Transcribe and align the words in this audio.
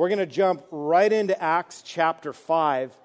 we're 0.00 0.08
going 0.08 0.18
to 0.18 0.24
jump 0.24 0.64
right 0.70 1.12
into 1.12 1.38
Acts 1.42 1.82
chapter 1.82 2.32
5. 2.32 2.96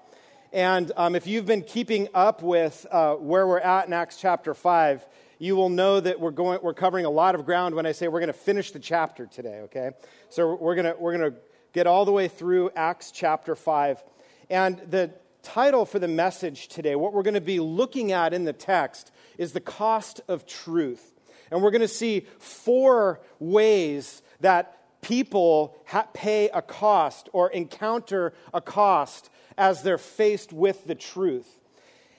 And 0.50 0.90
um, 0.96 1.14
if 1.14 1.26
you've 1.26 1.44
been 1.44 1.60
keeping 1.60 2.08
up 2.14 2.40
with 2.40 2.86
uh, 2.90 3.16
where 3.16 3.46
we're 3.46 3.58
at 3.58 3.86
in 3.86 3.92
Acts 3.92 4.16
chapter 4.16 4.54
5, 4.54 5.04
you 5.38 5.56
will 5.56 5.68
know 5.68 6.00
that 6.00 6.18
we're, 6.20 6.30
going, 6.30 6.58
we're 6.62 6.72
covering 6.72 7.04
a 7.04 7.10
lot 7.10 7.34
of 7.34 7.44
ground 7.44 7.74
when 7.74 7.84
I 7.84 7.92
say 7.92 8.08
we're 8.08 8.20
going 8.20 8.28
to 8.28 8.32
finish 8.32 8.70
the 8.70 8.78
chapter 8.78 9.26
today, 9.26 9.60
okay? 9.64 9.90
So 10.30 10.54
we're 10.54 10.74
going 10.74 10.86
to, 10.86 10.96
we're 10.98 11.18
going 11.18 11.32
to 11.32 11.38
get 11.74 11.86
all 11.86 12.06
the 12.06 12.12
way 12.12 12.28
through 12.28 12.70
Acts 12.74 13.10
chapter 13.10 13.54
5. 13.54 14.02
And 14.48 14.78
the 14.88 15.10
title 15.42 15.84
for 15.84 15.98
the 15.98 16.08
message 16.08 16.68
today, 16.68 16.96
what 16.96 17.12
we're 17.12 17.24
going 17.24 17.34
to 17.34 17.42
be 17.42 17.60
looking 17.60 18.12
at 18.12 18.32
in 18.32 18.44
the 18.44 18.54
text, 18.54 19.12
is 19.36 19.52
the 19.52 19.60
cost 19.60 20.22
of 20.28 20.46
truth. 20.46 21.12
And 21.50 21.62
we're 21.62 21.72
going 21.72 21.82
to 21.82 21.88
see 21.88 22.24
four 22.38 23.20
ways 23.38 24.22
that 24.40 24.76
people 25.02 25.76
ha- 25.86 26.08
pay 26.12 26.48
a 26.50 26.62
cost 26.62 27.28
or 27.32 27.50
encounter 27.50 28.32
a 28.52 28.60
cost 28.60 29.30
as 29.58 29.82
they're 29.82 29.98
faced 29.98 30.52
with 30.52 30.84
the 30.86 30.94
truth. 30.94 31.48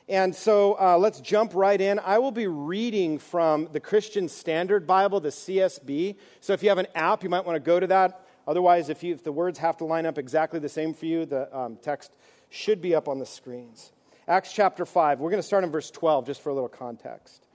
And 0.10 0.34
so 0.34 0.78
uh, 0.80 0.98
let's 0.98 1.20
jump 1.20 1.54
right 1.54 1.80
in. 1.80 2.00
I 2.00 2.20
will 2.20 2.32
be 2.32 2.48
reading 2.48 3.20
from 3.20 3.68
the 3.74 3.82
Christian 3.82 4.30
Standard 4.30 4.88
Bible, 4.88 5.20
the 5.20 5.30
CSB. 5.30 6.16
So 6.40 6.54
if 6.54 6.64
you 6.64 6.70
have 6.70 6.78
an 6.78 6.88
app, 6.96 7.24
you 7.24 7.30
might 7.30 7.46
want 7.46 7.58
to 7.58 7.60
go 7.60 7.80
to 7.80 7.88
that. 7.88 8.26
Otherwise, 8.48 8.88
if, 8.90 9.04
you, 9.04 9.14
if 9.14 9.24
the 9.24 9.34
words 9.34 9.60
have 9.60 9.76
to 9.78 9.86
line 9.86 10.06
up 10.06 10.18
exactly 10.18 10.60
the 10.60 10.70
same 10.70 10.94
for 10.94 11.06
you, 11.06 11.26
the 11.26 11.56
um, 11.56 11.78
text 11.82 12.14
should 12.50 12.82
be 12.82 12.96
up 12.96 13.10
on 13.10 13.20
the 13.20 13.26
screens. 13.26 13.92
Acts 14.30 14.54
chapter 14.54 14.86
5. 14.86 15.20
We're 15.20 15.30
going 15.30 15.42
to 15.42 15.48
start 15.48 15.66
in 15.66 15.72
verse 15.72 15.92
12 15.92 16.28
just 16.28 16.42
for 16.42 16.50
a 16.50 16.54
little 16.54 16.70
context. 16.70 17.46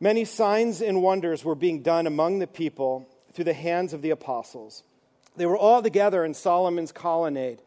Many 0.00 0.24
signs 0.24 0.82
and 0.82 1.00
wonders 1.00 1.44
were 1.44 1.54
being 1.54 1.82
done 1.82 2.08
among 2.08 2.40
the 2.40 2.46
people 2.48 3.08
through 3.36 3.44
the 3.44 3.52
hands 3.52 3.92
of 3.92 4.00
the 4.00 4.10
apostles. 4.10 4.82
They 5.36 5.44
were 5.44 5.58
all 5.58 5.82
together 5.82 6.24
in 6.24 6.32
Solomon's 6.32 6.90
colonnade. 6.90 7.60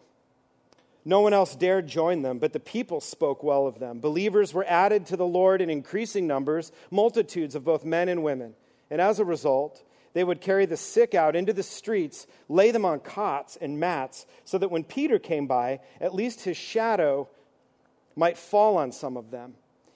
No 1.06 1.22
one 1.22 1.32
else 1.32 1.56
dared 1.56 1.88
join 1.88 2.24
them, 2.24 2.40
but 2.40 2.54
the 2.54 2.60
people 2.60 3.00
spoke 3.00 3.44
well 3.44 3.68
of 3.68 3.78
them. 3.78 4.00
Believers 4.00 4.52
were 4.52 4.66
added 4.68 5.06
to 5.06 5.16
the 5.16 5.28
Lord 5.28 5.62
in 5.62 5.70
increasing 5.70 6.26
numbers, 6.26 6.72
multitudes 6.90 7.54
of 7.54 7.64
both 7.64 7.86
men 7.86 8.10
and 8.10 8.24
women. 8.24 8.56
And 8.90 9.00
as 9.00 9.20
a 9.20 9.26
result, 9.26 9.84
they 10.14 10.24
would 10.24 10.42
carry 10.42 10.66
the 10.66 10.76
sick 10.76 11.14
out 11.14 11.36
into 11.36 11.54
the 11.54 11.62
streets, 11.62 12.26
lay 12.48 12.72
them 12.72 12.84
on 12.84 13.00
cots 13.00 13.56
and 13.56 13.80
mats, 13.80 14.26
so 14.46 14.58
that 14.58 14.72
when 14.72 14.84
Peter 14.84 15.20
came 15.20 15.46
by, 15.46 15.82
at 16.02 16.16
least 16.16 16.42
his 16.42 16.58
shadow 16.58 17.30
might 18.16 18.40
fall 18.40 18.76
on 18.76 18.92
some 18.92 19.16
of 19.18 19.30
them. 19.30 19.54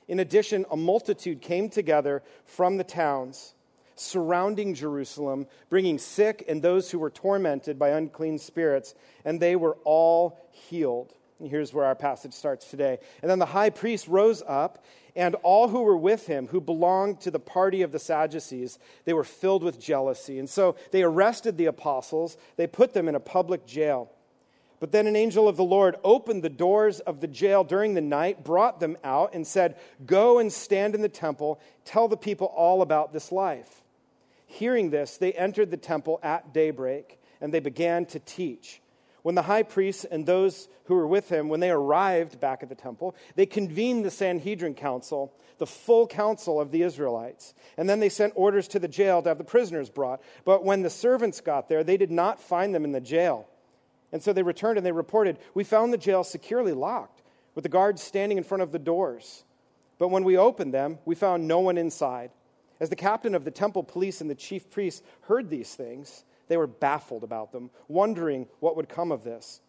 In 0.07 0.19
addition, 0.19 0.65
a 0.69 0.77
multitude 0.77 1.41
came 1.41 1.67
together 1.67 2.21
from 2.45 2.77
the 2.77 2.83
towns 2.83 3.55
surrounding 3.95 4.73
Jerusalem, 4.73 5.47
bringing 5.69 5.97
sick 5.97 6.43
and 6.47 6.61
those 6.61 6.91
who 6.91 6.99
were 6.99 7.09
tormented 7.09 7.77
by 7.77 7.89
unclean 7.89 8.37
spirits, 8.37 8.95
and 9.25 9.39
they 9.39 9.55
were 9.55 9.77
all 9.83 10.39
healed. 10.51 11.13
And 11.39 11.49
here's 11.49 11.73
where 11.73 11.85
our 11.85 11.95
passage 11.95 12.33
starts 12.33 12.69
today. 12.69 12.99
And 13.21 13.29
then 13.29 13.39
the 13.39 13.47
high 13.47 13.69
priest 13.69 14.07
rose 14.07 14.41
up, 14.47 14.83
and 15.15 15.35
all 15.43 15.67
who 15.67 15.81
were 15.81 15.97
with 15.97 16.25
him, 16.27 16.47
who 16.47 16.61
belonged 16.61 17.21
to 17.21 17.31
the 17.31 17.39
party 17.39 17.81
of 17.81 17.91
the 17.91 17.99
Sadducees, 17.99 18.79
they 19.05 19.13
were 19.13 19.23
filled 19.23 19.63
with 19.63 19.79
jealousy. 19.79 20.39
And 20.39 20.49
so 20.49 20.75
they 20.91 21.03
arrested 21.03 21.57
the 21.57 21.65
apostles, 21.65 22.37
they 22.55 22.67
put 22.67 22.93
them 22.93 23.07
in 23.07 23.15
a 23.15 23.19
public 23.19 23.65
jail. 23.65 24.11
But 24.79 24.91
then 24.91 25.07
an 25.07 25.15
angel 25.15 25.47
of 25.47 25.55
the 25.55 25.63
Lord 25.63 25.95
opened 26.03 26.43
the 26.43 26.49
doors 26.49 26.99
of 26.99 27.21
the 27.21 27.27
jail 27.27 27.63
during 27.63 27.93
the 27.93 28.01
night, 28.01 28.43
brought 28.43 28.81
them 28.81 28.97
out, 29.03 29.33
and 29.33 29.47
said, 29.47 29.77
Go 30.05 30.39
and 30.39 30.51
stand 30.51 30.93
in 30.93 31.01
the 31.01 31.07
temple, 31.07 31.61
tell 31.85 32.09
the 32.09 32.17
people 32.17 32.47
all 32.47 32.81
about 32.81 33.13
this 33.13 33.31
life. 33.31 33.82
Hearing 34.53 34.91
this, 34.91 35.17
they 35.17 35.33
entered 35.33 35.71
the 35.71 35.77
temple 35.77 36.19
at 36.21 36.53
daybreak, 36.53 37.19
and 37.41 37.51
they 37.51 37.59
began 37.59 38.05
to 38.07 38.19
teach. 38.19 38.81
When 39.23 39.33
the 39.33 39.41
high 39.41 39.63
priest 39.63 40.05
and 40.11 40.27
those 40.27 40.67
who 40.85 40.93
were 40.93 41.07
with 41.07 41.27
him, 41.27 41.49
when 41.49 41.59
they 41.59 41.71
arrived 41.71 42.39
back 42.39 42.61
at 42.61 42.69
the 42.69 42.75
temple, 42.75 43.15
they 43.35 43.47
convened 43.47 44.05
the 44.05 44.11
Sanhedrin 44.11 44.75
council, 44.75 45.33
the 45.57 45.65
full 45.65 46.05
council 46.05 46.61
of 46.61 46.69
the 46.69 46.83
Israelites. 46.83 47.55
And 47.77 47.89
then 47.89 47.99
they 47.99 48.09
sent 48.09 48.33
orders 48.35 48.67
to 48.69 48.79
the 48.79 48.87
jail 48.87 49.23
to 49.23 49.29
have 49.29 49.39
the 49.39 49.43
prisoners 49.43 49.89
brought. 49.89 50.21
But 50.45 50.63
when 50.63 50.83
the 50.83 50.89
servants 50.91 51.41
got 51.41 51.67
there, 51.67 51.83
they 51.83 51.97
did 51.97 52.11
not 52.11 52.39
find 52.39 52.75
them 52.75 52.85
in 52.85 52.91
the 52.91 53.01
jail. 53.01 53.47
And 54.11 54.21
so 54.21 54.33
they 54.33 54.43
returned 54.43 54.77
and 54.77 54.85
they 54.85 54.91
reported, 54.91 55.39
We 55.55 55.63
found 55.63 55.91
the 55.91 55.97
jail 55.97 56.23
securely 56.23 56.73
locked, 56.73 57.23
with 57.55 57.63
the 57.63 57.69
guards 57.69 58.03
standing 58.03 58.37
in 58.37 58.43
front 58.43 58.61
of 58.61 58.71
the 58.71 58.77
doors. 58.77 59.45
But 59.97 60.09
when 60.09 60.23
we 60.23 60.37
opened 60.37 60.75
them, 60.75 60.99
we 61.05 61.15
found 61.15 61.47
no 61.47 61.59
one 61.59 61.79
inside. 61.79 62.29
As 62.83 62.89
the 62.89 62.97
captain 62.97 63.33
of 63.33 63.45
the 63.45 63.49
temple 63.49 63.81
police 63.81 64.19
and 64.19 64.29
the 64.29 64.35
chief 64.35 64.69
priests 64.69 65.01
heard 65.21 65.49
these 65.49 65.73
things, 65.73 66.25
they 66.49 66.57
were 66.57 66.67
baffled 66.67 67.23
about 67.23 67.53
them, 67.53 67.69
wondering 67.87 68.45
what 68.59 68.75
would 68.75 68.89
come 68.89 69.09
of 69.09 69.23
this. 69.23 69.61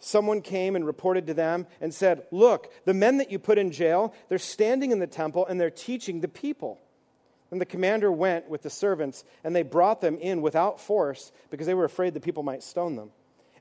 Someone 0.00 0.42
came 0.42 0.74
and 0.74 0.84
reported 0.84 1.28
to 1.28 1.34
them 1.34 1.68
and 1.80 1.94
said, 1.94 2.26
Look, 2.32 2.72
the 2.84 2.92
men 2.92 3.18
that 3.18 3.30
you 3.30 3.38
put 3.38 3.56
in 3.56 3.70
jail, 3.70 4.12
they're 4.28 4.38
standing 4.38 4.90
in 4.90 4.98
the 4.98 5.06
temple 5.06 5.46
and 5.46 5.60
they're 5.60 5.70
teaching 5.70 6.20
the 6.20 6.26
people. 6.26 6.80
And 7.52 7.60
the 7.60 7.64
commander 7.66 8.10
went 8.10 8.48
with 8.48 8.62
the 8.62 8.68
servants, 8.68 9.22
and 9.44 9.54
they 9.54 9.62
brought 9.62 10.00
them 10.00 10.18
in 10.18 10.42
without 10.42 10.80
force 10.80 11.30
because 11.50 11.68
they 11.68 11.74
were 11.74 11.84
afraid 11.84 12.14
the 12.14 12.20
people 12.20 12.42
might 12.42 12.64
stone 12.64 12.96
them. 12.96 13.12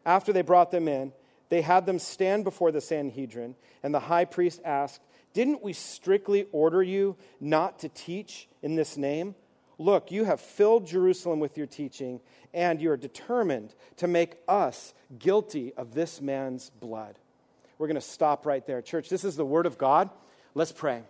After 0.04 0.34
they 0.34 0.42
brought 0.42 0.72
them 0.72 0.88
in, 0.88 1.14
they 1.50 1.62
had 1.62 1.86
them 1.86 2.00
stand 2.00 2.44
before 2.44 2.72
the 2.72 2.82
Sanhedrin, 2.82 3.54
and 3.84 3.94
the 3.94 4.00
high 4.00 4.26
priest 4.26 4.62
asked, 4.66 5.04
didn't 5.38 5.62
we 5.62 5.72
strictly 5.72 6.48
order 6.52 6.82
you 6.82 7.16
not 7.40 7.78
to 7.78 7.90
teach 7.90 8.48
in 8.64 8.74
this 8.74 8.98
name? 8.98 9.36
Look, 9.78 10.10
you 10.10 10.24
have 10.24 10.42
filled 10.42 10.88
Jerusalem 10.88 11.40
with 11.40 11.60
your 11.60 11.68
teaching, 11.68 12.22
and 12.56 12.82
you 12.82 12.90
are 12.90 12.98
determined 12.98 13.76
to 13.98 14.08
make 14.08 14.38
us 14.48 14.96
guilty 15.20 15.74
of 15.76 15.94
this 15.94 16.22
man's 16.22 16.72
blood. 16.72 17.20
We're 17.78 17.86
going 17.86 18.02
to 18.02 18.02
stop 18.02 18.48
right 18.48 18.66
there. 18.66 18.82
Church, 18.82 19.10
this 19.10 19.24
is 19.24 19.36
the 19.36 19.46
word 19.46 19.68
of 19.68 19.78
God. 19.78 20.10
Let's 20.56 20.72
pray. 20.72 21.04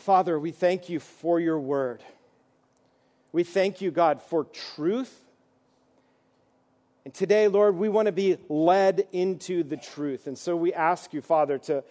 Father, 0.00 0.38
we 0.38 0.50
thank 0.50 0.90
you 0.90 1.00
for 1.00 1.40
your 1.40 1.58
word. 1.58 2.02
We 3.32 3.44
thank 3.44 3.80
you, 3.80 3.90
God, 3.90 4.20
for 4.20 4.44
truth. 4.44 5.22
And 7.06 7.14
today, 7.14 7.48
Lord, 7.48 7.76
we 7.76 7.88
want 7.88 8.06
to 8.06 8.12
be 8.12 8.36
led 8.50 9.08
into 9.10 9.62
the 9.62 9.78
truth. 9.78 10.26
And 10.26 10.36
so 10.36 10.54
we 10.54 10.74
ask 10.74 11.14
you, 11.14 11.22
Father, 11.22 11.56
to 11.60 11.82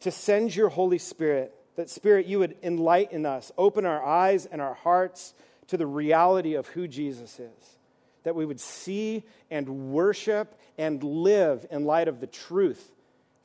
to 0.00 0.10
send 0.10 0.54
your 0.54 0.68
Holy 0.68 0.98
Spirit, 0.98 1.54
that 1.76 1.90
Spirit, 1.90 2.26
you 2.26 2.38
would 2.38 2.56
enlighten 2.62 3.26
us, 3.26 3.52
open 3.56 3.86
our 3.86 4.04
eyes 4.04 4.46
and 4.46 4.60
our 4.60 4.74
hearts 4.74 5.34
to 5.68 5.76
the 5.76 5.86
reality 5.86 6.54
of 6.54 6.66
who 6.68 6.88
Jesus 6.88 7.38
is, 7.38 7.78
that 8.24 8.34
we 8.34 8.44
would 8.44 8.60
see 8.60 9.22
and 9.50 9.92
worship 9.92 10.58
and 10.76 11.02
live 11.02 11.66
in 11.70 11.84
light 11.84 12.08
of 12.08 12.20
the 12.20 12.26
truth, 12.26 12.92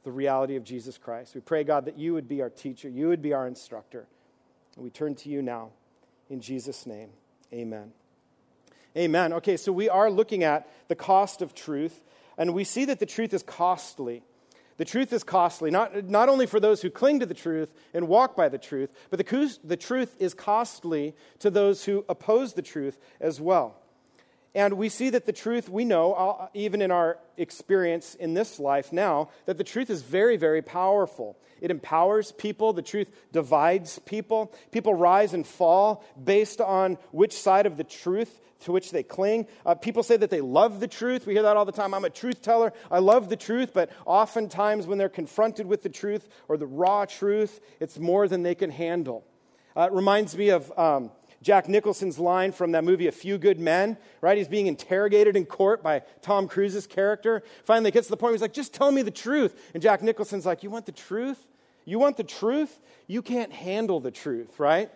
the 0.03 0.11
reality 0.11 0.55
of 0.55 0.63
Jesus 0.63 0.97
Christ. 0.97 1.35
We 1.35 1.41
pray, 1.41 1.63
God, 1.63 1.85
that 1.85 1.97
you 1.97 2.13
would 2.13 2.27
be 2.27 2.41
our 2.41 2.49
teacher, 2.49 2.89
you 2.89 3.07
would 3.07 3.21
be 3.21 3.33
our 3.33 3.47
instructor. 3.47 4.07
And 4.75 4.83
we 4.83 4.89
turn 4.89 5.15
to 5.15 5.29
you 5.29 5.41
now. 5.41 5.69
In 6.29 6.41
Jesus' 6.41 6.85
name, 6.85 7.09
amen. 7.53 7.91
Amen. 8.97 9.33
Okay, 9.33 9.57
so 9.57 9.71
we 9.71 9.89
are 9.89 10.09
looking 10.09 10.43
at 10.43 10.67
the 10.87 10.95
cost 10.95 11.41
of 11.41 11.53
truth, 11.53 12.01
and 12.37 12.53
we 12.53 12.63
see 12.63 12.85
that 12.85 12.99
the 12.99 13.05
truth 13.05 13.33
is 13.33 13.43
costly. 13.43 14.23
The 14.77 14.85
truth 14.85 15.13
is 15.13 15.23
costly, 15.23 15.71
not, 15.71 16.05
not 16.05 16.27
only 16.27 16.45
for 16.45 16.59
those 16.59 16.81
who 16.81 16.89
cling 16.89 17.19
to 17.21 17.25
the 17.25 17.33
truth 17.33 17.73
and 17.93 18.07
walk 18.07 18.35
by 18.35 18.49
the 18.49 18.57
truth, 18.57 18.91
but 19.09 19.17
the, 19.17 19.57
the 19.63 19.77
truth 19.77 20.15
is 20.19 20.33
costly 20.33 21.15
to 21.39 21.49
those 21.49 21.85
who 21.85 22.03
oppose 22.09 22.53
the 22.53 22.61
truth 22.61 22.99
as 23.21 23.39
well. 23.39 23.81
And 24.55 24.75
we 24.75 24.87
see 24.87 25.09
that 25.09 25.25
the 25.25 25.33
truth, 25.33 25.67
we 25.67 25.83
know, 25.83 26.13
uh, 26.13 26.47
even 26.53 26.81
in 26.81 26.89
our 26.89 27.19
experience 27.35 28.15
in 28.15 28.33
this 28.33 28.57
life 28.57 28.93
now, 28.93 29.29
that 29.47 29.57
the 29.57 29.65
truth 29.65 29.89
is 29.89 30.01
very, 30.01 30.37
very 30.37 30.61
powerful. 30.61 31.37
It 31.59 31.71
empowers 31.71 32.31
people, 32.31 32.71
the 32.71 32.81
truth 32.81 33.11
divides 33.33 33.99
people. 33.99 34.53
People 34.71 34.93
rise 34.93 35.33
and 35.33 35.45
fall 35.45 36.05
based 36.21 36.61
on 36.61 36.97
which 37.11 37.33
side 37.33 37.65
of 37.65 37.75
the 37.75 37.83
truth 37.83 38.39
to 38.61 38.71
which 38.71 38.91
they 38.91 39.03
cling. 39.03 39.45
Uh, 39.65 39.75
people 39.75 40.03
say 40.03 40.15
that 40.15 40.29
they 40.29 40.39
love 40.39 40.79
the 40.79 40.87
truth. 40.87 41.27
We 41.27 41.33
hear 41.33 41.43
that 41.43 41.57
all 41.57 41.65
the 41.65 41.73
time. 41.73 41.93
I'm 41.93 42.05
a 42.05 42.09
truth 42.09 42.41
teller. 42.41 42.71
I 42.89 42.99
love 42.99 43.27
the 43.27 43.35
truth, 43.35 43.73
but 43.73 43.91
oftentimes 44.05 44.87
when 44.87 44.97
they're 44.97 45.09
confronted 45.09 45.65
with 45.65 45.83
the 45.83 45.89
truth 45.89 46.29
or 46.47 46.55
the 46.55 46.65
raw 46.65 47.03
truth, 47.03 47.59
it's 47.81 47.99
more 47.99 48.29
than 48.29 48.43
they 48.43 48.55
can 48.55 48.71
handle. 48.71 49.25
Uh, 49.75 49.81
it 49.81 49.91
reminds 49.91 50.37
me 50.37 50.49
of. 50.49 50.71
Um, 50.79 51.11
Jack 51.45 51.69
Nicholson's 51.69 52.17
line 52.17 52.51
from 52.51 52.71
that 52.71 52.83
movie, 52.83 53.05
A 53.05 53.11
Few 53.11 53.37
Good 53.37 53.59
Men, 53.59 53.97
right? 54.19 54.35
He's 54.35 54.47
being 54.47 54.65
interrogated 54.65 55.35
in 55.35 55.45
court 55.45 55.83
by 55.83 56.01
Tom 56.23 56.47
Cruise's 56.47 56.87
character. 56.87 57.43
Finally, 57.65 57.91
gets 57.91 58.07
to 58.07 58.11
the 58.11 58.17
point 58.17 58.29
where 58.29 58.33
he's 58.33 58.41
like, 58.41 58.51
just 58.51 58.73
tell 58.73 58.91
me 58.91 59.03
the 59.03 59.11
truth. 59.11 59.69
And 59.75 59.83
Jack 59.83 60.01
Nicholson's 60.01 60.47
like, 60.47 60.63
you 60.63 60.71
want 60.71 60.87
the 60.87 60.91
truth? 60.91 61.45
You 61.85 61.99
want 61.99 62.17
the 62.17 62.23
truth? 62.23 62.79
You 63.05 63.21
can't 63.21 63.53
handle 63.53 63.99
the 63.99 64.09
truth, 64.09 64.59
right? 64.59 64.89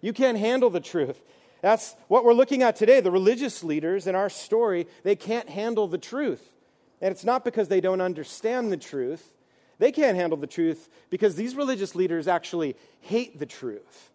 You 0.00 0.12
can't 0.12 0.38
handle 0.38 0.70
the 0.70 0.78
truth. 0.78 1.20
That's 1.60 1.96
what 2.06 2.24
we're 2.24 2.34
looking 2.34 2.62
at 2.62 2.76
today. 2.76 3.00
The 3.00 3.10
religious 3.10 3.64
leaders 3.64 4.06
in 4.06 4.14
our 4.14 4.30
story, 4.30 4.86
they 5.02 5.16
can't 5.16 5.48
handle 5.48 5.88
the 5.88 5.98
truth. 5.98 6.52
And 7.00 7.10
it's 7.10 7.24
not 7.24 7.44
because 7.44 7.66
they 7.66 7.80
don't 7.80 8.00
understand 8.00 8.70
the 8.70 8.76
truth. 8.76 9.34
They 9.80 9.90
can't 9.90 10.16
handle 10.16 10.38
the 10.38 10.46
truth 10.46 10.88
because 11.10 11.34
these 11.34 11.56
religious 11.56 11.96
leaders 11.96 12.28
actually 12.28 12.76
hate 13.00 13.40
the 13.40 13.46
truth. 13.46 14.12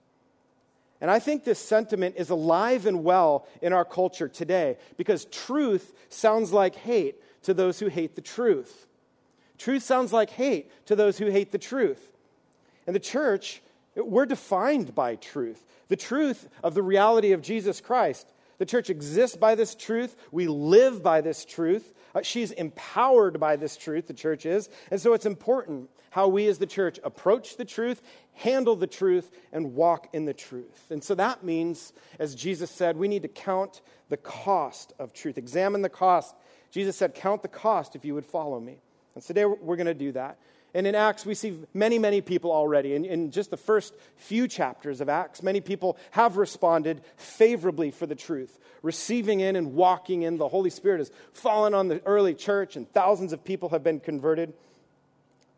And 1.02 1.10
I 1.10 1.20
think 1.20 1.44
this 1.44 1.60
sentiment 1.60 2.16
is 2.18 2.30
alive 2.30 2.86
and 2.86 3.04
well 3.04 3.48
in 3.62 3.74
our 3.74 3.84
culture 3.84 4.28
today 4.28 4.78
because 4.98 5.26
truth 5.26 5.94
sounds 6.10 6.54
like 6.54 6.76
hate 6.76 7.16
to 7.44 7.54
those 7.54 7.80
who 7.80 7.88
hate 7.88 8.16
the 8.16 8.22
truth. 8.22 8.86
Truth 9.58 9.84
sounds 9.84 10.14
like 10.14 10.30
hate 10.30 10.72
to 10.86 10.96
those 10.96 11.18
who 11.18 11.28
hate 11.28 11.52
the 11.52 11.58
truth. 11.58 12.12
And 12.86 12.96
the 12.96 13.00
church, 13.00 13.62
we're 13.96 14.26
defined 14.26 14.96
by 14.96 15.16
truth 15.16 15.66
the 15.92 15.98
truth 15.98 16.48
of 16.64 16.74
the 16.74 16.82
reality 16.82 17.34
of 17.34 17.42
Jesus 17.42 17.82
Christ. 17.82 18.26
The 18.60 18.66
church 18.66 18.90
exists 18.90 19.36
by 19.36 19.56
this 19.56 19.76
truth. 19.76 20.16
We 20.32 20.48
live 20.48 21.04
by 21.04 21.20
this 21.20 21.44
truth. 21.44 21.94
Uh, 22.14 22.22
she's 22.22 22.52
empowered 22.52 23.40
by 23.40 23.56
this 23.56 23.78
truth, 23.78 24.08
the 24.08 24.14
church 24.14 24.46
is. 24.46 24.70
And 24.90 25.00
so 25.00 25.14
it's 25.14 25.26
important 25.26 25.90
how 26.12 26.28
we 26.28 26.48
as 26.48 26.58
the 26.58 26.66
church 26.66 27.00
approach 27.04 27.58
the 27.58 27.66
truth, 27.66 28.02
handle 28.34 28.76
the 28.76 28.88
truth, 28.88 29.32
and 29.52 29.74
walk 29.74 30.10
in 30.14 30.26
the 30.26 30.34
truth. 30.34 30.92
And 30.92 31.04
so 31.04 31.16
that 31.16 31.44
means, 31.44 31.94
as 32.20 32.36
Jesus 32.36 32.70
said, 32.70 32.98
we 32.98 33.08
need 33.08 33.22
to 33.22 33.30
count 33.30 33.82
the 34.10 34.18
cost 34.18 34.94
of 35.00 35.14
truth. 35.14 35.38
Examine 35.38 35.82
the 35.82 35.90
cost. 35.90 36.36
Jesus 36.70 36.98
said, 36.98 37.14
Count 37.14 37.42
the 37.42 37.48
cost 37.48 37.96
if 37.96 38.04
you 38.04 38.14
would 38.14 38.26
follow 38.26 38.60
me. 38.60 38.82
And 39.16 39.24
today 39.24 39.46
we're 39.46 39.76
going 39.76 39.86
to 39.86 39.94
do 39.94 40.12
that. 40.14 40.38
And 40.74 40.88
in 40.88 40.96
Acts, 40.96 41.26
we 41.26 41.36
see 41.36 41.60
many, 41.74 42.00
many 42.00 42.22
people 42.22 42.52
already. 42.52 42.96
In, 42.96 43.04
in, 43.04 43.32
just 43.32 43.50
the 43.50 43.58
first 43.58 43.94
few 44.16 44.48
chapters 44.48 45.02
of 45.02 45.10
Acts, 45.10 45.44
many 45.44 45.60
people 45.60 45.98
have 46.12 46.38
responded 46.38 47.02
favorably 47.18 47.92
for 47.92 48.06
the 48.06 48.16
truth, 48.16 48.58
receiving 48.82 49.42
in 49.42 49.58
and 49.58 49.74
walking 49.74 50.22
in. 50.22 50.38
The 50.38 50.48
Holy 50.48 50.70
Spirit 50.70 51.00
has 51.00 51.12
fallen 51.34 51.74
on 51.74 51.90
the 51.90 52.02
early 52.06 52.34
church, 52.34 52.78
and 52.78 52.90
thousands 52.94 53.34
of 53.34 53.44
people 53.44 53.70
have 53.70 53.84
been 53.84 54.00
converted. 54.00 54.54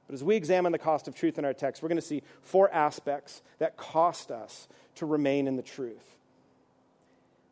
But 0.07 0.15
as 0.15 0.23
we 0.23 0.35
examine 0.35 0.71
the 0.71 0.79
cost 0.79 1.07
of 1.07 1.13
truth 1.13 1.37
in 1.37 1.45
our 1.45 1.53
text, 1.53 1.83
we're 1.83 1.89
going 1.89 2.01
to 2.01 2.01
see 2.01 2.23
four 2.41 2.73
aspects 2.73 3.43
that 3.59 3.77
cost 3.77 4.31
us 4.31 4.67
to 4.95 5.05
remain 5.05 5.47
in 5.47 5.57
the 5.57 5.61
truth. 5.61 6.17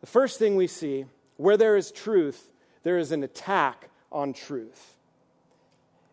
The 0.02 0.08
first 0.08 0.40
thing 0.40 0.56
we 0.56 0.68
see 0.68 1.06
where 1.38 1.58
there 1.58 1.78
is 1.78 1.92
truth, 1.92 2.50
there 2.82 2.98
is 2.98 3.12
an 3.12 3.24
attack 3.24 3.90
on 4.12 4.34
truth. 4.34 4.96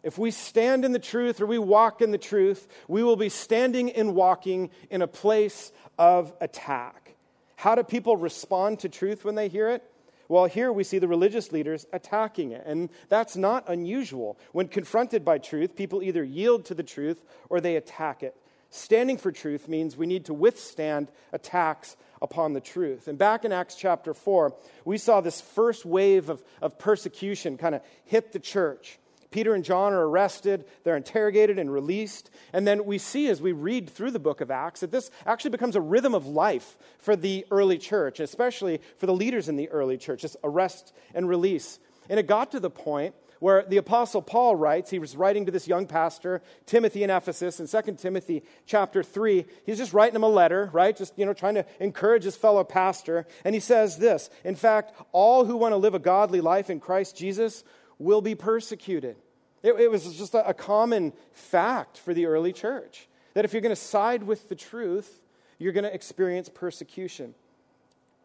If 0.03 0.19
we 0.19 0.31
stand 0.31 0.85
in 0.85 0.93
the 0.93 0.99
truth 0.99 1.41
or 1.41 1.47
we 1.47 1.59
walk 1.59 2.01
in 2.01 2.11
the 2.11 2.19
truth, 2.19 2.69
we 2.87 3.03
will 3.03 3.17
be 3.17 3.29
standing 3.29 3.91
and 3.91 4.15
walking 4.15 4.71
in 4.91 5.03
a 5.03 5.09
place 5.09 5.73
of 5.99 6.33
attack. 6.41 7.17
How 7.57 7.75
do 7.75 7.83
people 7.83 8.17
respond 8.17 8.79
to 8.81 8.89
truth 8.89 9.25
when 9.25 9.35
they 9.35 9.49
hear 9.49 9.69
it? 9.69 9.83
Well, 10.29 10.45
here 10.45 10.71
we 10.73 10.85
see 10.85 10.99
the 10.99 11.09
religious 11.09 11.53
leaders 11.53 11.87
attacking 11.93 12.53
it, 12.53 12.63
and 12.67 12.91
that's 13.09 13.37
not 13.37 13.65
unusual. 13.67 14.39
When 14.53 14.69
confronted 14.69 15.25
by 15.25 15.39
truth, 15.39 15.75
people 15.75 16.03
either 16.03 16.23
yield 16.23 16.67
to 16.67 16.75
the 16.75 16.83
truth 16.83 17.25
or 17.49 17.61
they 17.61 17.77
attack 17.77 18.23
it. 18.23 18.37
Standing 18.71 19.17
for 19.17 19.33
truth 19.33 19.67
means 19.67 19.97
we 19.97 20.07
need 20.07 20.27
to 20.27 20.35
withstand 20.35 21.11
attacks 21.33 21.97
upon 22.21 22.53
the 22.53 22.61
truth. 22.61 23.09
And 23.09 23.17
back 23.17 23.47
in 23.47 23.53
Acts 23.53 23.75
chapter 23.75 24.13
4, 24.13 24.55
we 24.85 24.99
saw 24.99 25.23
this 25.23 25.41
first 25.41 25.87
wave 25.87 26.29
of, 26.29 26.45
of 26.61 26.79
persecution 26.79 27.57
kind 27.57 27.75
of 27.75 27.81
hit 28.05 28.33
the 28.33 28.39
church. 28.39 28.99
Peter 29.31 29.55
and 29.55 29.65
John 29.65 29.93
are 29.93 30.09
arrested, 30.09 30.65
they're 30.85 30.97
interrogated 30.97 31.59
and 31.59 31.73
released. 31.73 32.31
And 32.53 32.67
then 32.67 32.85
we 32.85 32.99
see 32.99 33.29
as 33.29 33.43
we 33.43 33.53
read 33.53 33.91
through 33.91 34.13
the 34.13 34.19
book 34.19 34.41
of 34.41 34.51
Acts 34.51 34.81
that 34.81 34.91
this 34.91 35.11
actually 35.27 35.51
becomes 35.51 35.77
a 35.77 35.81
rhythm 35.81 36.15
of 36.15 36.27
life 36.27 36.79
for 36.99 37.15
the 37.15 37.45
early 37.51 37.79
church, 37.79 38.21
especially 38.21 38.81
for 38.97 39.07
the 39.07 39.15
leaders 39.15 39.49
in 39.49 39.57
the 39.57 39.69
early 39.69 39.99
church, 39.99 40.23
this 40.23 40.37
arrest 40.43 40.93
and 41.15 41.29
release. 41.29 41.79
And 42.09 42.19
it 42.19 42.27
got 42.27 42.53
to 42.53 42.61
the 42.61 42.71
point 42.71 43.15
where 43.41 43.65
the 43.69 43.77
apostle 43.77 44.21
paul 44.21 44.57
writes 44.57 44.91
he 44.91 44.99
was 44.99 45.17
writing 45.17 45.47
to 45.47 45.53
this 45.53 45.69
young 45.69 45.87
pastor 45.87 46.43
timothy 46.67 47.03
in 47.03 47.11
ephesus 47.11 47.61
in 47.61 47.69
2 47.69 47.93
timothy 47.93 48.43
chapter 48.67 49.03
3 49.03 49.45
he's 49.65 49.79
just 49.79 49.93
writing 49.93 50.17
him 50.17 50.23
a 50.23 50.29
letter 50.29 50.69
right 50.73 50.97
just 50.97 51.17
you 51.17 51.25
know 51.25 51.33
trying 51.33 51.55
to 51.55 51.65
encourage 51.81 52.25
his 52.25 52.37
fellow 52.37 52.65
pastor 52.65 53.27
and 53.45 53.55
he 53.55 53.61
says 53.61 53.99
this 53.99 54.31
in 54.45 54.57
fact 54.57 54.93
all 55.13 55.45
who 55.45 55.57
want 55.57 55.73
to 55.73 55.77
live 55.77 55.95
a 55.95 56.01
godly 56.01 56.41
life 56.41 56.71
in 56.71 56.81
christ 56.81 57.17
jesus 57.17 57.63
will 57.99 58.21
be 58.21 58.35
persecuted. 58.35 59.17
It, 59.63 59.75
it 59.75 59.91
was 59.91 60.17
just 60.17 60.35
a, 60.35 60.49
a 60.49 60.55
common 60.55 61.13
fact 61.33 61.99
for 61.99 62.15
the 62.15 62.27
early 62.27 62.53
church 62.53 63.09
that 63.35 63.45
if 63.45 63.53
you're 63.53 63.63
going 63.63 63.75
to 63.75 63.77
side 63.77 64.23
with 64.23 64.49
the 64.49 64.55
truth, 64.55 65.21
you're 65.59 65.73
going 65.73 65.85
to 65.85 65.95
experience 65.95 66.49
persecution. 66.49 67.35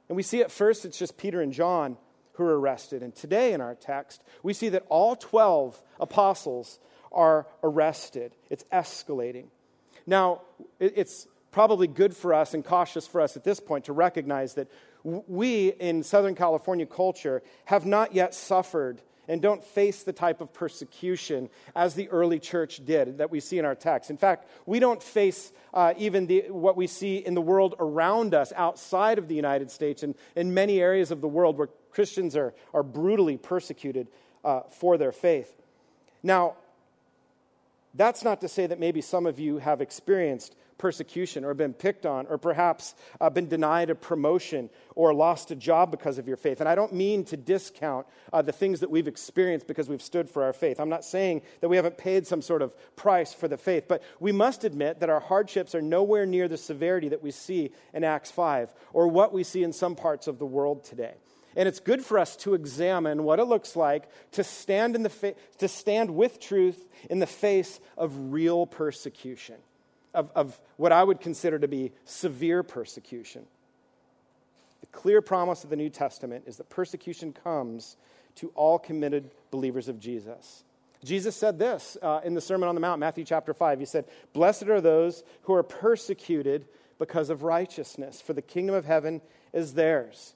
And 0.10 0.16
we 0.16 0.24
see 0.24 0.42
at 0.42 0.52
first 0.52 0.86
it's 0.86 0.98
just 0.98 1.18
Peter 1.18 1.42
and 1.42 1.54
John 1.54 1.98
who 2.34 2.44
are 2.44 2.60
arrested. 2.60 3.04
And 3.04 3.16
today 3.16 3.54
in 3.54 3.62
our 3.62 3.76
text, 3.76 4.24
we 4.42 4.54
see 4.54 4.70
that 4.70 4.86
all 4.90 5.16
12 5.16 5.82
apostles 6.00 6.80
are 7.12 7.48
arrested. 7.64 8.36
It's 8.50 8.64
escalating. 8.74 9.46
Now, 10.06 10.42
it's 10.80 11.28
probably 11.52 11.88
good 11.88 12.16
for 12.16 12.34
us 12.34 12.54
and 12.54 12.66
cautious 12.66 13.08
for 13.08 13.22
us 13.22 13.38
at 13.38 13.44
this 13.44 13.60
point 13.60 13.86
to 13.86 13.94
recognize 13.94 14.56
that 14.56 14.68
we 15.04 15.70
in 15.70 16.02
Southern 16.02 16.34
California 16.34 16.86
culture 16.86 17.44
have 17.66 17.86
not 17.86 18.16
yet 18.16 18.34
suffered 18.34 19.02
and 19.28 19.42
don't 19.42 19.64
face 19.64 20.04
the 20.04 20.14
type 20.14 20.42
of 20.42 20.54
persecution 20.54 21.50
as 21.76 21.94
the 21.94 22.10
early 22.10 22.40
church 22.40 22.86
did 22.86 23.18
that 23.18 23.32
we 23.32 23.40
see 23.40 23.58
in 23.58 23.66
our 23.66 23.76
text. 23.76 24.10
In 24.10 24.18
fact, 24.18 24.48
we 24.66 24.80
don't 24.80 25.02
face 25.02 25.52
uh, 25.74 25.94
even 25.98 26.28
the, 26.28 26.46
what 26.50 26.76
we 26.76 26.88
see 26.88 27.18
in 27.18 27.34
the 27.34 27.42
world 27.42 27.76
around 27.80 28.34
us 28.34 28.52
outside 28.56 29.18
of 29.18 29.28
the 29.28 29.36
United 29.36 29.72
States 29.72 30.04
and 30.04 30.16
in 30.36 30.54
many 30.54 30.80
areas 30.80 31.12
of 31.12 31.22
the 31.22 31.28
world 31.28 31.58
where 31.58 31.70
Christians 31.92 32.36
are, 32.36 32.54
are 32.74 32.84
brutally 32.84 33.38
persecuted 33.38 34.08
uh, 34.44 34.62
for 34.70 34.98
their 34.98 35.12
faith. 35.12 35.54
Now, 36.22 36.56
that's 37.94 38.24
not 38.24 38.42
to 38.42 38.48
say 38.48 38.68
that 38.68 38.80
maybe 38.80 39.02
some 39.02 39.26
of 39.26 39.40
you 39.40 39.60
have 39.60 39.80
experienced 39.80 40.56
persecution 40.84 41.46
or 41.46 41.54
been 41.54 41.74
picked 41.74 42.06
on 42.06 42.28
or 42.28 42.38
perhaps 42.38 42.94
uh, 43.22 43.30
been 43.30 43.48
denied 43.48 43.90
a 43.90 43.96
promotion 43.96 44.70
or 44.96 45.14
lost 45.14 45.50
a 45.50 45.56
job 45.56 45.90
because 45.90 46.18
of 46.18 46.28
your 46.28 46.36
faith. 46.36 46.60
And 46.60 46.68
I 46.68 46.76
don't 46.76 46.92
mean 46.92 47.24
to 47.24 47.38
discount 47.38 48.06
uh, 48.34 48.42
the 48.42 48.52
things 48.52 48.82
that 48.82 48.92
we've 48.92 49.08
experienced 49.08 49.66
because 49.66 49.88
we've 49.88 50.02
stood 50.02 50.30
for 50.30 50.44
our 50.44 50.52
faith. 50.52 50.82
I'm 50.82 50.90
not 50.90 51.06
saying 51.06 51.44
that 51.62 51.70
we 51.70 51.78
haven't 51.78 51.98
paid 51.98 52.28
some 52.28 52.42
sort 52.42 52.62
of 52.62 52.76
price 52.98 53.34
for 53.34 53.48
the 53.48 53.56
faith, 53.56 53.86
but 53.88 54.04
we 54.20 54.34
must 54.34 54.66
admit 54.66 55.00
that 55.00 55.10
our 55.10 55.22
hardships 55.22 55.74
are 55.74 55.82
nowhere 55.82 56.26
near 56.26 56.50
the 56.50 56.58
severity 56.58 57.08
that 57.08 57.24
we 57.24 57.32
see 57.32 57.72
in 57.94 58.04
Acts 58.04 58.32
5 58.32 58.74
or 58.92 59.08
what 59.08 59.32
we 59.32 59.46
see 59.46 59.64
in 59.64 59.72
some 59.72 59.96
parts 59.96 60.28
of 60.28 60.38
the 60.38 60.46
world 60.46 60.84
today. 60.84 61.14
And 61.56 61.66
it's 61.66 61.80
good 61.80 62.04
for 62.04 62.20
us 62.20 62.36
to 62.38 62.56
examine 62.56 63.24
what 63.24 63.40
it 63.40 63.46
looks 63.46 63.78
like 63.78 64.10
to 64.32 64.44
stand, 64.44 64.98
in 64.98 65.04
the 65.04 65.10
fa- 65.10 65.36
to 65.60 65.70
stand 65.70 66.14
with 66.14 66.42
truth 66.42 66.90
in 67.10 67.20
the 67.20 67.26
face 67.26 67.80
of 67.98 68.34
real 68.34 68.68
persecution 68.68 69.56
of, 70.14 70.32
of 70.36 70.60
what 70.78 70.92
I 70.92 71.04
would 71.04 71.20
consider 71.20 71.60
to 71.60 71.68
be 71.68 71.92
severe 72.06 72.64
persecution. 72.64 73.46
The 74.82 74.88
clear 74.88 75.22
promise 75.22 75.64
of 75.64 75.70
the 75.70 75.76
New 75.76 75.90
Testament 75.90 76.44
is 76.48 76.58
that 76.58 76.70
persecution 76.70 77.34
comes 77.34 77.96
to 78.36 78.52
all 78.56 78.80
committed 78.80 79.32
believers 79.52 79.88
of 79.88 80.00
Jesus. 80.00 80.64
Jesus 81.04 81.36
said 81.36 81.60
this 81.60 81.98
uh, 82.02 82.22
in 82.24 82.34
the 82.34 82.42
Sermon 82.42 82.70
on 82.70 82.76
the 82.76 82.82
Mount, 82.82 83.00
Matthew 83.00 83.26
chapter 83.26 83.54
5. 83.54 83.80
He 83.80 83.86
said, 83.86 84.06
Blessed 84.32 84.64
are 84.64 84.82
those 84.82 85.24
who 85.44 85.54
are 85.54 85.64
persecuted 85.64 86.66
because 86.98 87.30
of 87.30 87.44
righteousness, 87.44 88.22
for 88.22 88.34
the 88.34 88.42
kingdom 88.42 88.76
of 88.76 88.86
heaven 88.86 89.22
is 89.52 89.74
theirs. 89.74 90.34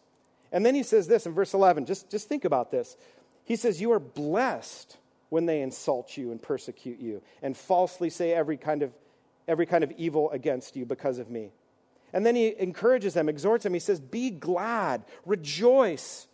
And 0.51 0.65
then 0.65 0.75
he 0.75 0.83
says 0.83 1.07
this 1.07 1.25
in 1.25 1.33
verse 1.33 1.53
11. 1.53 1.85
Just, 1.85 2.09
just 2.09 2.27
think 2.27 2.45
about 2.45 2.71
this. 2.71 2.97
He 3.45 3.55
says, 3.55 3.79
You 3.81 3.91
are 3.93 3.99
blessed 3.99 4.97
when 5.29 5.45
they 5.45 5.61
insult 5.61 6.17
you 6.17 6.31
and 6.31 6.41
persecute 6.41 6.99
you 6.99 7.21
and 7.41 7.55
falsely 7.55 8.09
say 8.09 8.33
every 8.33 8.57
kind 8.57 8.81
of 8.81 8.93
every 9.47 9.65
kind 9.65 9.83
of 9.83 9.91
evil 9.91 10.29
against 10.31 10.75
you 10.75 10.85
because 10.85 11.19
of 11.19 11.29
me. 11.29 11.51
And 12.13 12.25
then 12.25 12.35
he 12.35 12.55
encourages 12.57 13.13
them, 13.13 13.29
exhorts 13.29 13.63
them. 13.63 13.73
He 13.73 13.79
says, 13.79 13.99
Be 13.99 14.29
glad, 14.29 15.03
rejoice, 15.25 16.27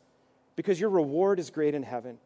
because 0.56 0.80
your 0.80 0.90
reward 0.90 1.40
is 1.40 1.50
great 1.50 1.74
in 1.74 1.84
heaven. 1.84 2.20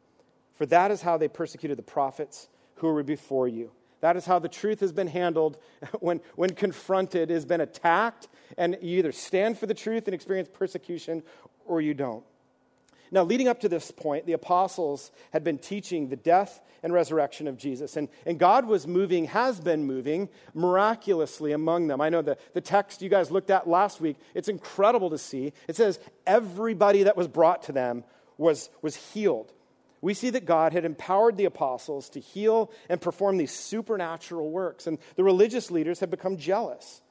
For 0.56 0.65
that 0.67 0.91
is 0.91 1.01
how 1.01 1.17
they 1.17 1.27
persecuted 1.27 1.77
the 1.77 1.84
prophets 1.84 2.50
who 2.75 2.88
were 2.88 3.03
before 3.03 3.48
you. 3.48 3.72
That 4.01 4.15
is 4.15 4.25
how 4.25 4.39
the 4.39 4.50
truth 4.50 4.79
has 4.82 4.91
been 4.91 5.08
handled 5.08 5.58
when, 6.00 6.22
when 6.36 6.51
confronted, 6.51 7.29
has 7.29 7.46
been 7.46 7.62
attacked, 7.62 8.27
and 8.58 8.77
you 8.82 9.00
either 9.00 9.12
stand 9.12 9.58
for 9.58 9.65
the 9.65 9.74
truth 9.74 10.08
and 10.08 10.13
experience 10.13 10.50
persecution 10.51 11.24
or 11.65 11.82
you 11.82 11.94
don't. 11.94 12.24
Now, 13.11 13.23
leading 13.23 13.47
up 13.47 13.61
to 13.61 13.69
this 13.69 13.91
point, 13.91 14.25
the 14.25 14.33
apostles 14.33 15.11
had 15.31 15.43
been 15.43 15.57
teaching 15.57 16.09
the 16.09 16.15
death 16.15 16.61
and 16.83 16.93
resurrection 16.93 17.47
of 17.47 17.57
Jesus. 17.57 17.97
And, 17.97 18.09
and 18.25 18.37
God 18.37 18.65
was 18.65 18.85
moving, 18.87 19.25
has 19.25 19.59
been 19.59 19.85
moving 19.85 20.29
miraculously 20.53 21.51
among 21.51 21.87
them. 21.87 22.01
I 22.01 22.09
know 22.09 22.21
the, 22.21 22.37
the 22.53 22.61
text 22.61 23.01
you 23.01 23.09
guys 23.09 23.31
looked 23.31 23.49
at 23.49 23.67
last 23.67 24.01
week, 24.01 24.17
it's 24.33 24.49
incredible 24.49 25.09
to 25.09 25.17
see. 25.17 25.53
It 25.67 25.75
says, 25.75 25.99
everybody 26.25 27.03
that 27.03 27.17
was 27.17 27.27
brought 27.27 27.63
to 27.63 27.71
them 27.71 28.03
was, 28.37 28.69
was 28.81 28.95
healed. 28.95 29.53
We 30.01 30.13
see 30.13 30.29
that 30.31 30.45
God 30.45 30.73
had 30.73 30.85
empowered 30.85 31.37
the 31.37 31.45
apostles 31.45 32.09
to 32.09 32.19
heal 32.19 32.71
and 32.87 33.01
perform 33.01 33.37
these 33.37 33.51
supernatural 33.51 34.51
works. 34.51 34.85
And 34.85 34.99
the 35.15 35.23
religious 35.23 35.71
leaders 35.71 35.99
had 35.99 36.11
become 36.11 36.37
jealous. 36.37 37.01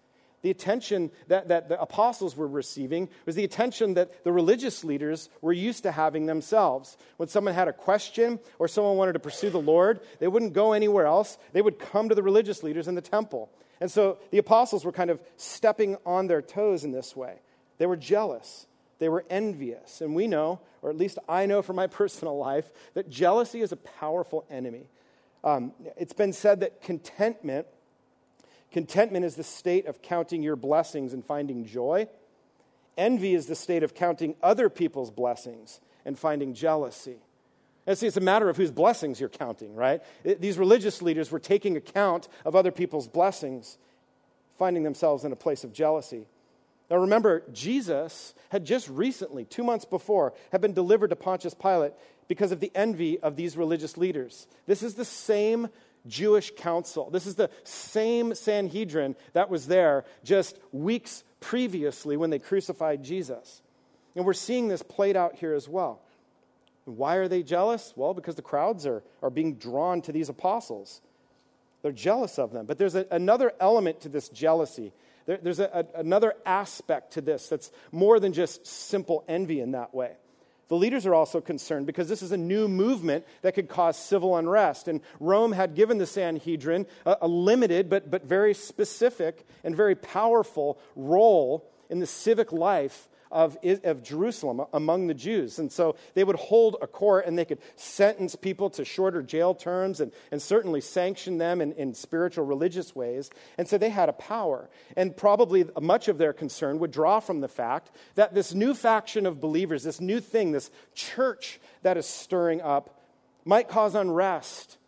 The 0.46 0.52
attention 0.52 1.10
that, 1.26 1.48
that 1.48 1.68
the 1.68 1.80
apostles 1.80 2.36
were 2.36 2.46
receiving 2.46 3.08
was 3.24 3.34
the 3.34 3.42
attention 3.42 3.94
that 3.94 4.22
the 4.22 4.30
religious 4.30 4.84
leaders 4.84 5.28
were 5.40 5.52
used 5.52 5.82
to 5.82 5.90
having 5.90 6.26
themselves. 6.26 6.96
When 7.16 7.28
someone 7.28 7.52
had 7.52 7.66
a 7.66 7.72
question 7.72 8.38
or 8.60 8.68
someone 8.68 8.96
wanted 8.96 9.14
to 9.14 9.18
pursue 9.18 9.50
the 9.50 9.58
Lord, 9.58 9.98
they 10.20 10.28
wouldn't 10.28 10.52
go 10.52 10.72
anywhere 10.72 11.04
else. 11.04 11.36
They 11.52 11.62
would 11.62 11.80
come 11.80 12.08
to 12.10 12.14
the 12.14 12.22
religious 12.22 12.62
leaders 12.62 12.86
in 12.86 12.94
the 12.94 13.00
temple. 13.00 13.50
And 13.80 13.90
so 13.90 14.18
the 14.30 14.38
apostles 14.38 14.84
were 14.84 14.92
kind 14.92 15.10
of 15.10 15.20
stepping 15.36 15.96
on 16.06 16.28
their 16.28 16.42
toes 16.42 16.84
in 16.84 16.92
this 16.92 17.16
way. 17.16 17.40
They 17.78 17.86
were 17.86 17.96
jealous, 17.96 18.68
they 19.00 19.08
were 19.08 19.24
envious. 19.28 20.00
And 20.00 20.14
we 20.14 20.28
know, 20.28 20.60
or 20.80 20.90
at 20.90 20.96
least 20.96 21.18
I 21.28 21.46
know 21.46 21.60
from 21.60 21.74
my 21.74 21.86
personal 21.88 22.38
life, 22.38 22.70
that 22.94 23.10
jealousy 23.10 23.62
is 23.62 23.72
a 23.72 23.76
powerful 23.76 24.44
enemy. 24.48 24.86
Um, 25.42 25.72
it's 25.96 26.12
been 26.12 26.32
said 26.32 26.60
that 26.60 26.82
contentment, 26.82 27.66
contentment 28.72 29.24
is 29.24 29.36
the 29.36 29.44
state 29.44 29.86
of 29.86 30.02
counting 30.02 30.42
your 30.42 30.56
blessings 30.56 31.12
and 31.12 31.24
finding 31.24 31.64
joy. 31.64 32.08
Envy 32.96 33.34
is 33.34 33.46
the 33.46 33.54
state 33.54 33.82
of 33.82 33.94
counting 33.94 34.34
other 34.42 34.68
people's 34.68 35.10
blessings 35.10 35.80
and 36.04 36.18
finding 36.18 36.54
jealousy. 36.54 37.16
And 37.86 37.96
see, 37.96 38.06
it's 38.06 38.16
a 38.16 38.20
matter 38.20 38.48
of 38.48 38.56
whose 38.56 38.70
blessings 38.70 39.20
you're 39.20 39.28
counting, 39.28 39.74
right? 39.74 40.02
It, 40.24 40.40
these 40.40 40.58
religious 40.58 41.02
leaders 41.02 41.30
were 41.30 41.38
taking 41.38 41.76
account 41.76 42.28
of 42.44 42.56
other 42.56 42.72
people's 42.72 43.06
blessings, 43.06 43.78
finding 44.58 44.82
themselves 44.82 45.24
in 45.24 45.32
a 45.32 45.36
place 45.36 45.62
of 45.62 45.72
jealousy. 45.72 46.26
Now 46.90 46.96
remember, 46.98 47.42
Jesus 47.52 48.34
had 48.48 48.64
just 48.64 48.88
recently, 48.88 49.44
two 49.44 49.62
months 49.62 49.84
before, 49.84 50.32
had 50.52 50.60
been 50.60 50.72
delivered 50.72 51.08
to 51.08 51.16
Pontius 51.16 51.54
Pilate 51.54 51.92
because 52.28 52.52
of 52.52 52.60
the 52.60 52.72
envy 52.74 53.20
of 53.20 53.36
these 53.36 53.56
religious 53.56 53.96
leaders. 53.96 54.46
This 54.66 54.82
is 54.82 54.94
the 54.94 55.04
same 55.04 55.68
Jewish 56.06 56.52
council. 56.56 57.10
This 57.10 57.26
is 57.26 57.34
the 57.34 57.50
same 57.64 58.34
Sanhedrin 58.34 59.16
that 59.32 59.50
was 59.50 59.66
there 59.66 60.04
just 60.24 60.58
weeks 60.72 61.24
previously 61.40 62.16
when 62.16 62.30
they 62.30 62.38
crucified 62.38 63.02
Jesus. 63.02 63.62
And 64.14 64.24
we're 64.24 64.32
seeing 64.32 64.68
this 64.68 64.82
played 64.82 65.16
out 65.16 65.36
here 65.36 65.54
as 65.54 65.68
well. 65.68 66.00
why 66.84 67.16
are 67.16 67.28
they 67.28 67.42
jealous? 67.42 67.92
Well, 67.96 68.14
because 68.14 68.36
the 68.36 68.42
crowds 68.42 68.86
are, 68.86 69.02
are 69.22 69.30
being 69.30 69.54
drawn 69.54 70.00
to 70.02 70.12
these 70.12 70.28
apostles. 70.28 71.00
They're 71.82 71.92
jealous 71.92 72.38
of 72.38 72.52
them. 72.52 72.66
But 72.66 72.78
there's 72.78 72.94
a, 72.94 73.06
another 73.10 73.52
element 73.60 74.00
to 74.02 74.08
this 74.08 74.28
jealousy. 74.28 74.92
There, 75.26 75.38
there's 75.42 75.60
a, 75.60 75.86
a, 75.94 76.00
another 76.00 76.34
aspect 76.44 77.12
to 77.14 77.20
this 77.20 77.48
that's 77.48 77.70
more 77.92 78.18
than 78.18 78.32
just 78.32 78.66
simple 78.66 79.24
envy 79.28 79.60
in 79.60 79.72
that 79.72 79.94
way. 79.94 80.12
The 80.68 80.76
leaders 80.76 81.06
are 81.06 81.14
also 81.14 81.40
concerned 81.40 81.86
because 81.86 82.08
this 82.08 82.22
is 82.22 82.32
a 82.32 82.36
new 82.36 82.66
movement 82.66 83.24
that 83.42 83.54
could 83.54 83.68
cause 83.68 83.96
civil 83.96 84.36
unrest. 84.36 84.88
And 84.88 85.00
Rome 85.20 85.52
had 85.52 85.74
given 85.74 85.98
the 85.98 86.06
Sanhedrin 86.06 86.86
a, 87.04 87.18
a 87.22 87.28
limited 87.28 87.88
but, 87.88 88.10
but 88.10 88.24
very 88.24 88.54
specific 88.54 89.46
and 89.62 89.76
very 89.76 89.94
powerful 89.94 90.78
role 90.96 91.70
in 91.88 92.00
the 92.00 92.06
civic 92.06 92.50
life 92.52 93.08
of, 93.30 93.56
of 93.84 94.02
Jerusalem 94.02 94.62
among 94.72 95.06
the 95.06 95.14
Jews. 95.14 95.58
And 95.58 95.70
so 95.70 95.96
they 96.14 96.24
would 96.24 96.36
hold 96.36 96.76
a 96.80 96.86
court 96.86 97.26
and 97.26 97.38
they 97.38 97.44
could 97.44 97.58
sentence 97.76 98.36
people 98.36 98.70
to 98.70 98.84
shorter 98.84 99.22
jail 99.22 99.54
terms 99.54 100.00
and, 100.00 100.12
and 100.30 100.40
certainly 100.40 100.80
sanction 100.80 101.38
them 101.38 101.60
in, 101.60 101.72
in 101.72 101.94
spiritual, 101.94 102.44
religious 102.44 102.94
ways. 102.94 103.30
And 103.58 103.68
so 103.68 103.78
they 103.78 103.90
had 103.90 104.08
a 104.08 104.14
power. 104.14 104.68
And 104.96 105.16
probably 105.16 105.66
much 105.80 106.08
of 106.08 106.18
their 106.18 106.32
concern 106.32 106.78
would 106.78 106.90
draw 106.90 107.20
from 107.20 107.40
the 107.40 107.48
fact 107.48 107.90
that 108.14 108.34
this 108.34 108.54
new 108.54 108.74
faction 108.74 109.26
of 109.26 109.40
believers, 109.40 109.82
this 109.82 110.00
new 110.00 110.20
thing, 110.20 110.52
this 110.52 110.70
church 110.94 111.60
that 111.82 111.96
is 111.96 112.06
stirring 112.06 112.60
up, 112.60 113.00
might 113.44 113.68
cause 113.68 113.94
unrest 113.94 114.78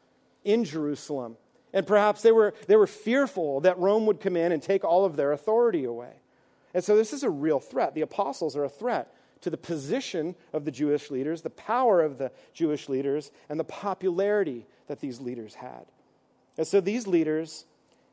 in 0.45 0.64
Jerusalem. 0.64 1.37
And 1.73 1.87
perhaps 1.87 2.23
they 2.23 2.33
were, 2.33 2.54
they 2.66 2.76
were 2.76 2.87
fearful 2.87 3.61
that 3.61 3.78
Rome 3.78 4.07
would 4.07 4.21
come 4.21 4.37
in 4.37 4.52
and 4.52 4.62
take 4.62 4.85
all 4.85 5.04
of 5.04 5.16
their 5.16 5.33
authority 5.33 5.85
away. 5.85 6.12
And 6.75 6.84
so 6.84 6.96
this 6.96 7.12
is 7.12 7.22
a 7.22 7.30
real 7.30 7.60
threat. 7.60 7.94
The 7.94 8.02
apostles 8.02 8.56
are 8.56 8.64
a 8.64 8.68
threat 8.68 9.14
to 9.40 9.50
the 9.50 9.56
position 9.56 10.34
of 10.52 10.64
the 10.64 10.70
Jewish 10.70 11.10
leaders, 11.10 11.42
the 11.42 11.50
power 11.50 12.02
of 12.02 12.18
the 12.18 12.32
Jewish 12.52 12.88
leaders, 12.88 13.30
and 13.48 13.58
the 13.58 13.64
popularity 13.64 14.66
that 14.88 15.00
these 15.00 15.20
leaders 15.20 15.54
had. 15.54 15.87
And 16.56 16.66
so 16.66 16.80
these 16.80 17.06
leaders 17.06 17.64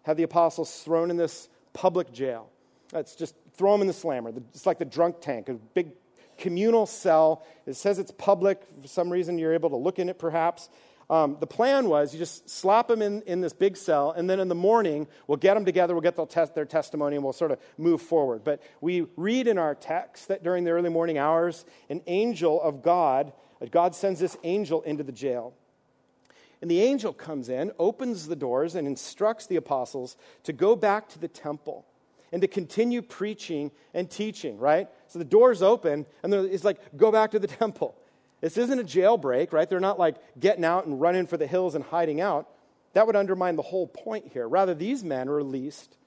have 0.03 0.17
the 0.17 0.23
apostles 0.23 0.83
thrown 0.83 1.09
in 1.09 1.17
this 1.17 1.49
public 1.73 2.13
jail. 2.13 2.49
It's 2.93 3.15
just 3.15 3.35
throw 3.55 3.71
them 3.71 3.81
in 3.81 3.87
the 3.87 3.93
slammer. 3.93 4.31
It's 4.53 4.65
like 4.65 4.77
the 4.77 4.85
drunk 4.85 5.19
tank, 5.19 5.49
a 5.49 5.55
big 5.55 5.91
communal 6.37 6.85
cell. 6.85 7.43
It 7.65 7.75
says 7.75 7.97
it's 7.97 8.11
public. 8.11 8.61
For 8.81 8.87
some 8.87 9.09
reason, 9.09 9.37
you're 9.39 9.53
able 9.53 9.69
to 9.71 9.75
look 9.75 9.99
in 9.99 10.09
it 10.09 10.19
perhaps. 10.19 10.69
Um, 11.09 11.37
the 11.39 11.47
plan 11.47 11.87
was 11.87 12.13
you 12.13 12.19
just 12.19 12.49
slap 12.49 12.87
them 12.87 13.01
in, 13.01 13.21
in 13.23 13.41
this 13.41 13.53
big 13.53 13.77
cell, 13.77 14.11
and 14.11 14.29
then 14.29 14.39
in 14.39 14.47
the 14.47 14.55
morning, 14.55 15.07
we'll 15.27 15.37
get 15.37 15.53
them 15.53 15.65
together, 15.65 15.93
we'll 15.93 16.01
get 16.01 16.15
their, 16.15 16.45
their 16.47 16.65
testimony, 16.65 17.15
and 17.15 17.23
we'll 17.23 17.33
sort 17.33 17.51
of 17.51 17.59
move 17.77 18.01
forward. 18.01 18.43
But 18.43 18.61
we 18.81 19.05
read 19.15 19.47
in 19.47 19.57
our 19.57 19.75
text 19.75 20.27
that 20.29 20.43
during 20.43 20.63
the 20.63 20.71
early 20.71 20.89
morning 20.89 21.17
hours, 21.17 21.65
an 21.89 22.01
angel 22.07 22.61
of 22.61 22.81
God, 22.81 23.33
God 23.71 23.95
sends 23.95 24.19
this 24.19 24.37
angel 24.43 24.81
into 24.81 25.03
the 25.03 25.11
jail. 25.11 25.53
And 26.61 26.71
the 26.71 26.81
angel 26.81 27.13
comes 27.13 27.49
in, 27.49 27.71
opens 27.77 28.27
the 28.27 28.35
doors, 28.35 28.75
and 28.75 28.87
instructs 28.87 29.45
the 29.45 29.55
apostles 29.57 30.17
to 30.43 30.53
go 30.53 30.75
back 30.75 31.07
to 31.09 31.19
the 31.19 31.27
temple 31.27 31.85
and 32.31 32.41
to 32.41 32.47
continue 32.47 33.01
preaching 33.01 33.71
and 33.93 34.09
teaching, 34.09 34.57
right? 34.57 34.89
So 35.07 35.19
the 35.19 35.25
doors 35.25 35.61
open, 35.61 36.05
and 36.23 36.33
it's 36.33 36.63
like, 36.63 36.79
go 36.97 37.11
back 37.11 37.31
to 37.31 37.39
the 37.39 37.47
temple. 37.61 37.95
This 38.45 38.59
isn't 38.59 38.79
a 38.79 38.83
jailbreak, 38.83 39.53
right? 39.53 39.67
They're 39.67 39.79
not 39.79 39.97
like 39.97 40.17
getting 40.39 40.63
out 40.63 40.85
and 40.85 41.01
running 41.01 41.25
for 41.25 41.35
the 41.35 41.47
hills 41.47 41.73
and 41.73 41.83
hiding 41.83 42.21
out. 42.21 42.47
That 42.93 43.07
would 43.07 43.15
undermine 43.15 43.55
the 43.55 43.63
whole 43.63 43.87
point 43.87 44.33
here. 44.33 44.47
Rather, 44.47 44.75
these 44.75 45.03
men 45.03 45.29
are 45.29 45.33
released 45.33 45.97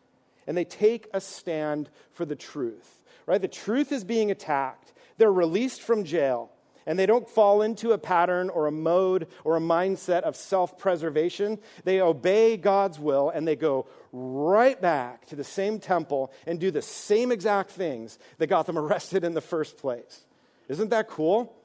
and 0.47 0.57
they 0.57 0.65
take 0.65 1.09
a 1.13 1.21
stand 1.21 1.91
for 2.13 2.25
the 2.25 2.37
truth, 2.37 3.03
right? 3.27 3.41
The 3.41 3.49
truth 3.49 3.91
is 3.91 4.05
being 4.05 4.31
attacked. 4.31 4.93
They're 5.17 5.33
released 5.33 5.83
from 5.83 6.05
jail 6.05 6.53
and 6.87 6.97
they 6.97 7.07
don't 7.07 7.29
fall 7.29 7.61
into 7.61 7.91
a 7.91 7.99
pattern 7.99 8.51
or 8.51 8.69
a 8.69 8.71
mode 8.73 9.27
or 9.43 9.57
a 9.57 9.61
mindset 9.61 10.23
of 10.23 10.37
self 10.37 10.79
preservation. 10.79 11.59
They 11.83 12.01
obey 12.01 12.57
God's 12.57 13.01
will 13.01 13.31
and 13.31 13.49
they 13.49 13.57
go 13.57 13.89
right 14.13 14.81
back 14.81 15.27
to 15.27 15.35
the 15.35 15.43
same 15.43 15.81
temple 15.81 16.33
and 16.47 16.61
do 16.61 16.71
the 16.71 16.83
same 16.83 17.33
exact 17.33 17.73
things 17.73 18.17
that 18.37 18.47
got 18.47 18.67
them 18.67 18.79
arrested 18.79 19.25
in 19.25 19.35
the 19.35 19.41
first 19.41 19.77
place. 19.77 20.21
Isn't 20.69 20.91
that 20.91 21.09
cool? 21.09 21.58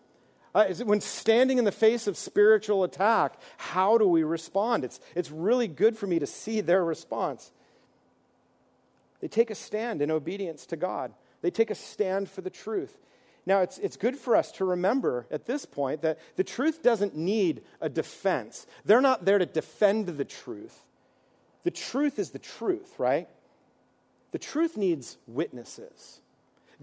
Uh, 0.56 0.66
when 0.86 1.02
standing 1.02 1.58
in 1.58 1.66
the 1.66 1.72
face 1.72 2.06
of 2.06 2.16
spiritual 2.16 2.84
attack, 2.84 3.40
how 3.58 3.98
do 3.98 4.08
we 4.08 4.24
respond? 4.24 4.84
It's, 4.84 5.00
it's 5.16 5.32
really 5.32 5.68
good 5.68 5.98
for 5.98 6.06
me 6.06 6.20
to 6.20 6.28
see 6.28 6.62
their 6.62 6.86
response. 6.86 7.52
They 9.20 9.28
take 9.28 9.50
a 9.50 9.56
stand 9.56 10.02
in 10.02 10.12
obedience 10.12 10.66
to 10.68 10.76
God, 10.76 11.14
they 11.42 11.50
take 11.50 11.72
a 11.72 11.76
stand 11.76 12.30
for 12.30 12.42
the 12.42 12.50
truth. 12.50 12.98
Now, 13.46 13.60
it's, 13.60 13.78
it's 13.80 13.98
good 13.98 14.16
for 14.16 14.38
us 14.38 14.54
to 14.54 14.66
remember 14.66 15.28
at 15.30 15.46
this 15.46 15.66
point 15.66 16.02
that 16.02 16.18
the 16.38 16.46
truth 16.46 16.82
doesn't 16.82 17.16
need 17.16 17.62
a 17.82 17.90
defense. 17.90 18.66
They're 18.86 19.02
not 19.02 19.26
there 19.26 19.38
to 19.38 19.46
defend 19.46 20.08
the 20.08 20.24
truth. 20.24 20.82
The 21.64 21.72
truth 21.72 22.20
is 22.20 22.30
the 22.30 22.40
truth, 22.40 22.94
right? 22.98 23.28
The 24.32 24.40
truth 24.40 24.78
needs 24.78 25.18
witnesses. 25.28 26.22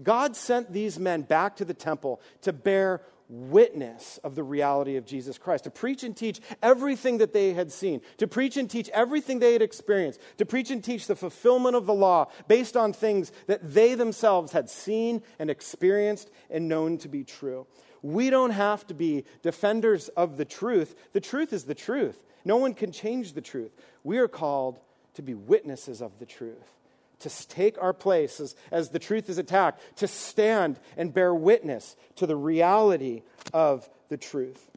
God 0.03 0.35
sent 0.35 0.71
these 0.71 0.99
men 0.99 1.23
back 1.23 1.55
to 1.57 1.65
the 1.65 1.73
temple 1.73 2.21
to 2.41 2.53
bear 2.53 3.01
witness 3.31 4.19
of 4.23 4.35
the 4.35 4.43
reality 4.43 4.97
of 4.97 5.05
Jesus 5.05 5.37
Christ, 5.37 5.63
to 5.63 5.71
preach 5.71 6.03
and 6.03 6.15
teach 6.15 6.41
everything 6.61 7.19
that 7.19 7.31
they 7.31 7.53
had 7.53 7.71
seen, 7.71 8.01
to 8.17 8.27
preach 8.27 8.57
and 8.57 8.69
teach 8.69 8.89
everything 8.89 9.39
they 9.39 9.53
had 9.53 9.61
experienced, 9.61 10.19
to 10.37 10.45
preach 10.45 10.69
and 10.69 10.83
teach 10.83 11.07
the 11.07 11.15
fulfillment 11.15 11.75
of 11.75 11.85
the 11.85 11.93
law 11.93 12.27
based 12.47 12.75
on 12.75 12.91
things 12.91 13.31
that 13.47 13.73
they 13.73 13.95
themselves 13.95 14.51
had 14.51 14.69
seen 14.69 15.23
and 15.39 15.49
experienced 15.49 16.29
and 16.49 16.67
known 16.67 16.97
to 16.97 17.07
be 17.07 17.23
true. 17.23 17.65
We 18.01 18.29
don't 18.29 18.51
have 18.51 18.85
to 18.87 18.93
be 18.93 19.23
defenders 19.41 20.09
of 20.09 20.35
the 20.35 20.45
truth. 20.45 20.95
The 21.13 21.21
truth 21.21 21.53
is 21.53 21.63
the 21.63 21.75
truth. 21.75 22.21
No 22.43 22.57
one 22.57 22.73
can 22.73 22.91
change 22.91 23.33
the 23.33 23.41
truth. 23.41 23.71
We 24.03 24.17
are 24.17 24.27
called 24.27 24.79
to 25.13 25.21
be 25.21 25.35
witnesses 25.35 26.01
of 26.01 26.19
the 26.19 26.25
truth 26.25 26.80
to 27.21 27.47
take 27.47 27.81
our 27.81 27.93
place 27.93 28.39
as, 28.39 28.55
as 28.71 28.89
the 28.89 28.99
truth 28.99 29.29
is 29.29 29.37
attacked, 29.37 29.81
to 29.97 30.07
stand 30.07 30.79
and 30.97 31.13
bear 31.13 31.33
witness 31.33 31.95
to 32.15 32.27
the 32.27 32.35
reality 32.35 33.23
of 33.53 33.89
the 34.09 34.17
truth. 34.17 34.69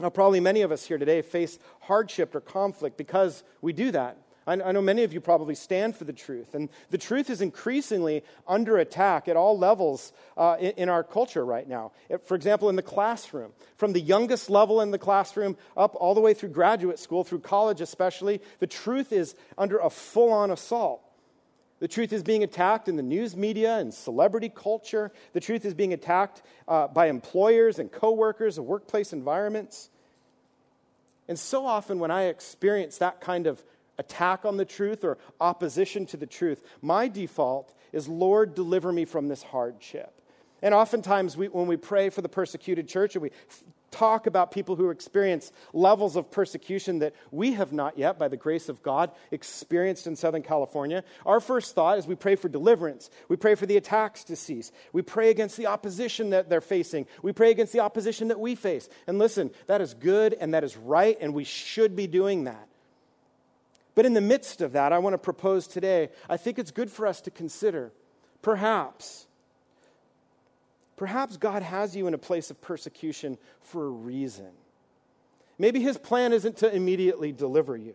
Now, 0.00 0.10
probably 0.10 0.40
many 0.40 0.62
of 0.62 0.72
us 0.72 0.84
here 0.84 0.98
today 0.98 1.22
face 1.22 1.58
hardship 1.80 2.34
or 2.34 2.40
conflict 2.40 2.96
because 2.96 3.42
we 3.62 3.72
do 3.72 3.90
that. 3.92 4.18
I, 4.46 4.52
I 4.52 4.72
know 4.72 4.82
many 4.82 5.02
of 5.04 5.12
you 5.12 5.20
probably 5.20 5.54
stand 5.54 5.96
for 5.96 6.04
the 6.04 6.12
truth, 6.12 6.54
and 6.54 6.68
the 6.90 6.98
truth 6.98 7.30
is 7.30 7.40
increasingly 7.40 8.22
under 8.46 8.76
attack 8.76 9.26
at 9.28 9.36
all 9.36 9.58
levels 9.58 10.12
uh, 10.36 10.56
in, 10.60 10.72
in, 10.72 10.88
our 10.88 11.02
culture 11.02 11.44
right 11.44 11.68
now. 11.68 11.92
For 12.24 12.34
example, 12.34 12.68
in 12.68 12.76
the 12.76 12.82
classroom, 12.82 13.52
from 13.76 13.92
the 13.92 14.00
youngest 14.00 14.50
level 14.50 14.80
in 14.80 14.90
the 14.90 14.98
classroom 14.98 15.56
up 15.76 15.96
all 15.98 16.14
the 16.14 16.20
way 16.20 16.34
through 16.34 16.50
graduate 16.50 16.98
school, 16.98 17.24
through 17.24 17.40
college 17.40 17.80
especially, 17.80 18.40
the 18.58 18.66
truth 18.66 19.12
is 19.12 19.34
under 19.58 19.78
a 19.78 19.90
full 19.90 20.32
on 20.32 20.50
assault. 20.50 21.02
The 21.78 21.88
truth 21.88 22.12
is 22.12 22.22
being 22.22 22.42
attacked 22.42 22.88
in 22.88 22.96
the 22.96 23.02
news 23.02 23.36
media 23.36 23.76
and 23.76 23.92
celebrity 23.92 24.48
culture. 24.48 25.12
The 25.34 25.40
truth 25.40 25.64
is 25.64 25.74
being 25.74 25.92
attacked 25.92 26.42
uh, 26.66 26.88
by 26.88 27.08
employers 27.08 27.78
and 27.78 27.92
coworkers 27.92 28.56
and 28.56 28.66
workplace 28.66 29.12
environments. 29.12 29.90
And 31.28 31.38
so 31.38 31.66
often, 31.66 31.98
when 31.98 32.10
I 32.10 32.24
experience 32.24 32.98
that 32.98 33.20
kind 33.20 33.46
of 33.46 33.62
attack 33.98 34.44
on 34.44 34.56
the 34.56 34.64
truth 34.64 35.04
or 35.04 35.18
opposition 35.40 36.06
to 36.06 36.16
the 36.16 36.26
truth, 36.26 36.62
my 36.80 37.08
default 37.08 37.74
is, 37.92 38.08
Lord, 38.08 38.54
deliver 38.54 38.92
me 38.92 39.04
from 39.04 39.28
this 39.28 39.42
hardship. 39.42 40.12
And 40.62 40.74
oftentimes, 40.74 41.36
we, 41.36 41.48
when 41.48 41.66
we 41.66 41.76
pray 41.76 42.08
for 42.08 42.22
the 42.22 42.28
persecuted 42.28 42.88
church, 42.88 43.16
or 43.16 43.20
we 43.20 43.30
talk 43.90 44.26
about 44.26 44.50
people 44.50 44.76
who 44.76 44.90
experience 44.90 45.52
levels 45.72 46.16
of 46.16 46.30
persecution 46.30 46.98
that 47.00 47.14
we 47.30 47.52
have 47.52 47.72
not 47.72 47.98
yet, 47.98 48.18
by 48.18 48.28
the 48.28 48.36
grace 48.36 48.68
of 48.68 48.82
God, 48.82 49.10
experienced 49.30 50.06
in 50.06 50.16
Southern 50.16 50.42
California, 50.42 51.04
our 51.24 51.40
first 51.40 51.74
thought 51.74 51.98
is 51.98 52.06
we 52.06 52.14
pray 52.14 52.36
for 52.36 52.48
deliverance. 52.48 53.10
We 53.28 53.36
pray 53.36 53.54
for 53.54 53.66
the 53.66 53.76
attacks 53.76 54.24
to 54.24 54.36
cease. 54.36 54.72
We 54.92 55.02
pray 55.02 55.30
against 55.30 55.56
the 55.56 55.66
opposition 55.66 56.30
that 56.30 56.48
they're 56.48 56.60
facing. 56.60 57.06
We 57.22 57.32
pray 57.32 57.50
against 57.50 57.72
the 57.72 57.80
opposition 57.80 58.28
that 58.28 58.40
we 58.40 58.54
face. 58.54 58.88
And 59.06 59.18
listen, 59.18 59.50
that 59.66 59.80
is 59.80 59.94
good 59.94 60.34
and 60.34 60.54
that 60.54 60.64
is 60.64 60.76
right, 60.76 61.16
and 61.20 61.34
we 61.34 61.44
should 61.44 61.96
be 61.96 62.06
doing 62.06 62.44
that. 62.44 62.68
But 63.94 64.04
in 64.04 64.12
the 64.12 64.20
midst 64.20 64.60
of 64.60 64.72
that, 64.72 64.92
I 64.92 64.98
want 64.98 65.14
to 65.14 65.18
propose 65.18 65.66
today, 65.66 66.10
I 66.28 66.36
think 66.36 66.58
it's 66.58 66.70
good 66.70 66.90
for 66.90 67.06
us 67.06 67.22
to 67.22 67.30
consider 67.30 67.92
perhaps 68.42 69.25
Perhaps 70.96 71.36
God 71.36 71.62
has 71.62 71.94
you 71.94 72.06
in 72.06 72.14
a 72.14 72.18
place 72.18 72.50
of 72.50 72.60
persecution 72.60 73.38
for 73.60 73.84
a 73.84 73.90
reason. 73.90 74.50
Maybe 75.58 75.80
his 75.80 75.98
plan 75.98 76.32
isn't 76.32 76.58
to 76.58 76.74
immediately 76.74 77.32
deliver 77.32 77.76
you. 77.76 77.94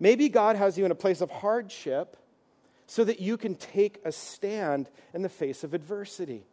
Maybe 0.00 0.28
God 0.28 0.56
has 0.56 0.78
you 0.78 0.84
in 0.84 0.90
a 0.90 0.96
place 0.96 1.20
of 1.20 1.30
hardship 1.30 2.16
so 2.86 3.04
that 3.04 3.20
you 3.20 3.36
can 3.36 3.54
take 3.54 4.00
a 4.04 4.12
stand 4.12 4.88
in 5.12 5.22
the 5.22 5.28
face 5.28 5.64
of 5.64 5.74
adversity. 5.74 6.44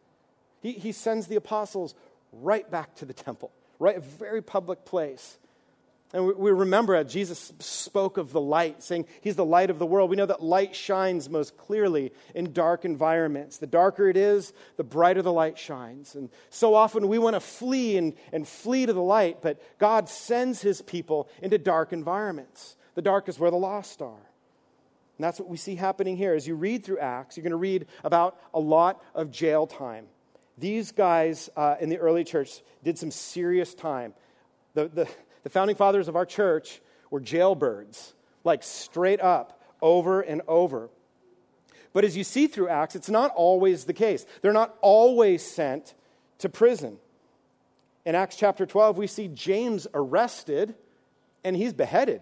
He, 0.61 0.73
he 0.73 0.91
sends 0.91 1.27
the 1.27 1.35
apostles 1.35 1.95
right 2.33 2.69
back 2.69 2.95
to 2.95 3.05
the 3.05 3.13
temple, 3.13 3.51
right? 3.79 3.97
A 3.97 4.01
very 4.01 4.41
public 4.41 4.83
place. 4.83 5.37
And 6.15 6.33
we 6.37 6.51
remember 6.51 7.03
Jesus 7.03 7.51
spoke 7.59 8.15
of 8.15 8.31
the 8.31 8.39
light, 8.39 8.81
saying 8.81 9.05
he's 9.19 9.35
the 9.35 9.43
light 9.43 9.69
of 9.69 9.79
the 9.79 9.85
world. 9.85 10.09
We 10.09 10.15
know 10.15 10.25
that 10.25 10.41
light 10.41 10.73
shines 10.73 11.29
most 11.29 11.57
clearly 11.57 12.13
in 12.33 12.53
dark 12.53 12.85
environments. 12.85 13.57
The 13.57 13.67
darker 13.67 14.07
it 14.07 14.15
is, 14.15 14.53
the 14.77 14.85
brighter 14.85 15.21
the 15.21 15.33
light 15.33 15.57
shines. 15.57 16.15
And 16.15 16.29
so 16.49 16.73
often 16.73 17.09
we 17.09 17.17
want 17.17 17.33
to 17.33 17.41
flee 17.41 17.97
and, 17.97 18.13
and 18.31 18.47
flee 18.47 18.85
to 18.85 18.93
the 18.93 19.01
light, 19.01 19.41
but 19.41 19.61
God 19.77 20.07
sends 20.07 20.61
his 20.61 20.81
people 20.81 21.27
into 21.41 21.57
dark 21.57 21.91
environments. 21.91 22.77
The 22.93 23.01
dark 23.01 23.27
is 23.27 23.37
where 23.37 23.51
the 23.51 23.57
lost 23.57 24.01
are. 24.01 24.13
And 25.17 25.23
that's 25.25 25.37
what 25.37 25.49
we 25.49 25.57
see 25.57 25.75
happening 25.75 26.15
here. 26.15 26.33
As 26.33 26.47
you 26.47 26.55
read 26.55 26.85
through 26.85 26.99
Acts, 26.99 27.35
you're 27.35 27.43
going 27.43 27.51
to 27.51 27.57
read 27.57 27.87
about 28.05 28.39
a 28.53 28.59
lot 28.61 29.03
of 29.13 29.31
jail 29.31 29.67
time. 29.67 30.05
These 30.57 30.93
guys 30.93 31.49
uh, 31.57 31.75
in 31.81 31.89
the 31.89 31.97
early 31.97 32.23
church 32.23 32.61
did 32.85 32.97
some 32.97 33.11
serious 33.11 33.73
time. 33.73 34.13
The, 34.75 34.87
the, 34.87 35.09
the 35.45 35.49
founding 35.51 35.75
fathers 35.75 36.07
of 36.07 36.15
our 36.15 36.25
church 36.25 36.81
were 37.11 37.21
jailbirds, 37.21 38.13
like 38.43 38.63
straight 38.63 39.21
up, 39.21 39.61
over 39.79 40.19
and 40.21 40.41
over. 40.47 40.89
But 41.93 42.03
as 42.03 42.17
you 42.17 42.23
see 42.23 42.47
through 42.47 42.69
Acts, 42.69 42.95
it's 42.95 43.11
not 43.11 43.31
always 43.35 43.85
the 43.85 43.93
case. 43.93 44.25
They're 44.41 44.51
not 44.51 44.75
always 44.81 45.43
sent 45.43 45.93
to 46.39 46.49
prison. 46.49 46.97
In 48.05 48.15
Acts 48.15 48.37
chapter 48.37 48.65
12, 48.65 48.97
we 48.97 49.05
see 49.05 49.27
James 49.27 49.85
arrested 49.93 50.73
and 51.43 51.55
he's 51.55 51.73
beheaded, 51.73 52.21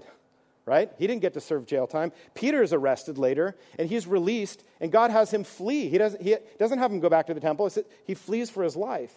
right? 0.65 0.91
He 0.99 1.07
didn't 1.07 1.21
get 1.21 1.33
to 1.35 1.41
serve 1.41 1.65
jail 1.65 1.87
time. 1.87 2.11
Peter's 2.33 2.73
arrested 2.73 3.17
later 3.17 3.55
and 3.79 3.87
he's 3.87 4.05
released, 4.05 4.65
and 4.81 4.91
God 4.91 5.11
has 5.11 5.33
him 5.33 5.45
flee. 5.45 5.87
He 5.87 5.97
doesn't, 5.97 6.21
he 6.21 6.35
doesn't 6.59 6.79
have 6.79 6.91
him 6.91 6.99
go 6.99 7.07
back 7.07 7.27
to 7.27 7.33
the 7.33 7.39
temple, 7.39 7.71
he 8.05 8.15
flees 8.15 8.49
for 8.49 8.63
his 8.63 8.75
life 8.75 9.13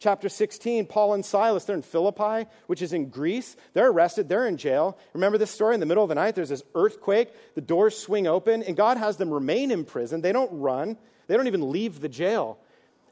chapter 0.00 0.30
16, 0.30 0.86
Paul 0.86 1.14
and 1.14 1.24
Silas, 1.24 1.64
they're 1.64 1.76
in 1.76 1.82
Philippi, 1.82 2.48
which 2.66 2.82
is 2.82 2.92
in 2.92 3.10
Greece. 3.10 3.54
They're 3.74 3.90
arrested, 3.90 4.28
they're 4.28 4.46
in 4.46 4.56
jail. 4.56 4.98
Remember 5.12 5.38
this 5.38 5.50
story? 5.50 5.74
In 5.74 5.80
the 5.80 5.86
middle 5.86 6.02
of 6.02 6.08
the 6.08 6.14
night, 6.14 6.34
there's 6.34 6.48
this 6.48 6.64
earthquake, 6.74 7.28
the 7.54 7.60
doors 7.60 7.96
swing 7.96 8.26
open, 8.26 8.62
and 8.62 8.76
God 8.76 8.96
has 8.96 9.18
them 9.18 9.30
remain 9.30 9.70
in 9.70 9.84
prison. 9.84 10.22
They 10.22 10.32
don't 10.32 10.50
run, 10.52 10.96
they 11.28 11.36
don't 11.36 11.46
even 11.46 11.70
leave 11.70 12.00
the 12.00 12.08
jail. 12.08 12.58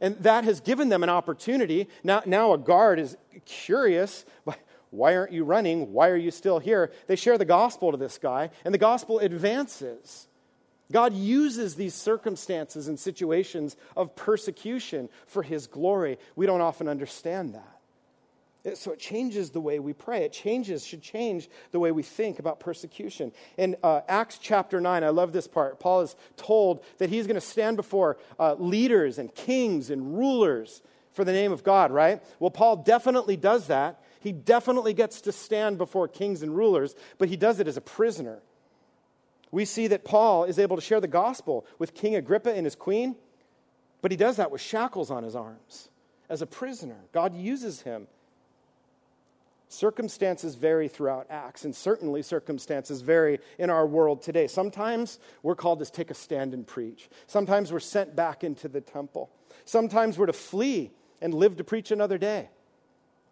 And 0.00 0.16
that 0.18 0.44
has 0.44 0.60
given 0.60 0.88
them 0.88 1.02
an 1.02 1.10
opportunity. 1.10 1.88
Now, 2.02 2.22
now 2.24 2.52
a 2.52 2.58
guard 2.58 2.98
is 2.98 3.16
curious. 3.44 4.24
Why 4.90 5.16
aren't 5.16 5.32
you 5.32 5.44
running? 5.44 5.92
Why 5.92 6.08
are 6.08 6.16
you 6.16 6.30
still 6.30 6.60
here? 6.60 6.92
They 7.06 7.16
share 7.16 7.36
the 7.36 7.44
gospel 7.44 7.90
to 7.90 7.98
this 7.98 8.16
guy, 8.16 8.50
and 8.64 8.72
the 8.72 8.78
gospel 8.78 9.18
advances. 9.18 10.27
God 10.90 11.14
uses 11.14 11.74
these 11.74 11.94
circumstances 11.94 12.88
and 12.88 12.98
situations 12.98 13.76
of 13.96 14.16
persecution 14.16 15.08
for 15.26 15.42
his 15.42 15.66
glory. 15.66 16.18
We 16.34 16.46
don't 16.46 16.62
often 16.62 16.88
understand 16.88 17.54
that. 17.54 17.78
So 18.76 18.92
it 18.92 18.98
changes 18.98 19.50
the 19.50 19.60
way 19.60 19.78
we 19.78 19.92
pray. 19.92 20.24
It 20.24 20.32
changes, 20.32 20.84
should 20.84 21.02
change 21.02 21.48
the 21.70 21.78
way 21.78 21.92
we 21.92 22.02
think 22.02 22.38
about 22.38 22.60
persecution. 22.60 23.32
In 23.56 23.76
uh, 23.82 24.00
Acts 24.08 24.38
chapter 24.38 24.80
9, 24.80 25.04
I 25.04 25.08
love 25.10 25.32
this 25.32 25.46
part. 25.46 25.78
Paul 25.78 26.02
is 26.02 26.16
told 26.36 26.84
that 26.98 27.08
he's 27.08 27.26
going 27.26 27.36
to 27.36 27.40
stand 27.40 27.76
before 27.76 28.18
uh, 28.38 28.54
leaders 28.54 29.18
and 29.18 29.34
kings 29.34 29.90
and 29.90 30.18
rulers 30.18 30.82
for 31.12 31.24
the 31.24 31.32
name 31.32 31.52
of 31.52 31.62
God, 31.62 31.90
right? 31.90 32.22
Well, 32.40 32.50
Paul 32.50 32.76
definitely 32.76 33.36
does 33.36 33.68
that. 33.68 34.02
He 34.20 34.32
definitely 34.32 34.92
gets 34.92 35.20
to 35.22 35.32
stand 35.32 35.78
before 35.78 36.08
kings 36.08 36.42
and 36.42 36.54
rulers, 36.54 36.94
but 37.18 37.28
he 37.28 37.36
does 37.36 37.60
it 37.60 37.68
as 37.68 37.76
a 37.76 37.80
prisoner. 37.80 38.40
We 39.50 39.64
see 39.64 39.86
that 39.88 40.04
Paul 40.04 40.44
is 40.44 40.58
able 40.58 40.76
to 40.76 40.82
share 40.82 41.00
the 41.00 41.08
gospel 41.08 41.66
with 41.78 41.94
King 41.94 42.14
Agrippa 42.14 42.54
and 42.54 42.66
his 42.66 42.74
queen, 42.76 43.16
but 44.02 44.10
he 44.10 44.16
does 44.16 44.36
that 44.36 44.50
with 44.50 44.60
shackles 44.60 45.10
on 45.10 45.22
his 45.22 45.34
arms 45.34 45.88
as 46.28 46.42
a 46.42 46.46
prisoner. 46.46 46.98
God 47.12 47.34
uses 47.34 47.82
him. 47.82 48.06
Circumstances 49.70 50.54
vary 50.54 50.88
throughout 50.88 51.26
Acts, 51.28 51.64
and 51.64 51.76
certainly 51.76 52.22
circumstances 52.22 53.02
vary 53.02 53.38
in 53.58 53.68
our 53.68 53.86
world 53.86 54.22
today. 54.22 54.46
Sometimes 54.46 55.18
we're 55.42 55.54
called 55.54 55.80
to 55.80 55.90
take 55.90 56.10
a 56.10 56.14
stand 56.14 56.54
and 56.54 56.66
preach. 56.66 57.10
Sometimes 57.26 57.70
we're 57.70 57.80
sent 57.80 58.16
back 58.16 58.42
into 58.44 58.68
the 58.68 58.80
temple. 58.80 59.30
Sometimes 59.66 60.18
we're 60.18 60.26
to 60.26 60.32
flee 60.32 60.90
and 61.20 61.34
live 61.34 61.56
to 61.56 61.64
preach 61.64 61.90
another 61.90 62.16
day. 62.16 62.48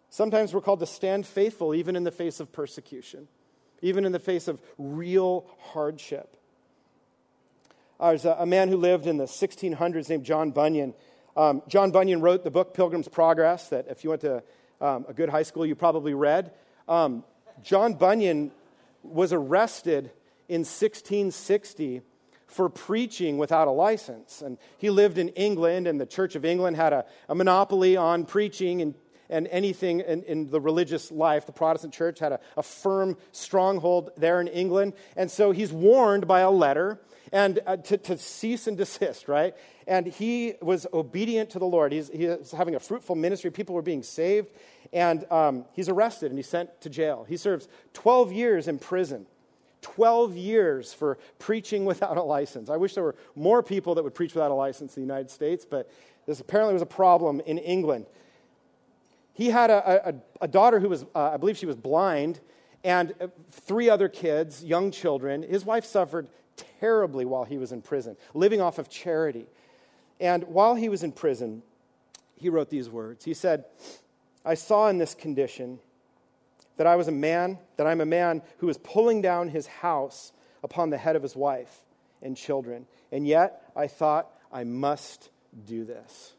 Sometimes 0.09 0.53
we're 0.53 0.61
called 0.61 0.79
to 0.79 0.85
stand 0.85 1.25
faithful 1.25 1.73
even 1.73 1.95
in 1.95 2.03
the 2.03 2.11
face 2.11 2.39
of 2.39 2.51
persecution 2.51 3.27
even 3.81 4.05
in 4.05 4.11
the 4.11 4.19
face 4.19 4.47
of 4.47 4.61
real 4.77 5.45
hardship. 5.59 6.35
Uh, 7.99 8.09
there's 8.09 8.25
a, 8.25 8.45
man 8.45 8.69
who 8.69 8.77
lived 8.77 9.07
in 9.07 9.17
the 9.17 9.25
1600s 9.25 10.09
named 10.09 10.23
John 10.23 10.51
Bunyan. 10.51 10.93
Um, 11.35 11.63
John 11.67 11.89
Bunyan 11.89 12.21
wrote 12.21 12.43
the 12.43 12.51
book 12.51 12.73
Pilgrim's 12.73 13.07
Progress, 13.07 13.69
that 13.69 13.87
if 13.89 14.03
you 14.03 14.11
went 14.11 14.21
to 14.21 14.43
um, 14.79 15.05
a 15.07 15.13
good 15.13 15.29
high 15.29 15.43
school, 15.43 15.65
you 15.65 15.75
probably 15.75 16.13
read. 16.13 16.51
Um, 16.87 17.23
John 17.63 17.95
Bunyan 17.95 18.51
was 19.01 19.33
arrested 19.33 20.11
in 20.47 20.61
1660 20.61 22.01
for 22.45 22.69
preaching 22.69 23.37
without 23.37 23.67
a 23.67 23.71
license. 23.71 24.41
And 24.41 24.57
he 24.77 24.89
lived 24.89 25.17
in 25.17 25.29
England, 25.29 25.87
and 25.87 25.99
the 25.99 26.05
Church 26.05 26.35
of 26.35 26.45
England 26.45 26.77
had 26.77 26.93
a, 26.93 27.05
a 27.27 27.35
monopoly 27.35 27.97
on 27.97 28.25
preaching 28.25 28.81
and 28.81 28.95
and 29.29 29.47
anything 29.47 30.01
in, 30.01 30.23
in, 30.23 30.49
the 30.49 30.61
religious 30.61 31.11
life. 31.11 31.45
The 31.45 31.51
Protestant 31.51 31.93
church 31.93 32.19
had 32.19 32.31
a, 32.31 32.39
a, 32.55 32.63
firm 32.63 33.17
stronghold 33.31 34.11
there 34.17 34.39
in 34.39 34.47
England. 34.47 34.93
And 35.15 35.29
so 35.29 35.51
he's 35.51 35.71
warned 35.71 36.27
by 36.27 36.41
a 36.41 36.51
letter 36.51 36.99
and 37.31 37.59
uh, 37.65 37.77
to, 37.77 37.97
to, 37.97 38.17
cease 38.17 38.67
and 38.67 38.77
desist, 38.77 39.27
right? 39.27 39.53
And 39.85 40.07
he 40.07 40.53
was 40.61 40.87
obedient 40.93 41.49
to 41.51 41.59
the 41.59 41.65
Lord. 41.65 41.91
He's, 41.91 42.09
he's 42.09 42.51
having 42.51 42.75
a 42.75 42.79
fruitful 42.79 43.15
ministry. 43.15 43.51
People 43.51 43.75
were 43.75 43.81
being 43.81 44.03
saved. 44.03 44.49
And 44.93 45.29
um, 45.31 45.65
he's 45.73 45.89
arrested 45.89 46.31
and 46.31 46.39
he's 46.39 46.47
sent 46.47 46.81
to 46.81 46.89
jail. 46.89 47.25
He 47.27 47.35
serves 47.37 47.67
12 47.93 48.31
years 48.31 48.67
in 48.67 48.79
prison. 48.79 49.25
12 49.81 50.35
years 50.35 50.93
for 50.93 51.17
preaching 51.39 51.85
without 51.85 52.17
a 52.17 52.23
license. 52.23 52.69
I 52.69 52.77
wish 52.77 52.95
there 52.95 53.03
were 53.03 53.15
more 53.35 53.61
people 53.61 53.95
that 53.95 54.03
would 54.03 54.15
preach 54.15 54.33
without 54.33 54.51
a 54.51 54.55
license 54.55 54.97
in 54.97 55.03
the 55.03 55.07
United 55.07 55.29
States, 55.29 55.65
but 55.65 55.89
this 56.25 56.39
apparently 56.39 56.73
was 56.73 56.81
a 56.81 56.87
problem 56.87 57.41
in 57.45 57.57
England 57.57 58.05
he 59.37 59.51
had 59.51 59.69
a, 59.69 60.09
a, 60.09 60.15
a 60.41 60.47
daughter 60.47 60.79
who 60.79 60.89
was, 60.89 61.03
uh, 61.13 61.29
I 61.33 61.37
believe 61.37 61.57
she 61.57 61.67
was 61.67 61.75
blind, 61.75 62.39
and 62.83 63.13
uh, 63.21 63.27
three 63.51 63.87
other 63.87 64.09
kids, 64.09 64.63
young 64.63 64.89
children. 64.89 65.43
His 65.43 65.63
wife 65.63 65.85
suffered 65.85 66.27
terribly 66.79 67.23
while 67.23 67.43
he 67.43 67.59
was 67.59 67.71
in 67.71 67.83
prison, 67.83 68.17
living 68.33 68.61
off 68.61 68.79
of 68.79 68.89
charity. 68.89 69.45
And 70.19 70.43
while 70.45 70.73
he 70.73 70.89
was 70.89 71.03
in 71.03 71.11
prison, 71.11 71.61
he 72.35 72.49
wrote 72.49 72.71
these 72.71 72.89
words. 72.89 73.25
He 73.25 73.35
said, 73.35 73.65
I 74.43 74.55
saw 74.55 74.87
in 74.87 74.97
this 74.97 75.13
condition 75.13 75.77
that 76.77 76.87
I 76.87 76.95
was 76.95 77.07
a 77.07 77.11
man, 77.11 77.59
that 77.75 77.85
I'm 77.85 78.01
a 78.01 78.07
man 78.07 78.41
who 78.57 78.69
is 78.69 78.79
pulling 78.79 79.21
down 79.21 79.49
his 79.49 79.67
house 79.67 80.31
upon 80.63 80.89
the 80.89 80.97
head 80.97 81.15
of 81.15 81.21
his 81.21 81.35
wife 81.35 81.83
and 82.23 82.35
children. 82.35 82.87
And 83.11 83.27
yet 83.27 83.71
I 83.75 83.85
thought 83.85 84.31
I 84.51 84.63
must 84.63 85.29
do 85.67 85.85
this. 85.85 86.33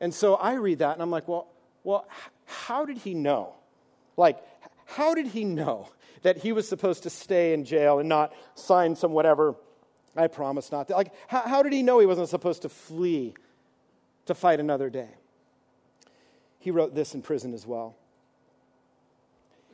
And 0.00 0.14
so 0.14 0.36
I 0.36 0.54
read 0.54 0.78
that 0.78 0.94
and 0.94 1.02
I'm 1.02 1.10
like, 1.10 1.28
well, 1.28 1.48
well, 1.86 2.08
how 2.46 2.84
did 2.84 2.98
he 2.98 3.14
know? 3.14 3.54
Like, 4.16 4.42
how 4.86 5.14
did 5.14 5.28
he 5.28 5.44
know 5.44 5.88
that 6.22 6.38
he 6.38 6.50
was 6.50 6.68
supposed 6.68 7.04
to 7.04 7.10
stay 7.10 7.52
in 7.52 7.64
jail 7.64 8.00
and 8.00 8.08
not 8.08 8.34
sign 8.56 8.96
some 8.96 9.12
whatever? 9.12 9.54
I 10.16 10.26
promise 10.26 10.72
not 10.72 10.88
to. 10.88 10.94
Like, 10.94 11.12
how, 11.28 11.42
how 11.42 11.62
did 11.62 11.72
he 11.72 11.84
know 11.84 12.00
he 12.00 12.06
wasn't 12.06 12.28
supposed 12.28 12.62
to 12.62 12.68
flee 12.68 13.34
to 14.24 14.34
fight 14.34 14.58
another 14.58 14.90
day? 14.90 15.10
He 16.58 16.72
wrote 16.72 16.96
this 16.96 17.14
in 17.14 17.22
prison 17.22 17.54
as 17.54 17.64
well. 17.68 17.94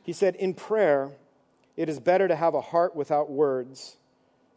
He 0.03 0.13
said, 0.13 0.35
In 0.35 0.53
prayer, 0.53 1.09
it 1.75 1.89
is 1.89 1.99
better 1.99 2.27
to 2.27 2.35
have 2.35 2.53
a 2.53 2.61
heart 2.61 2.95
without 2.95 3.31
words 3.31 3.97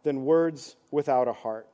than 0.03 0.27
words 0.27 0.77
without 0.91 1.27
a 1.27 1.33
heart. 1.33 1.67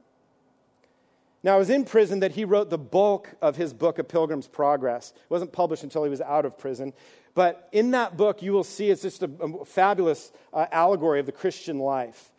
Now, 1.44 1.56
it 1.56 1.58
was 1.58 1.70
in 1.70 1.84
prison 1.84 2.20
that 2.20 2.32
he 2.32 2.44
wrote 2.44 2.70
the 2.70 2.78
bulk 2.78 3.34
of 3.42 3.56
his 3.56 3.72
book, 3.72 3.98
A 3.98 4.04
Pilgrim's 4.04 4.46
Progress. 4.46 5.12
It 5.16 5.30
wasn't 5.30 5.52
published 5.52 5.82
until 5.82 6.04
he 6.04 6.10
was 6.10 6.20
out 6.20 6.44
of 6.44 6.56
prison. 6.56 6.92
But 7.34 7.68
in 7.72 7.92
that 7.92 8.16
book, 8.16 8.42
you 8.42 8.52
will 8.52 8.64
see 8.64 8.90
it's 8.90 9.02
just 9.02 9.22
a, 9.22 9.30
a 9.40 9.64
fabulous 9.64 10.30
uh, 10.52 10.66
allegory 10.70 11.18
of 11.18 11.26
the 11.26 11.32
Christian 11.32 11.78
life. 11.78 12.30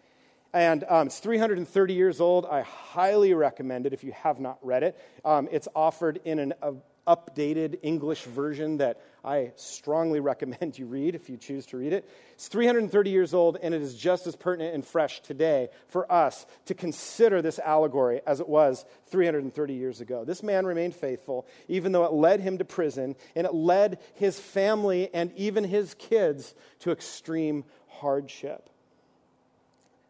And 0.54 0.86
um, 0.88 1.08
it's 1.08 1.20
330 1.20 1.94
years 1.94 2.22
old. 2.22 2.46
I 2.46 2.62
highly 2.62 3.34
recommend 3.34 3.88
it 3.88 3.94
if 3.94 4.04
you 4.04 4.12
have 4.12 4.40
not 4.40 4.60
read 4.62 4.84
it. 4.84 4.98
Um, 5.26 5.50
it's 5.52 5.68
offered 5.76 6.22
in 6.24 6.40
an 6.40 6.54
uh, 6.62 6.74
updated 7.08 7.80
English 7.82 8.24
version 8.24 8.78
that 8.78 9.02
I 9.24 9.52
strongly 9.56 10.20
recommend 10.22 10.78
you 10.78 10.86
read 10.86 11.16
if 11.16 11.30
you 11.30 11.38
choose 11.38 11.66
to 11.68 11.78
read 11.78 11.94
it. 11.94 12.10
It's 12.34 12.48
330 12.48 13.10
years 13.10 13.34
old, 13.34 13.58
and 13.62 13.74
it 13.74 13.82
is 13.82 13.96
just 13.96 14.28
as 14.28 14.36
pertinent 14.36 14.74
and 14.74 14.86
fresh 14.86 15.22
today 15.22 15.70
for 15.88 16.12
us 16.12 16.46
to 16.66 16.74
consider 16.74 17.42
this 17.42 17.60
allegory 17.60 18.22
as 18.26 18.40
it 18.40 18.48
was 18.48 18.86
330 19.08 19.74
years 19.74 20.02
ago. 20.02 20.24
This 20.26 20.44
man 20.44 20.66
remained 20.66 20.96
faithful, 20.96 21.46
even 21.68 21.92
though 21.92 22.06
it 22.06 22.14
led 22.14 22.40
him 22.40 22.58
to 22.58 22.66
prison, 22.66 23.16
and 23.36 23.46
it 23.46 23.54
led 23.54 24.00
his 24.16 24.40
family 24.40 25.10
and 25.14 25.32
even 25.36 25.64
his 25.64 25.94
kids 25.96 26.54
to 26.80 26.92
extreme 26.92 27.66
hardship. 27.88 28.70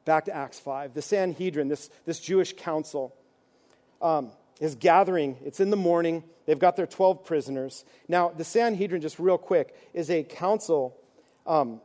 Back 0.05 0.25
to 0.25 0.35
Acts 0.35 0.59
5. 0.59 0.93
The 0.93 1.01
Sanhedrin, 1.01 1.69
this, 1.69 1.89
this 2.05 2.19
Jewish 2.19 2.53
council, 2.53 3.15
um, 4.01 4.31
is 4.59 4.75
gathering. 4.75 5.37
It's 5.43 5.59
in 5.59 5.69
the 5.69 5.77
morning. 5.77 6.23
They've 6.45 6.59
got 6.59 6.75
their 6.75 6.87
12 6.87 7.25
prisoners. 7.25 7.85
Now, 8.07 8.29
the 8.29 8.43
Sanhedrin, 8.43 9.01
just 9.01 9.19
real 9.19 9.37
quick, 9.37 9.75
is 9.93 10.09
a 10.09 10.23
council 10.23 10.97
um, 11.45 11.81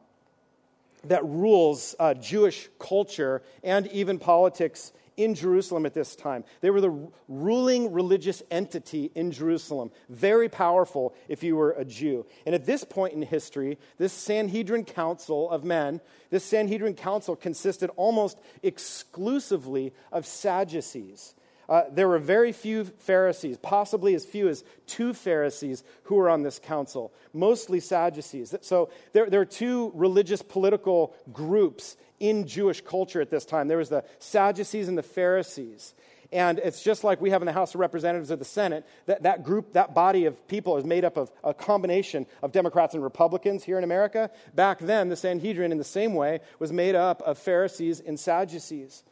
that 1.04 1.24
rules 1.24 1.94
uh, 1.98 2.14
Jewish 2.14 2.68
culture 2.78 3.42
and 3.62 3.86
even 3.88 4.18
politics 4.18 4.92
in 5.18 5.34
Jerusalem 5.34 5.84
at 5.84 5.94
this 5.94 6.14
time. 6.14 6.44
They 6.60 6.70
were 6.70 6.80
the 6.80 7.08
ruling 7.26 7.92
religious 7.92 8.40
entity 8.52 9.10
in 9.16 9.32
Jerusalem, 9.32 9.90
very 10.08 10.48
powerful 10.48 11.12
if 11.26 11.42
you 11.42 11.56
were 11.56 11.72
a 11.72 11.84
Jew. 11.84 12.24
And 12.46 12.54
at 12.54 12.64
this 12.64 12.84
point 12.84 13.14
in 13.14 13.22
history, 13.22 13.78
this 13.98 14.12
Sanhedrin 14.12 14.84
council 14.84 15.50
of 15.50 15.64
men, 15.64 16.00
this 16.30 16.44
Sanhedrin 16.44 16.94
council 16.94 17.34
consisted 17.34 17.90
almost 17.96 18.38
exclusively 18.62 19.92
of 20.12 20.24
Sadducees. 20.24 21.34
Uh, 21.68 21.82
there 21.90 22.08
were 22.08 22.18
very 22.18 22.50
few 22.50 22.84
Pharisees, 22.84 23.58
possibly 23.58 24.14
as 24.14 24.24
few 24.24 24.48
as 24.48 24.64
two 24.86 25.12
Pharisees 25.12 25.84
who 26.04 26.14
were 26.14 26.30
on 26.30 26.42
this 26.42 26.58
council, 26.58 27.12
mostly 27.34 27.78
Sadducees. 27.78 28.54
So 28.62 28.88
there, 29.12 29.28
there 29.28 29.40
are 29.40 29.44
two 29.44 29.92
religious 29.94 30.40
political 30.40 31.14
groups 31.32 31.96
in 32.20 32.46
Jewish 32.46 32.80
culture 32.80 33.20
at 33.20 33.28
this 33.28 33.44
time. 33.44 33.68
There 33.68 33.78
was 33.78 33.90
the 33.90 34.04
Sadducees 34.18 34.88
and 34.88 34.96
the 34.96 35.02
Pharisees. 35.02 35.94
And 36.30 36.58
it's 36.58 36.82
just 36.82 37.04
like 37.04 37.20
we 37.20 37.30
have 37.30 37.40
in 37.40 37.46
the 37.46 37.52
House 37.52 37.74
of 37.74 37.80
Representatives 37.80 38.30
or 38.30 38.36
the 38.36 38.44
Senate, 38.44 38.86
that, 39.06 39.22
that 39.22 39.44
group, 39.44 39.72
that 39.72 39.94
body 39.94 40.26
of 40.26 40.46
people 40.46 40.76
is 40.76 40.84
made 40.84 41.04
up 41.04 41.16
of 41.16 41.30
a 41.42 41.54
combination 41.54 42.26
of 42.42 42.52
Democrats 42.52 42.94
and 42.94 43.02
Republicans 43.02 43.64
here 43.64 43.78
in 43.78 43.84
America. 43.84 44.30
Back 44.54 44.78
then, 44.78 45.08
the 45.08 45.16
Sanhedrin, 45.16 45.72
in 45.72 45.78
the 45.78 45.84
same 45.84 46.14
way, 46.14 46.40
was 46.58 46.70
made 46.70 46.94
up 46.94 47.22
of 47.22 47.38
Pharisees 47.38 48.00
and 48.00 48.20
Sadducees. 48.20 49.04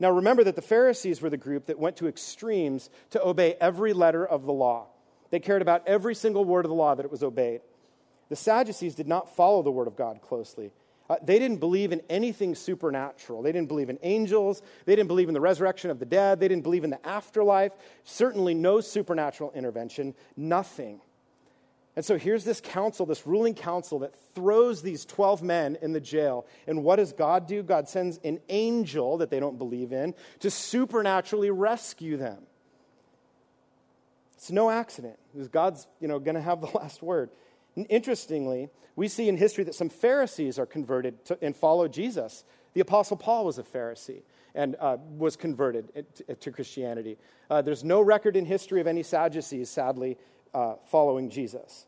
Now, 0.00 0.10
remember 0.10 0.44
that 0.44 0.56
the 0.56 0.62
Pharisees 0.62 1.22
were 1.22 1.30
the 1.30 1.36
group 1.36 1.66
that 1.66 1.78
went 1.78 1.96
to 1.98 2.08
extremes 2.08 2.90
to 3.10 3.24
obey 3.24 3.56
every 3.60 3.92
letter 3.92 4.26
of 4.26 4.44
the 4.44 4.52
law. 4.52 4.88
They 5.30 5.40
cared 5.40 5.62
about 5.62 5.86
every 5.86 6.14
single 6.14 6.44
word 6.44 6.64
of 6.64 6.68
the 6.68 6.74
law 6.74 6.94
that 6.94 7.04
it 7.04 7.10
was 7.10 7.22
obeyed. 7.22 7.60
The 8.28 8.36
Sadducees 8.36 8.94
did 8.94 9.06
not 9.06 9.34
follow 9.36 9.62
the 9.62 9.70
word 9.70 9.86
of 9.86 9.96
God 9.96 10.20
closely. 10.22 10.72
Uh, 11.08 11.16
they 11.22 11.38
didn't 11.38 11.58
believe 11.58 11.92
in 11.92 12.00
anything 12.08 12.54
supernatural. 12.54 13.42
They 13.42 13.52
didn't 13.52 13.68
believe 13.68 13.90
in 13.90 13.98
angels. 14.02 14.62
They 14.86 14.96
didn't 14.96 15.08
believe 15.08 15.28
in 15.28 15.34
the 15.34 15.40
resurrection 15.40 15.90
of 15.90 15.98
the 15.98 16.06
dead. 16.06 16.40
They 16.40 16.48
didn't 16.48 16.62
believe 16.62 16.84
in 16.84 16.90
the 16.90 17.06
afterlife. 17.06 17.72
Certainly 18.04 18.54
no 18.54 18.80
supernatural 18.80 19.52
intervention, 19.52 20.14
nothing. 20.36 21.00
And 21.96 22.04
so 22.04 22.18
here's 22.18 22.44
this 22.44 22.60
council, 22.60 23.06
this 23.06 23.26
ruling 23.26 23.54
council 23.54 24.00
that 24.00 24.14
throws 24.34 24.82
these 24.82 25.04
12 25.04 25.42
men 25.42 25.78
in 25.80 25.92
the 25.92 26.00
jail. 26.00 26.44
And 26.66 26.82
what 26.82 26.96
does 26.96 27.12
God 27.12 27.46
do? 27.46 27.62
God 27.62 27.88
sends 27.88 28.18
an 28.24 28.40
angel 28.48 29.18
that 29.18 29.30
they 29.30 29.38
don't 29.38 29.58
believe 29.58 29.92
in 29.92 30.14
to 30.40 30.50
supernaturally 30.50 31.50
rescue 31.50 32.16
them. 32.16 32.42
It's 34.34 34.50
no 34.50 34.70
accident 34.70 35.18
because 35.32 35.48
God's 35.48 35.86
you 36.00 36.08
know, 36.08 36.18
going 36.18 36.34
to 36.34 36.42
have 36.42 36.60
the 36.60 36.66
last 36.74 37.02
word. 37.02 37.30
And 37.76 37.86
interestingly, 37.88 38.70
we 38.96 39.08
see 39.08 39.28
in 39.28 39.36
history 39.36 39.64
that 39.64 39.74
some 39.74 39.88
Pharisees 39.88 40.58
are 40.58 40.66
converted 40.66 41.24
to, 41.26 41.38
and 41.42 41.56
follow 41.56 41.86
Jesus. 41.86 42.44
The 42.74 42.80
Apostle 42.80 43.16
Paul 43.16 43.44
was 43.44 43.58
a 43.58 43.62
Pharisee 43.62 44.22
and 44.54 44.76
uh, 44.80 44.98
was 45.16 45.36
converted 45.36 46.04
to, 46.16 46.34
to 46.34 46.50
Christianity. 46.52 47.18
Uh, 47.50 47.62
there's 47.62 47.84
no 47.84 48.00
record 48.00 48.36
in 48.36 48.44
history 48.44 48.80
of 48.80 48.86
any 48.86 49.02
Sadducees, 49.02 49.70
sadly, 49.70 50.16
uh, 50.54 50.74
following 50.86 51.28
Jesus. 51.30 51.86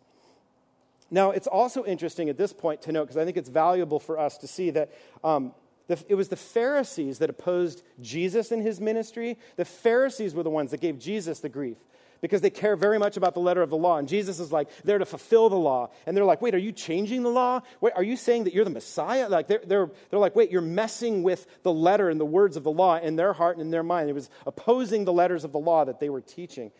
Now, 1.11 1.31
it's 1.31 1.47
also 1.47 1.85
interesting 1.85 2.29
at 2.29 2.37
this 2.37 2.53
point 2.53 2.83
to 2.83 2.93
note, 2.93 3.05
because 3.05 3.17
I 3.17 3.25
think 3.25 3.37
it's 3.37 3.49
valuable 3.49 4.01
for 4.01 4.19
us 4.19 4.39
to 4.39 4.49
see 4.49 4.71
that 4.71 4.91
um, 5.23 5.55
the, 5.87 6.03
it 6.09 6.17
was 6.17 6.29
the 6.29 6.37
Pharisees 6.37 7.21
that 7.21 7.31
opposed 7.31 7.83
Jesus 8.03 8.51
in 8.51 8.61
his 8.61 8.81
ministry. 8.81 9.39
The 9.57 9.65
Pharisees 9.65 10.35
were 10.35 10.43
the 10.43 10.51
ones 10.51 10.73
that 10.73 10.81
gave 10.81 10.99
Jesus 10.99 11.39
the 11.39 11.49
grief 11.49 11.77
because 12.21 12.41
they 12.41 12.51
care 12.51 12.77
very 12.77 12.99
much 12.99 13.17
about 13.17 13.35
the 13.35 13.41
letter 13.41 13.63
of 13.63 13.71
the 13.71 13.77
law. 13.77 13.99
And 13.99 14.09
Jesus 14.09 14.41
is 14.41 14.51
like, 14.51 14.69
there 14.83 14.99
to 14.99 15.05
fulfill 15.05 15.49
the 15.49 15.57
law. 15.57 15.91
And 16.07 16.17
they're 16.17 16.25
like, 16.25 16.43
wait, 16.43 16.55
are 16.55 16.59
you 16.59 16.73
changing 16.73 17.23
the 17.23 17.31
law? 17.31 17.61
Wait, 17.81 17.93
are 17.95 18.03
you 18.03 18.17
saying 18.17 18.45
that 18.45 18.55
you're 18.55 18.65
the 18.65 18.71
Messiah? 18.71 19.29
Like, 19.29 19.47
they're, 19.47 19.63
they're, 19.65 19.91
they're 20.11 20.19
like, 20.19 20.35
wait, 20.35 20.51
you're 20.51 20.63
messing 20.63 21.23
with 21.23 21.47
the 21.63 21.73
letter 21.73 22.09
and 22.09 22.19
the 22.19 22.25
words 22.25 22.57
of 22.57 22.65
the 22.65 22.71
law 22.71 22.97
in 22.99 23.15
their 23.15 23.33
heart 23.33 23.57
and 23.57 23.63
in 23.63 23.71
their 23.71 23.83
mind. 23.83 24.09
It 24.09 24.15
was 24.15 24.31
opposing 24.47 25.05
the 25.05 25.13
letters 25.13 25.45
of 25.45 25.53
the 25.53 25.59
law 25.59 25.85
that 25.85 26.01
they 26.01 26.09
were 26.09 26.23
teaching. 26.23 26.73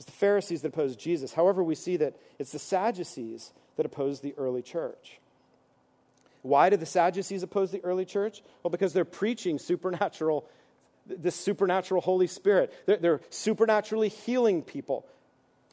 It's 0.00 0.06
the 0.06 0.12
Pharisees 0.12 0.62
that 0.62 0.68
opposed 0.68 0.98
Jesus. 0.98 1.34
However, 1.34 1.62
we 1.62 1.74
see 1.74 1.98
that 1.98 2.16
it's 2.38 2.52
the 2.52 2.58
Sadducees 2.58 3.52
that 3.76 3.84
oppose 3.84 4.20
the 4.20 4.34
early 4.38 4.62
church. 4.62 5.20
Why 6.40 6.70
do 6.70 6.78
the 6.78 6.86
Sadducees 6.86 7.42
oppose 7.42 7.70
the 7.70 7.84
early 7.84 8.06
church? 8.06 8.42
Well, 8.62 8.70
because 8.70 8.94
they're 8.94 9.04
preaching 9.04 9.58
supernatural 9.58 10.48
this 11.06 11.34
supernatural 11.34 12.00
Holy 12.00 12.26
Spirit. 12.26 12.72
They're, 12.86 12.96
they're, 12.96 13.20
supernaturally 13.30 14.08
healing 14.08 14.62
people. 14.62 15.04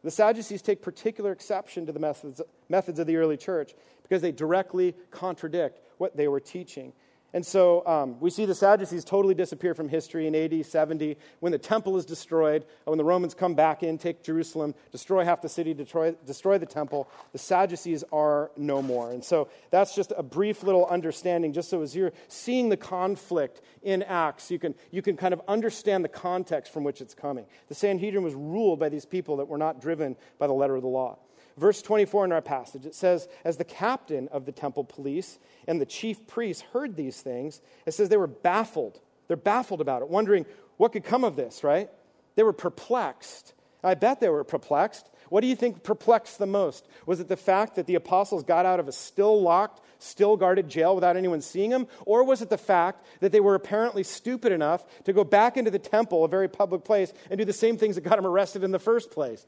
The 0.04 0.12
Sadducees 0.12 0.62
take 0.62 0.82
particular 0.82 1.32
exception 1.32 1.86
to 1.86 1.92
the 1.92 2.00
methods, 2.00 2.42
methods 2.70 3.00
of 3.00 3.08
the 3.08 3.16
early 3.18 3.38
church 3.38 3.74
because 4.04 4.22
they 4.22 4.32
directly 4.32 4.96
contradict 5.12 5.80
what 6.00 6.18
they 6.18 6.28
were 6.28 6.40
teaching. 6.40 6.92
And 7.34 7.46
so 7.46 7.86
um, 7.86 8.20
we 8.22 8.30
see 8.30 8.46
the 8.46 8.56
Sadducees 8.56 9.04
totally 9.04 9.36
disappear 9.36 9.74
from 9.74 9.90
history 9.90 10.28
in 10.28 10.36
AD 10.36 10.66
70 10.66 11.18
when 11.42 11.52
the 11.52 11.58
temple 11.58 11.98
is 11.98 12.06
destroyed, 12.06 12.66
when 12.86 12.98
the 12.98 13.04
Romans 13.04 13.34
come 13.34 13.54
back 13.54 13.84
in, 13.84 13.98
take 13.98 14.24
Jerusalem, 14.24 14.74
destroy 14.92 15.26
half 15.26 15.42
the 15.42 15.50
city, 15.50 15.74
destroy, 15.74 16.16
destroy 16.26 16.58
the 16.58 16.66
temple. 16.66 17.10
The 17.34 17.38
Sadducees 17.38 18.06
are 18.13 18.52
no 18.56 18.82
more. 18.82 19.12
And 19.12 19.24
so 19.24 19.50
that's 19.72 19.94
just 19.94 20.13
a 20.16 20.24
brief 20.24 20.63
little 20.63 20.86
understanding, 20.86 21.52
just 21.52 21.70
so 21.70 21.82
as 21.82 21.96
you're 21.96 22.13
seeing 22.30 22.70
the 22.70 22.78
conflict 22.78 23.62
in 23.84 24.04
Acts, 24.04 24.50
you 24.50 24.58
can, 24.58 24.74
you 24.92 25.02
can 25.02 25.18
kind 25.18 25.34
of 25.34 25.42
understand 25.50 26.06
the 26.06 26.10
context 26.10 26.72
from 26.72 26.86
which 26.86 27.02
it's 27.02 27.13
coming. 27.13 27.46
The 27.68 27.76
Sanhedrin 27.76 28.24
was 28.24 28.36
ruled 28.36 28.80
by 28.80 28.88
these 28.88 29.06
people 29.06 29.38
that 29.38 29.50
were 29.50 29.58
not 29.58 29.82
driven 29.82 30.16
by 30.40 30.48
the 30.48 30.54
letter 30.54 30.76
of 30.78 30.82
the 30.82 30.88
law. 30.88 31.20
Verse 31.58 31.82
24 31.82 32.26
in 32.26 32.32
our 32.32 32.41
passage, 32.41 32.86
it 32.86 32.93
says, 32.93 33.28
As 33.43 33.58
the 33.58 33.63
captain 33.63 34.28
of 34.30 34.46
the 34.46 34.52
temple 34.52 34.84
police 34.84 35.39
and 35.67 35.82
the 35.82 35.86
chief 35.86 36.28
priests 36.28 36.63
heard 36.72 36.96
these 36.96 37.22
things, 37.22 37.62
it 37.86 37.93
says 37.93 38.10
they 38.10 38.17
were 38.17 38.28
baffled. 38.28 39.00
They're 39.28 39.38
baffled 39.38 39.82
about 39.82 40.04
it, 40.04 40.10
wondering 40.10 40.46
what 40.78 40.91
could 40.91 41.04
come 41.04 41.24
of 41.24 41.36
this, 41.36 41.63
right? 41.63 41.89
They 42.36 42.43
were 42.43 42.54
perplexed. 42.54 43.54
I 43.84 43.96
bet 43.96 44.20
they 44.20 44.30
were 44.30 44.43
perplexed. 44.43 45.10
What 45.30 45.41
do 45.41 45.48
you 45.48 45.56
think 45.56 45.84
perplexed 45.84 46.38
the 46.38 46.46
most? 46.46 46.88
Was 47.06 47.20
it 47.20 47.28
the 47.28 47.36
fact 47.36 47.76
that 47.76 47.88
the 47.88 47.96
apostles 47.96 48.43
got 48.43 48.65
out 48.65 48.80
of 48.80 48.88
a 48.88 48.91
still 48.91 49.41
locked, 49.41 49.82
still 50.00 50.38
guarded 50.38 50.70
jail 50.70 50.93
without 50.93 51.17
anyone 51.17 51.41
seeing 51.41 51.72
them? 51.72 51.88
Or 52.06 52.24
was 52.24 52.41
it 52.41 52.50
the 52.50 52.58
fact 52.58 53.06
that 53.20 53.32
they 53.32 53.39
were 53.39 53.56
apparently 53.56 54.04
stupid 54.04 54.52
enough 54.52 54.86
to 55.06 55.12
go 55.12 55.24
back 55.24 55.58
into 55.58 55.72
the 55.72 55.80
temple, 55.80 56.24
a 56.24 56.30
very 56.30 56.48
public 56.48 56.86
place, 56.86 57.12
and 57.30 57.38
do 57.38 57.46
the 57.46 57.52
same 57.52 57.78
things 57.78 57.96
that 57.96 58.02
got 58.02 58.15
them 58.15 58.28
arrested 58.28 58.63
in 58.63 58.72
the 58.72 58.80
first 58.80 59.12
place? 59.12 59.46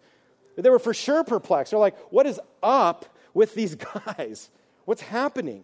They 0.57 0.69
were 0.69 0.79
for 0.79 0.93
sure 0.93 1.23
perplexed. 1.23 1.71
They're 1.71 1.79
like, 1.79 1.97
what 2.11 2.25
is 2.25 2.39
up 2.61 3.05
with 3.33 3.55
these 3.55 3.75
guys? 4.05 4.49
What's 4.85 5.01
happening? 5.01 5.63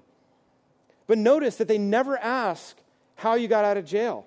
But 1.07 1.17
notice 1.17 1.55
that 1.57 1.67
they 1.67 1.77
never 1.77 2.17
ask 2.17 2.77
how 3.15 3.35
you 3.35 3.47
got 3.47 3.65
out 3.65 3.77
of 3.77 3.85
jail. 3.85 4.25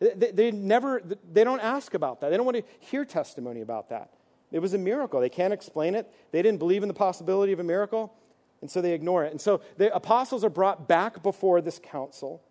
They, 0.00 0.30
they, 0.30 0.50
never, 0.50 1.02
they 1.30 1.44
don't 1.44 1.60
ask 1.60 1.94
about 1.94 2.20
that. 2.20 2.30
They 2.30 2.36
don't 2.36 2.46
want 2.46 2.56
to 2.56 2.64
hear 2.78 3.04
testimony 3.04 3.60
about 3.60 3.90
that. 3.90 4.10
It 4.50 4.58
was 4.58 4.74
a 4.74 4.78
miracle. 4.78 5.20
They 5.20 5.28
can't 5.28 5.52
explain 5.52 5.94
it. 5.94 6.10
They 6.32 6.42
didn't 6.42 6.58
believe 6.58 6.82
in 6.82 6.88
the 6.88 6.94
possibility 6.94 7.52
of 7.52 7.60
a 7.60 7.64
miracle, 7.64 8.12
and 8.60 8.70
so 8.70 8.80
they 8.80 8.92
ignore 8.92 9.24
it. 9.24 9.30
And 9.30 9.40
so 9.40 9.60
the 9.76 9.94
apostles 9.94 10.42
are 10.42 10.50
brought 10.50 10.88
back 10.88 11.22
before 11.22 11.60
this 11.60 11.78
council. 11.82 12.42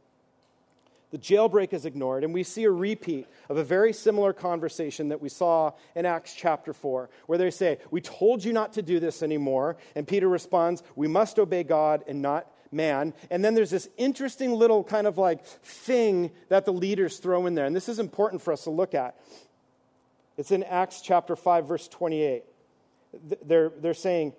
The 1.12 1.17
jailbreak 1.17 1.74
is 1.74 1.86
ignored, 1.86 2.24
and 2.24 2.34
we 2.34 2.43
see 2.43 2.65
a 2.65 2.72
repeat 2.72 3.28
of 3.50 3.58
a 3.58 3.63
very 3.63 3.93
similar 3.93 4.32
conversation 4.32 5.10
that 5.10 5.22
we 5.22 5.30
saw 5.30 5.72
in 5.95 6.06
Acts 6.06 6.36
chapter 6.36 6.72
4, 6.72 7.10
where 7.26 7.38
they 7.38 7.50
say, 7.50 7.80
We 7.89 8.00
told 8.00 8.43
you 8.43 8.54
not 8.54 8.74
to 8.74 8.84
do 8.84 9.00
this 9.00 9.24
anymore. 9.24 9.78
And 9.95 10.08
Peter 10.08 10.28
responds, 10.28 10.84
We 10.95 11.08
must 11.08 11.39
obey 11.39 11.63
God 11.63 12.04
and 12.08 12.22
not 12.22 12.52
man. 12.72 13.15
And 13.32 13.43
then 13.43 13.56
there's 13.56 13.72
this 13.72 13.89
interesting 13.98 14.54
little 14.54 14.84
kind 14.84 15.08
of 15.08 15.17
like 15.17 15.43
thing 15.45 16.30
that 16.50 16.65
the 16.65 16.74
leaders 16.74 17.17
throw 17.17 17.48
in 17.48 17.56
there. 17.56 17.65
And 17.65 17.76
this 17.76 17.89
is 17.89 17.98
important 17.98 18.43
for 18.43 18.54
us 18.54 18.65
to 18.65 18.69
look 18.69 18.93
at. 18.93 19.19
It's 20.38 20.52
in 20.52 20.63
Acts 20.63 21.02
chapter 21.02 21.36
5, 21.36 21.67
verse 21.67 21.88
28. 21.88 22.43
They're, 23.43 23.69
they're 23.69 23.93
saying, 23.95 24.34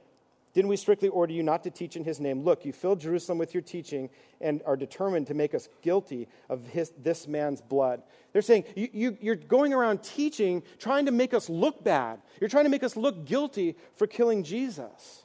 didn't 0.52 0.68
we 0.68 0.76
strictly 0.76 1.08
order 1.08 1.32
you 1.32 1.42
not 1.42 1.62
to 1.64 1.70
teach 1.70 1.96
in 1.96 2.04
his 2.04 2.18
name? 2.18 2.42
Look, 2.42 2.64
you 2.64 2.72
filled 2.72 3.00
Jerusalem 3.00 3.38
with 3.38 3.54
your 3.54 3.62
teaching 3.62 4.10
and 4.40 4.62
are 4.66 4.76
determined 4.76 5.28
to 5.28 5.34
make 5.34 5.54
us 5.54 5.68
guilty 5.80 6.26
of 6.48 6.66
his, 6.66 6.92
this 7.00 7.28
man's 7.28 7.60
blood. 7.60 8.02
They're 8.32 8.42
saying, 8.42 8.64
you, 8.74 8.88
you, 8.92 9.18
you're 9.20 9.36
going 9.36 9.72
around 9.72 10.02
teaching, 10.02 10.64
trying 10.78 11.06
to 11.06 11.12
make 11.12 11.34
us 11.34 11.48
look 11.48 11.84
bad. 11.84 12.20
You're 12.40 12.50
trying 12.50 12.64
to 12.64 12.70
make 12.70 12.82
us 12.82 12.96
look 12.96 13.24
guilty 13.24 13.76
for 13.94 14.08
killing 14.08 14.42
Jesus. 14.42 15.22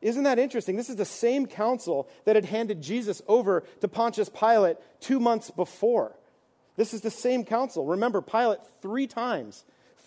Isn't 0.00 0.22
that 0.22 0.38
interesting? 0.38 0.76
This 0.76 0.88
is 0.88 0.96
the 0.96 1.04
same 1.04 1.46
council 1.46 2.08
that 2.24 2.36
had 2.36 2.44
handed 2.46 2.80
Jesus 2.80 3.20
over 3.26 3.64
to 3.80 3.88
Pontius 3.88 4.30
Pilate 4.30 4.78
two 5.00 5.20
months 5.20 5.50
before. 5.50 6.14
This 6.76 6.94
is 6.94 7.00
the 7.00 7.10
same 7.10 7.44
council. 7.44 7.84
Remember, 7.84 8.22
Pilate 8.22 8.60
three 8.80 9.08
times, 9.08 9.64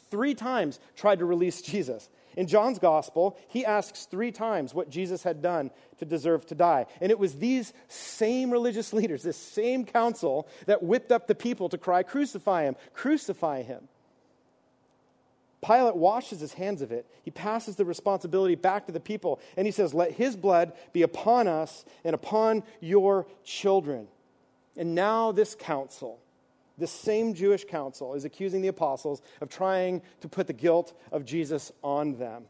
three 0.10 0.34
times 0.34 0.80
tried 0.96 1.20
to 1.20 1.26
release 1.26 1.62
Jesus. 1.62 2.10
In 2.38 2.48
John's 2.48 2.80
gospel, 2.80 3.38
he 3.48 3.66
asks 3.66 4.06
three 4.06 4.32
times 4.32 4.74
what 4.74 4.90
Jesus 4.90 5.24
had 5.24 5.42
done 5.42 5.72
to 5.98 6.06
deserve 6.06 6.46
to 6.48 6.56
die. 6.56 6.86
And 7.02 7.12
it 7.12 7.20
was 7.20 7.36
these 7.36 7.74
same 7.88 8.52
religious 8.52 8.94
leaders, 8.94 9.24
this 9.24 9.38
same 9.38 9.86
council, 9.86 10.48
that 10.66 10.84
whipped 10.84 11.12
up 11.12 11.28
the 11.28 11.36
people 11.36 11.70
to 11.70 11.78
cry, 11.78 12.04
Crucify 12.04 12.64
him, 12.64 12.76
crucify 12.94 13.64
him. 13.64 13.88
Pilate 15.66 15.96
washes 15.96 16.40
his 16.40 16.54
hands 16.54 16.82
of 16.82 16.92
it. 16.92 17.06
He 17.22 17.30
passes 17.30 17.76
the 17.76 17.86
responsibility 17.86 18.56
back 18.56 18.88
to 18.88 18.92
the 18.92 19.00
people, 19.00 19.40
and 19.56 19.68
he 19.68 19.72
says, 19.72 19.94
Let 19.94 20.14
his 20.14 20.36
blood 20.36 20.74
be 20.92 21.04
upon 21.04 21.48
us 21.48 21.86
and 22.04 22.16
upon 22.16 22.64
your 22.80 23.28
children. 23.44 24.08
And 24.76 24.96
now, 24.96 25.32
this 25.32 25.54
council, 25.54 26.20
this 26.78 26.92
same 26.92 27.34
Jewish 27.34 27.66
council 27.66 28.16
is 28.16 28.26
accusing 28.26 28.62
the 28.62 28.68
apostles 28.70 29.22
of 29.42 29.50
trying 29.50 30.02
to 30.22 30.28
put 30.28 30.48
the 30.48 30.54
guilt 30.54 30.94
of 31.12 31.26
Jesus 31.26 31.72
on 31.84 32.18
them. 32.18 32.46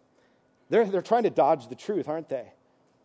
They're, 0.70 0.86
they're 0.86 1.02
trying 1.02 1.24
to 1.24 1.30
dodge 1.30 1.68
the 1.68 1.76
truth, 1.76 2.08
aren't 2.08 2.30
they? 2.30 2.46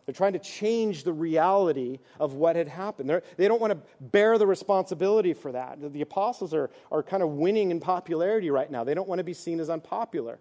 They're 0.05 0.13
trying 0.13 0.33
to 0.33 0.39
change 0.39 1.03
the 1.03 1.11
reality 1.11 1.99
of 2.17 2.33
what 2.33 2.55
had 2.55 2.69
happened. 2.69 3.09
They're, 3.09 3.23
they 3.35 3.43
do 3.43 3.49
not 3.49 3.59
want 3.59 3.73
to 3.73 3.79
bear 3.99 4.37
the 4.37 4.47
responsibility 4.47 5.33
for 5.33 5.51
that. 5.51 5.91
The 5.91 6.01
apostles 6.01 6.53
are, 6.53 6.69
are 6.93 7.03
kind 7.03 7.21
of 7.21 7.31
winning 7.31 7.71
in 7.71 7.81
popularity 7.81 8.49
right 8.49 8.71
now. 8.71 8.85
They 8.85 8.93
don't 8.93 9.09
want 9.09 9.19
to 9.19 9.25
be 9.25 9.33
seen 9.33 9.59
as 9.59 9.69
unpopular. 9.69 10.39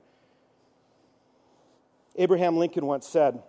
Abraham 2.15 2.59
Lincoln 2.59 2.87
once 2.87 3.09
said, 3.09 3.43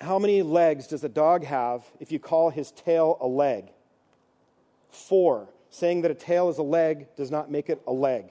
How 0.00 0.20
many 0.20 0.42
legs 0.42 0.86
does 0.86 1.02
a 1.02 1.08
dog 1.08 1.42
have 1.42 1.84
if 1.98 2.12
you 2.12 2.20
call 2.20 2.50
his 2.50 2.70
tail 2.70 3.18
a 3.20 3.26
leg? 3.26 3.72
Four 4.90 5.48
saying 5.72 6.02
that 6.02 6.10
a 6.10 6.14
tail 6.14 6.50
is 6.50 6.58
a 6.58 6.62
leg 6.62 7.06
does 7.16 7.30
not 7.30 7.50
make 7.50 7.70
it 7.70 7.80
a 7.86 7.92
leg. 7.92 8.26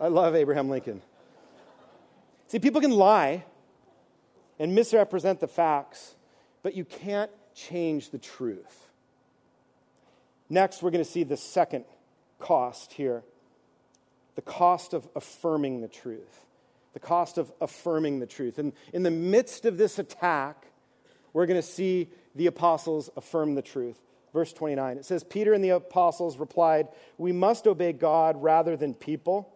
I 0.00 0.06
love 0.06 0.36
Abraham 0.36 0.70
Lincoln. 0.70 1.02
See, 2.46 2.60
people 2.60 2.80
can 2.80 2.92
lie 2.92 3.44
and 4.60 4.76
misrepresent 4.76 5.40
the 5.40 5.48
facts, 5.48 6.14
but 6.62 6.74
you 6.74 6.84
can't 6.84 7.32
change 7.52 8.10
the 8.10 8.18
truth. 8.18 8.88
Next, 10.48 10.82
we're 10.82 10.92
going 10.92 11.04
to 11.04 11.10
see 11.10 11.24
the 11.24 11.36
second 11.36 11.84
cost 12.38 12.92
here 12.92 13.24
the 14.36 14.42
cost 14.42 14.94
of 14.94 15.08
affirming 15.14 15.80
the 15.80 15.88
truth. 15.88 16.44
The 16.92 17.00
cost 17.00 17.38
of 17.38 17.52
affirming 17.60 18.18
the 18.18 18.26
truth. 18.26 18.58
And 18.58 18.72
in 18.92 19.04
the 19.04 19.10
midst 19.10 19.64
of 19.64 19.78
this 19.78 20.00
attack, 20.00 20.66
we're 21.32 21.46
going 21.46 21.60
to 21.60 21.66
see 21.66 22.08
the 22.34 22.46
apostles 22.46 23.10
affirm 23.16 23.54
the 23.54 23.62
truth 23.62 24.00
verse 24.34 24.52
29. 24.52 24.98
It 24.98 25.06
says, 25.06 25.24
Peter 25.24 25.54
and 25.54 25.64
the 25.64 25.70
apostles 25.70 26.36
replied, 26.36 26.88
We 27.16 27.32
must 27.32 27.66
obey 27.66 27.94
God 27.94 28.42
rather 28.42 28.76
than 28.76 28.92
people. 28.92 29.50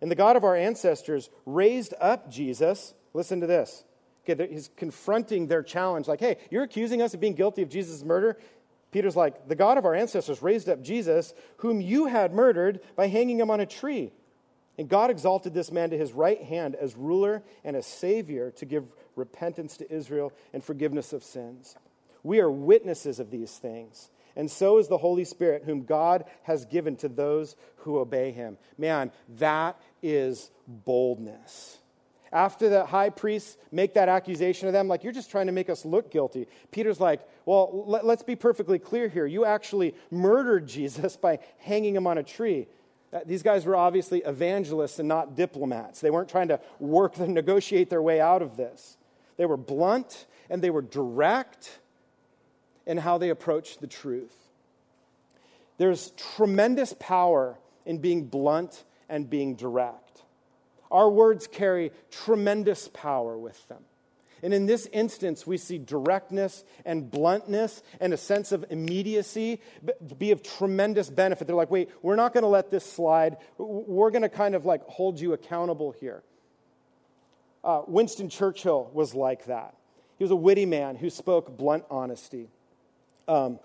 And 0.00 0.10
the 0.10 0.14
God 0.14 0.36
of 0.36 0.44
our 0.44 0.56
ancestors 0.56 1.28
raised 1.44 1.92
up 2.00 2.30
Jesus. 2.30 2.94
Listen 3.12 3.40
to 3.40 3.46
this. 3.46 3.84
Okay, 4.28 4.48
he's 4.50 4.70
confronting 4.76 5.46
their 5.46 5.62
challenge, 5.62 6.06
like, 6.06 6.20
hey, 6.20 6.36
you're 6.50 6.62
accusing 6.62 7.02
us 7.02 7.12
of 7.12 7.20
being 7.20 7.34
guilty 7.34 7.62
of 7.62 7.68
Jesus' 7.68 8.04
murder. 8.04 8.38
Peter's 8.92 9.16
like, 9.16 9.48
the 9.48 9.54
God 9.54 9.78
of 9.78 9.84
our 9.84 9.94
ancestors 9.94 10.42
raised 10.42 10.68
up 10.68 10.82
Jesus, 10.82 11.34
whom 11.58 11.80
you 11.80 12.06
had 12.06 12.32
murdered 12.32 12.80
by 12.96 13.08
hanging 13.08 13.38
him 13.38 13.50
on 13.50 13.60
a 13.60 13.66
tree. 13.66 14.12
And 14.78 14.88
God 14.88 15.10
exalted 15.10 15.54
this 15.54 15.72
man 15.72 15.90
to 15.90 15.98
his 15.98 16.12
right 16.12 16.42
hand 16.42 16.74
as 16.74 16.96
ruler 16.96 17.42
and 17.64 17.76
as 17.76 17.86
savior 17.86 18.50
to 18.52 18.64
give 18.64 18.94
repentance 19.16 19.76
to 19.78 19.92
Israel 19.92 20.32
and 20.52 20.62
forgiveness 20.62 21.12
of 21.12 21.24
sins. 21.24 21.76
We 22.22 22.40
are 22.40 22.50
witnesses 22.50 23.20
of 23.20 23.30
these 23.30 23.56
things. 23.58 24.10
And 24.36 24.50
so 24.50 24.78
is 24.78 24.88
the 24.88 24.98
Holy 24.98 25.24
Spirit, 25.24 25.64
whom 25.64 25.84
God 25.84 26.24
has 26.44 26.64
given 26.64 26.96
to 26.96 27.08
those 27.08 27.56
who 27.78 27.98
obey 27.98 28.30
him. 28.30 28.58
Man, 28.78 29.10
that 29.38 29.80
is 30.02 30.50
boldness. 30.66 31.78
After 32.32 32.68
the 32.68 32.86
high 32.86 33.10
priests 33.10 33.56
make 33.72 33.94
that 33.94 34.08
accusation 34.08 34.68
of 34.68 34.72
them, 34.72 34.86
like, 34.86 35.02
you're 35.02 35.12
just 35.12 35.32
trying 35.32 35.46
to 35.46 35.52
make 35.52 35.68
us 35.68 35.84
look 35.84 36.12
guilty, 36.12 36.46
Peter's 36.70 37.00
like, 37.00 37.22
well, 37.44 37.84
let, 37.86 38.04
us 38.04 38.22
be 38.22 38.36
perfectly 38.36 38.78
clear 38.78 39.08
here. 39.08 39.26
You 39.26 39.44
actually 39.44 39.96
murdered 40.12 40.68
Jesus 40.68 41.16
by 41.16 41.40
hanging 41.58 41.96
him 41.96 42.06
on 42.06 42.18
a 42.18 42.22
tree. 42.22 42.68
Uh, 43.12 43.20
these 43.26 43.42
guys 43.42 43.66
were 43.66 43.74
obviously 43.74 44.20
evangelists 44.20 45.00
and 45.00 45.08
not 45.08 45.34
diplomats. 45.34 46.00
They 46.00 46.10
weren't 46.10 46.28
trying 46.28 46.48
to 46.48 46.60
work 46.78 47.18
and 47.18 47.34
negotiate 47.34 47.90
their 47.90 48.02
way 48.02 48.20
out 48.20 48.42
of 48.42 48.56
this. 48.56 48.96
They 49.36 49.46
were 49.46 49.56
blunt 49.56 50.26
and 50.48 50.62
they 50.62 50.70
were 50.70 50.82
direct 50.82 51.80
in 52.86 52.98
how 52.98 53.18
they 53.18 53.30
approach 53.30 53.78
the 53.78 53.86
truth. 53.86 54.36
There's 55.78 56.10
tremendous 56.36 56.94
power 56.98 57.58
in 57.86 57.98
being 57.98 58.26
blunt 58.26 58.84
and 59.08 59.28
being 59.28 59.56
direct. 59.56 60.22
Our 60.90 61.08
words 61.08 61.46
carry 61.46 61.92
tremendous 62.10 62.88
power 62.88 63.38
with 63.38 63.66
them. 63.68 63.84
And 64.42 64.54
in 64.54 64.66
this 64.66 64.86
instance, 64.92 65.46
we 65.46 65.58
see 65.58 65.78
directness 65.78 66.64
and 66.84 67.10
bluntness 67.10 67.82
and 68.00 68.12
a 68.12 68.16
sense 68.16 68.52
of 68.52 68.64
immediacy 68.70 69.60
be 70.18 70.30
of 70.30 70.42
tremendous 70.42 71.10
benefit. 71.10 71.46
They're 71.46 71.56
like, 71.56 71.70
wait, 71.70 71.90
we're 72.02 72.16
not 72.16 72.32
going 72.32 72.42
to 72.42 72.48
let 72.48 72.70
this 72.70 72.84
slide. 72.84 73.36
We're 73.58 74.10
going 74.10 74.22
to 74.22 74.30
kind 74.30 74.54
of 74.54 74.64
like 74.64 74.82
hold 74.84 75.20
you 75.20 75.34
accountable 75.34 75.92
here. 75.92 76.22
Uh, 77.62 77.82
Winston 77.86 78.30
Churchill 78.30 78.90
was 78.94 79.14
like 79.14 79.44
that. 79.46 79.74
He 80.16 80.24
was 80.24 80.30
a 80.30 80.36
witty 80.36 80.66
man 80.66 80.96
who 80.96 81.10
spoke 81.10 81.56
blunt 81.56 81.84
honesty. 81.90 82.48
Um, 83.30 83.60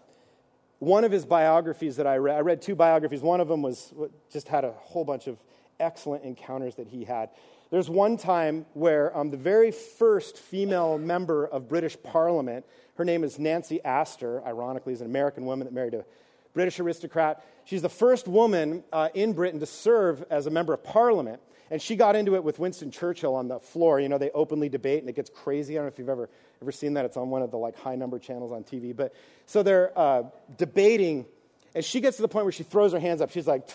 one 0.77 1.03
of 1.05 1.11
his 1.11 1.25
biographies 1.25 1.95
that 1.95 2.05
I 2.05 2.17
read, 2.17 2.37
I 2.37 2.41
read 2.41 2.61
two 2.61 2.75
biographies. 2.75 3.21
One 3.21 3.41
of 3.41 3.47
them 3.47 3.63
was 3.63 3.91
just 4.31 4.47
had 4.47 4.63
a 4.63 4.71
whole 4.73 5.03
bunch 5.03 5.25
of 5.25 5.39
excellent 5.79 6.23
encounters 6.23 6.75
that 6.75 6.87
he 6.87 7.03
had. 7.03 7.31
There's 7.71 7.89
one 7.89 8.15
time 8.17 8.67
where 8.75 9.17
um, 9.17 9.31
the 9.31 9.37
very 9.37 9.71
first 9.71 10.37
female 10.37 10.99
member 10.99 11.47
of 11.47 11.67
British 11.67 11.97
Parliament, 12.03 12.63
her 12.97 13.03
name 13.03 13.23
is 13.23 13.39
Nancy 13.39 13.83
Astor, 13.83 14.45
ironically, 14.45 14.93
is 14.93 15.01
an 15.01 15.07
American 15.07 15.45
woman 15.45 15.65
that 15.65 15.73
married 15.73 15.95
a 15.95 16.05
British 16.53 16.79
aristocrat. 16.79 17.43
She's 17.63 17.81
the 17.81 17.89
first 17.89 18.27
woman 18.27 18.83
uh, 18.93 19.09
in 19.15 19.33
Britain 19.33 19.59
to 19.61 19.65
serve 19.65 20.23
as 20.29 20.45
a 20.45 20.51
member 20.51 20.73
of 20.73 20.83
Parliament. 20.83 21.41
And 21.71 21.81
she 21.81 21.95
got 21.95 22.15
into 22.15 22.35
it 22.35 22.43
with 22.43 22.59
Winston 22.59 22.91
Churchill 22.91 23.35
on 23.35 23.47
the 23.47 23.59
floor. 23.59 23.99
You 23.99 24.09
know, 24.09 24.17
they 24.17 24.29
openly 24.31 24.69
debate 24.69 24.99
and 24.99 25.09
it 25.09 25.15
gets 25.15 25.29
crazy. 25.29 25.73
I 25.73 25.77
don't 25.77 25.85
know 25.85 25.93
if 25.93 25.99
you've 25.99 26.09
ever, 26.09 26.29
ever 26.61 26.71
seen 26.71 26.93
that. 26.93 27.05
It's 27.05 27.17
on 27.17 27.29
one 27.29 27.41
of 27.41 27.51
the 27.51 27.57
like 27.57 27.77
high 27.77 27.95
number 27.95 28.19
channels 28.19 28.51
on 28.51 28.63
TV. 28.63 28.95
But 28.95 29.15
so 29.45 29.63
they're 29.63 29.97
uh, 29.97 30.23
debating, 30.57 31.25
and 31.73 31.83
she 31.83 32.01
gets 32.01 32.17
to 32.17 32.21
the 32.21 32.27
point 32.27 32.45
where 32.45 32.51
she 32.51 32.63
throws 32.63 32.93
her 32.93 32.99
hands 32.99 33.21
up. 33.21 33.31
She's 33.31 33.47
like, 33.47 33.67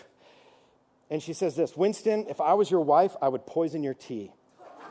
and 1.10 1.20
she 1.22 1.32
says 1.32 1.56
this 1.56 1.76
Winston, 1.76 2.26
if 2.28 2.40
I 2.40 2.54
was 2.54 2.70
your 2.70 2.80
wife, 2.80 3.16
I 3.20 3.28
would 3.28 3.44
poison 3.46 3.82
your 3.82 3.94
tea. 3.94 4.30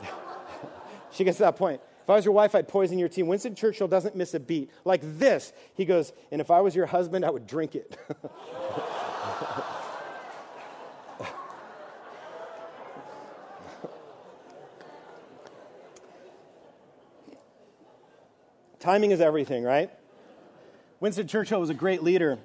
she 1.11 1.23
gets 1.23 1.37
to 1.37 1.43
that 1.43 1.55
point. 1.55 1.81
If 2.03 2.09
I 2.09 2.15
was 2.15 2.25
your 2.25 2.33
wife, 2.33 2.55
I'd 2.55 2.67
poison 2.67 2.97
your 2.97 3.07
tea. 3.07 3.23
Winston 3.23 3.55
Churchill 3.55 3.87
doesn't 3.87 4.15
miss 4.15 4.33
a 4.33 4.39
beat. 4.39 4.71
Like 4.83 5.01
this, 5.03 5.53
he 5.75 5.85
goes, 5.85 6.11
and 6.31 6.41
if 6.41 6.49
I 6.51 6.61
was 6.61 6.75
your 6.75 6.87
husband, 6.87 7.23
I 7.23 7.29
would 7.29 7.45
drink 7.45 7.75
it. 7.75 7.97
Timing 18.79 19.11
is 19.11 19.19
everything, 19.19 19.63
right? 19.63 19.91
Winston 21.01 21.27
Churchill 21.27 21.59
was 21.59 21.69
a 21.69 21.73
great 21.73 22.01
leader, 22.01 22.39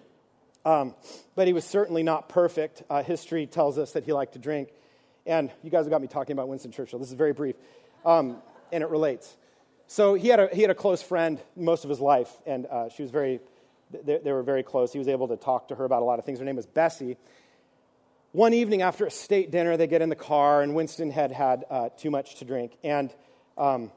um, 0.64 0.96
but 1.36 1.46
he 1.46 1.52
was 1.52 1.64
certainly 1.64 2.02
not 2.02 2.28
perfect. 2.28 2.82
Uh, 2.90 3.04
history 3.04 3.46
tells 3.46 3.78
us 3.78 3.92
that 3.92 4.02
he 4.02 4.12
liked 4.12 4.32
to 4.32 4.40
drink. 4.40 4.70
And 5.26 5.52
you 5.62 5.70
guys 5.70 5.84
have 5.84 5.90
got 5.90 6.02
me 6.02 6.08
talking 6.08 6.32
about 6.32 6.48
Winston 6.48 6.72
Churchill. 6.72 6.98
This 6.98 7.08
is 7.08 7.14
very 7.14 7.32
brief, 7.32 7.54
um, 8.04 8.42
and 8.72 8.82
it 8.82 8.90
relates. 8.90 9.36
So 9.86 10.14
he 10.14 10.26
had, 10.26 10.40
a, 10.40 10.48
he 10.52 10.62
had 10.62 10.72
a 10.72 10.74
close 10.74 11.02
friend 11.02 11.40
most 11.54 11.84
of 11.84 11.90
his 11.90 12.00
life, 12.00 12.30
and 12.46 12.66
uh, 12.66 12.88
she 12.88 13.02
was 13.02 13.12
very, 13.12 13.38
they, 13.92 14.18
they, 14.18 14.32
were 14.32 14.42
very 14.42 14.64
close. 14.64 14.92
He 14.92 14.98
was 14.98 15.08
able 15.08 15.28
to 15.28 15.36
talk 15.36 15.68
to 15.68 15.76
her 15.76 15.84
about 15.84 16.02
a 16.02 16.04
lot 16.04 16.18
of 16.18 16.24
things. 16.24 16.40
Her 16.40 16.44
name 16.44 16.56
was 16.56 16.66
Bessie. 16.66 17.16
One 18.32 18.54
evening 18.54 18.82
after 18.82 19.06
a 19.06 19.10
state 19.10 19.52
dinner, 19.52 19.76
they 19.76 19.86
get 19.86 20.02
in 20.02 20.08
the 20.08 20.16
car, 20.16 20.62
and 20.62 20.74
Winston 20.74 21.12
had 21.12 21.30
had 21.30 21.64
uh, 21.70 21.90
too 21.96 22.10
much 22.10 22.36
to 22.36 22.44
drink. 22.44 22.76
And 22.82 23.14
um, 23.56 23.92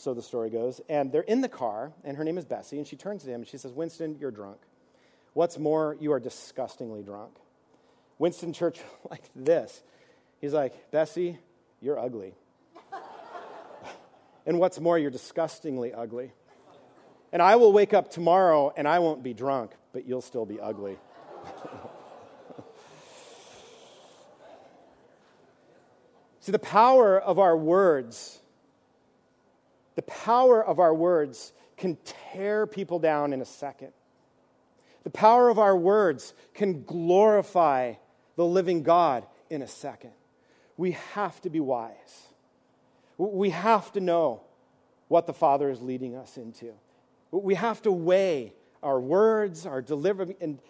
so 0.00 0.14
the 0.14 0.22
story 0.22 0.50
goes. 0.50 0.80
And 0.88 1.12
they're 1.12 1.22
in 1.22 1.40
the 1.40 1.48
car, 1.48 1.92
and 2.04 2.16
her 2.16 2.24
name 2.24 2.38
is 2.38 2.44
Bessie, 2.44 2.78
and 2.78 2.86
she 2.86 2.96
turns 2.96 3.24
to 3.24 3.30
him 3.30 3.40
and 3.40 3.48
she 3.48 3.58
says, 3.58 3.72
Winston, 3.72 4.16
you're 4.18 4.30
drunk. 4.30 4.58
What's 5.34 5.58
more, 5.58 5.96
you 6.00 6.12
are 6.12 6.20
disgustingly 6.20 7.02
drunk. 7.02 7.36
Winston 8.18 8.52
Churchill, 8.52 8.84
like 9.10 9.22
this. 9.36 9.82
He's 10.40 10.54
like, 10.54 10.90
Bessie, 10.90 11.38
you're 11.80 11.98
ugly. 11.98 12.34
and 14.46 14.58
what's 14.58 14.80
more, 14.80 14.98
you're 14.98 15.10
disgustingly 15.10 15.92
ugly. 15.92 16.32
And 17.32 17.40
I 17.40 17.56
will 17.56 17.72
wake 17.72 17.94
up 17.94 18.10
tomorrow 18.10 18.72
and 18.76 18.88
I 18.88 18.98
won't 18.98 19.22
be 19.22 19.32
drunk, 19.34 19.70
but 19.92 20.04
you'll 20.06 20.20
still 20.20 20.46
be 20.46 20.58
ugly. 20.58 20.98
See, 26.40 26.52
the 26.52 26.58
power 26.58 27.20
of 27.20 27.38
our 27.38 27.56
words, 27.56 28.39
the 30.00 30.06
power 30.06 30.64
of 30.64 30.78
our 30.78 30.94
words 30.94 31.52
can 31.76 31.98
tear 32.32 32.66
people 32.66 32.98
down 32.98 33.34
in 33.34 33.42
a 33.42 33.44
second. 33.44 33.92
The 35.04 35.10
power 35.10 35.50
of 35.50 35.58
our 35.58 35.76
words 35.76 36.32
can 36.54 36.84
glorify 36.84 37.92
the 38.34 38.46
living 38.46 38.82
God 38.82 39.26
in 39.50 39.60
a 39.60 39.68
second. 39.68 40.12
We 40.78 40.92
have 40.92 41.38
to 41.42 41.50
be 41.50 41.60
wise. 41.60 42.28
We 43.18 43.50
have 43.50 43.92
to 43.92 44.00
know 44.00 44.40
what 45.08 45.26
the 45.26 45.34
Father 45.34 45.68
is 45.68 45.82
leading 45.82 46.16
us 46.16 46.38
into. 46.38 46.72
We 47.30 47.54
have 47.56 47.82
to 47.82 47.92
weigh 47.92 48.54
our 48.82 48.98
words, 48.98 49.66
our 49.66 49.82
delivery. 49.82 50.34
And, 50.40 50.60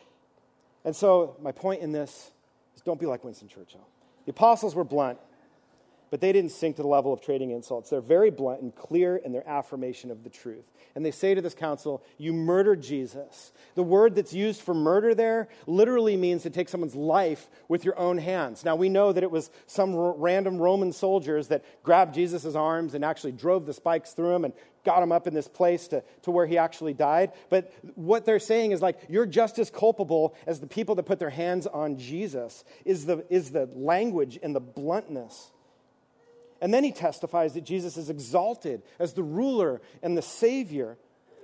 and 0.85 0.97
so, 0.97 1.37
my 1.41 1.53
point 1.53 1.83
in 1.83 1.93
this 1.93 2.33
is 2.75 2.83
don't 2.83 2.99
be 2.99 3.07
like 3.07 3.23
Winston 3.23 3.47
Churchill. 3.47 3.87
The 4.25 4.33
apostles 4.33 4.75
were 4.75 4.83
blunt 4.83 5.21
but 6.11 6.21
they 6.21 6.33
didn't 6.33 6.51
sink 6.51 6.77
to 6.77 6.83
the 6.83 6.89
level 6.89 7.13
of 7.13 7.21
trading 7.21 7.51
insults. 7.51 7.91
They're 7.91 8.01
very 8.01 8.31
blunt 8.31 8.63
and 8.63 8.75
clear 8.75 9.17
in 9.17 9.33
their 9.33 9.49
affirmation 9.49 10.11
of 10.11 10.25
the 10.25 10.31
truth. 10.31 10.65
And 10.95 11.05
they 11.07 11.13
say 11.13 11.35
to 11.35 11.41
this 11.41 11.55
council, 11.55 12.03
You 12.19 12.33
murdered 12.33 12.83
Jesus. 12.83 13.53
The 13.77 13.83
word 13.83 14.17
that's 14.17 14.33
used 14.33 14.61
for 14.61 14.75
murder 14.75 15.15
there 15.15 15.49
literally 15.67 16.17
means 16.17 16.43
to 16.43 16.51
take 16.51 16.69
someone's 16.69 16.97
life 16.97 17.49
with 17.69 17.85
your 17.85 17.97
own 17.99 18.19
hands. 18.19 18.65
Now, 18.65 18.75
we 18.75 18.89
know 18.89 19.13
that 19.13 19.23
it 19.23 19.31
was 19.31 19.51
some 19.67 19.95
random 19.95 20.59
Roman 20.59 20.93
soldiers 20.93 21.49
that 21.49 21.65
grabbed 21.85 22.15
Jesus' 22.15 22.57
arms 22.57 22.95
and 22.95 23.05
actually 23.05 23.33
drove 23.33 23.67
the 23.67 23.73
spikes 23.73 24.13
through 24.13 24.35
him 24.35 24.45
and 24.45 24.53
got 24.85 25.03
him 25.03 25.13
up 25.13 25.27
in 25.27 25.35
this 25.35 25.47
place 25.47 25.89
to, 25.89 26.03
to 26.23 26.31
where 26.31 26.47
he 26.47 26.59
actually 26.59 26.95
died. 26.95 27.33
But 27.51 27.73
what 27.95 28.25
they're 28.25 28.39
saying 28.41 28.73
is 28.73 28.83
like, 28.83 28.99
you're 29.09 29.27
just 29.27 29.59
as 29.59 29.71
culpable 29.71 30.35
as 30.47 30.59
the 30.59 30.67
people 30.67 30.95
that 30.97 31.05
put 31.05 31.19
their 31.19 31.31
hands 31.31 31.67
on 31.67 31.99
Jesus, 31.99 32.65
is 32.85 33.07
the, 33.07 33.25
is 33.29 33.51
the 33.53 33.69
language 33.75 34.39
and 34.43 34.57
the 34.57 34.61
bluntness. 34.61 35.53
And 36.61 36.75
then 36.75 36.85
he 36.85 36.93
testifies 36.93 37.55
that 37.55 37.65
Jesus 37.65 37.97
is 37.97 38.11
exalted 38.11 38.83
as 38.99 39.15
the 39.15 39.23
ruler 39.23 39.81
and 40.03 40.17
the 40.17 40.23
Savior, 40.23 40.99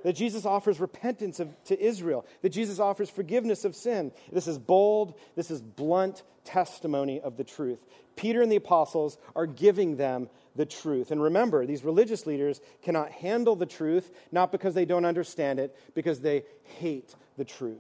that 0.05 0.13
Jesus 0.13 0.45
offers 0.45 0.79
repentance 0.79 1.41
of, 1.41 1.49
to 1.65 1.81
Israel, 1.83 2.27
that 2.43 2.51
Jesus 2.51 2.79
offers 2.79 3.09
forgiveness 3.09 3.65
of 3.65 3.75
sin. 3.75 4.13
This 4.31 4.47
is 4.47 4.59
bold, 4.59 5.15
this 5.35 5.51
is 5.51 5.63
blunt 5.63 6.23
testimony 6.45 7.21
of 7.21 7.37
the 7.37 7.45
truth. 7.45 7.79
Peter 8.15 8.41
and 8.41 8.53
the 8.53 8.57
apostles 8.57 9.19
are 9.35 9.47
giving 9.47 9.97
them 9.97 10.29
the 10.55 10.67
truth. 10.67 11.11
And 11.11 11.23
remember, 11.23 11.67
these 11.67 11.85
religious 11.85 12.27
leaders 12.27 12.61
cannot 12.83 13.11
handle 13.11 13.57
the 13.57 13.67
truth, 13.67 14.11
not 14.31 14.53
because 14.53 14.75
they 14.75 14.85
don't 14.85 15.05
understand 15.05 15.59
it, 15.59 15.77
because 15.95 16.21
they 16.21 16.45
hate 16.63 17.15
the 17.37 17.45
truth. 17.45 17.79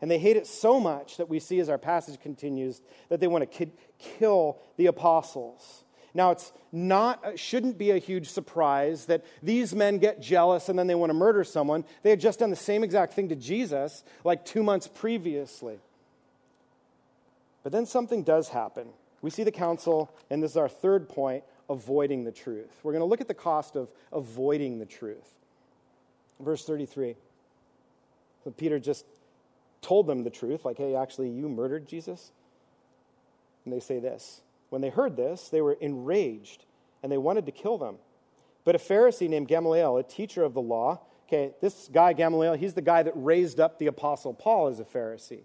And 0.00 0.10
they 0.10 0.18
hate 0.18 0.36
it 0.36 0.46
so 0.46 0.80
much 0.80 1.16
that 1.16 1.28
we 1.28 1.40
see 1.40 1.60
as 1.60 1.68
our 1.68 1.78
passage 1.78 2.20
continues 2.20 2.82
that 3.08 3.20
they 3.20 3.26
want 3.26 3.50
to 3.50 3.70
kill 3.98 4.58
the 4.76 4.86
apostles. 4.86 5.83
Now, 6.14 6.30
it's 6.30 6.52
not, 6.70 7.38
shouldn't 7.38 7.76
be 7.76 7.90
a 7.90 7.98
huge 7.98 8.30
surprise 8.30 9.06
that 9.06 9.24
these 9.42 9.74
men 9.74 9.98
get 9.98 10.22
jealous 10.22 10.68
and 10.68 10.78
then 10.78 10.86
they 10.86 10.94
want 10.94 11.10
to 11.10 11.14
murder 11.14 11.42
someone. 11.42 11.84
They 12.02 12.10
had 12.10 12.20
just 12.20 12.38
done 12.38 12.50
the 12.50 12.56
same 12.56 12.84
exact 12.84 13.14
thing 13.14 13.28
to 13.30 13.36
Jesus 13.36 14.04
like 14.22 14.44
two 14.44 14.62
months 14.62 14.86
previously. 14.86 15.78
But 17.64 17.72
then 17.72 17.84
something 17.86 18.22
does 18.22 18.50
happen. 18.50 18.88
We 19.22 19.30
see 19.30 19.42
the 19.42 19.50
council, 19.50 20.14
and 20.30 20.42
this 20.42 20.52
is 20.52 20.56
our 20.56 20.68
third 20.68 21.08
point 21.08 21.44
avoiding 21.68 22.24
the 22.24 22.32
truth. 22.32 22.70
We're 22.82 22.92
going 22.92 23.00
to 23.00 23.06
look 23.06 23.22
at 23.22 23.28
the 23.28 23.34
cost 23.34 23.74
of 23.74 23.88
avoiding 24.12 24.78
the 24.78 24.86
truth. 24.86 25.34
Verse 26.38 26.64
33. 26.64 27.16
So 28.44 28.50
Peter 28.50 28.78
just 28.78 29.06
told 29.80 30.06
them 30.06 30.24
the 30.24 30.30
truth, 30.30 30.64
like, 30.64 30.76
hey, 30.76 30.94
actually, 30.94 31.30
you 31.30 31.48
murdered 31.48 31.88
Jesus. 31.88 32.32
And 33.64 33.72
they 33.72 33.80
say 33.80 33.98
this 33.98 34.42
when 34.70 34.80
they 34.80 34.90
heard 34.90 35.16
this, 35.16 35.48
they 35.48 35.60
were 35.60 35.74
enraged 35.74 36.64
and 37.02 37.10
they 37.10 37.18
wanted 37.18 37.46
to 37.46 37.52
kill 37.52 37.78
them. 37.78 37.96
But 38.64 38.74
a 38.74 38.78
Pharisee 38.78 39.28
named 39.28 39.48
Gamaliel, 39.48 39.98
a 39.98 40.02
teacher 40.02 40.42
of 40.42 40.54
the 40.54 40.62
law, 40.62 41.00
okay, 41.28 41.52
this 41.60 41.88
guy, 41.92 42.12
Gamaliel, 42.12 42.54
he's 42.54 42.74
the 42.74 42.82
guy 42.82 43.02
that 43.02 43.12
raised 43.14 43.60
up 43.60 43.78
the 43.78 43.86
Apostle 43.86 44.32
Paul 44.32 44.68
as 44.68 44.80
a 44.80 44.84
Pharisee. 44.84 45.42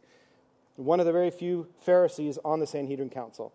One 0.75 0.99
of 0.99 1.05
the 1.05 1.11
very 1.11 1.31
few 1.31 1.67
Pharisees 1.81 2.39
on 2.45 2.59
the 2.61 2.67
Sanhedrin 2.67 3.09
Council. 3.09 3.51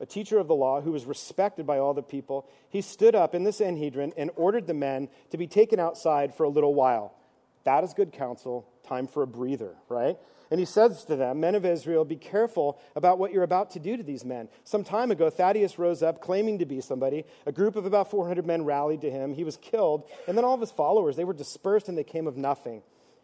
A 0.00 0.06
teacher 0.06 0.38
of 0.38 0.46
the 0.46 0.54
law 0.54 0.80
who 0.80 0.92
was 0.92 1.06
respected 1.06 1.66
by 1.66 1.78
all 1.78 1.92
the 1.92 2.02
people, 2.02 2.48
he 2.70 2.80
stood 2.80 3.16
up 3.16 3.34
in 3.34 3.42
the 3.42 3.52
Sanhedrin 3.52 4.12
and 4.16 4.30
ordered 4.36 4.68
the 4.68 4.74
men 4.74 5.08
to 5.30 5.36
be 5.36 5.48
taken 5.48 5.80
outside 5.80 6.32
for 6.32 6.44
a 6.44 6.48
little 6.48 6.74
while. 6.74 7.14
That 7.64 7.82
is 7.82 7.94
good 7.94 8.12
counsel, 8.12 8.68
time 8.86 9.08
for 9.08 9.24
a 9.24 9.26
breather, 9.26 9.74
right? 9.88 10.16
And 10.50 10.58
he 10.58 10.66
says 10.66 11.04
to 11.04 11.16
them, 11.16 11.40
Men 11.40 11.54
of 11.54 11.66
Israel, 11.66 12.04
be 12.04 12.16
careful 12.16 12.80
about 12.96 13.18
what 13.18 13.32
you're 13.32 13.42
about 13.42 13.70
to 13.72 13.78
do 13.78 13.96
to 13.96 14.02
these 14.02 14.24
men. 14.24 14.48
Some 14.64 14.82
time 14.82 15.10
ago, 15.10 15.30
Theudas 15.30 15.78
rose 15.78 16.02
up 16.02 16.20
claiming 16.20 16.58
to 16.58 16.66
be 16.66 16.80
somebody. 16.80 17.24
A 17.46 17.52
group 17.52 17.76
of 17.76 17.84
about 17.84 18.10
400 18.10 18.46
men 18.46 18.64
rallied 18.64 19.02
to 19.02 19.10
him. 19.10 19.34
He 19.34 19.44
was 19.44 19.56
killed. 19.58 20.08
And 20.26 20.36
then 20.36 20.44
all 20.44 20.54
of 20.54 20.60
his 20.60 20.70
followers, 20.70 21.16
they 21.16 21.24
were 21.24 21.34
dispersed 21.34 21.88
and 21.88 21.98
they 21.98 22.04
came 22.04 22.26
of 22.26 22.36
nothing. 22.36 22.82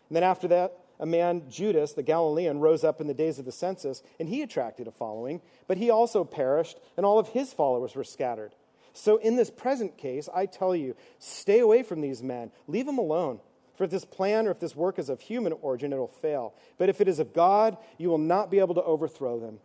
And 0.08 0.16
then 0.16 0.22
after 0.22 0.48
that, 0.48 0.78
a 1.00 1.06
man, 1.06 1.42
Judas, 1.48 1.92
the 1.92 2.02
Galilean, 2.02 2.60
rose 2.60 2.84
up 2.84 3.00
in 3.00 3.06
the 3.06 3.14
days 3.14 3.38
of 3.38 3.44
the 3.44 3.52
census, 3.52 4.02
and 4.20 4.28
he 4.28 4.42
attracted 4.42 4.86
a 4.86 4.92
following, 4.92 5.40
but 5.66 5.76
he 5.76 5.90
also 5.90 6.24
perished, 6.24 6.78
and 6.96 7.04
all 7.04 7.18
of 7.18 7.28
his 7.28 7.52
followers 7.52 7.94
were 7.94 8.04
scattered. 8.04 8.54
So 8.92 9.16
in 9.16 9.34
this 9.34 9.50
present 9.50 9.98
case, 9.98 10.28
I 10.32 10.46
tell 10.46 10.76
you, 10.76 10.94
stay 11.18 11.58
away 11.58 11.82
from 11.82 12.00
these 12.00 12.22
men, 12.22 12.52
leave 12.68 12.86
them 12.86 12.98
alone. 12.98 13.40
For 13.76 13.84
if 13.84 13.90
this 13.90 14.04
plan 14.04 14.46
or 14.46 14.50
if 14.50 14.60
this 14.60 14.76
work 14.76 14.98
is 14.98 15.08
of 15.08 15.20
human 15.20 15.52
origin, 15.52 15.92
it'll 15.92 16.06
fail. 16.06 16.54
But 16.78 16.88
if 16.88 17.00
it 17.00 17.08
is 17.08 17.18
of 17.18 17.32
God, 17.32 17.76
you 17.98 18.08
will 18.08 18.18
not 18.18 18.50
be 18.50 18.60
able 18.60 18.74
to 18.76 18.82
overthrow 18.82 19.40
them. 19.40 19.58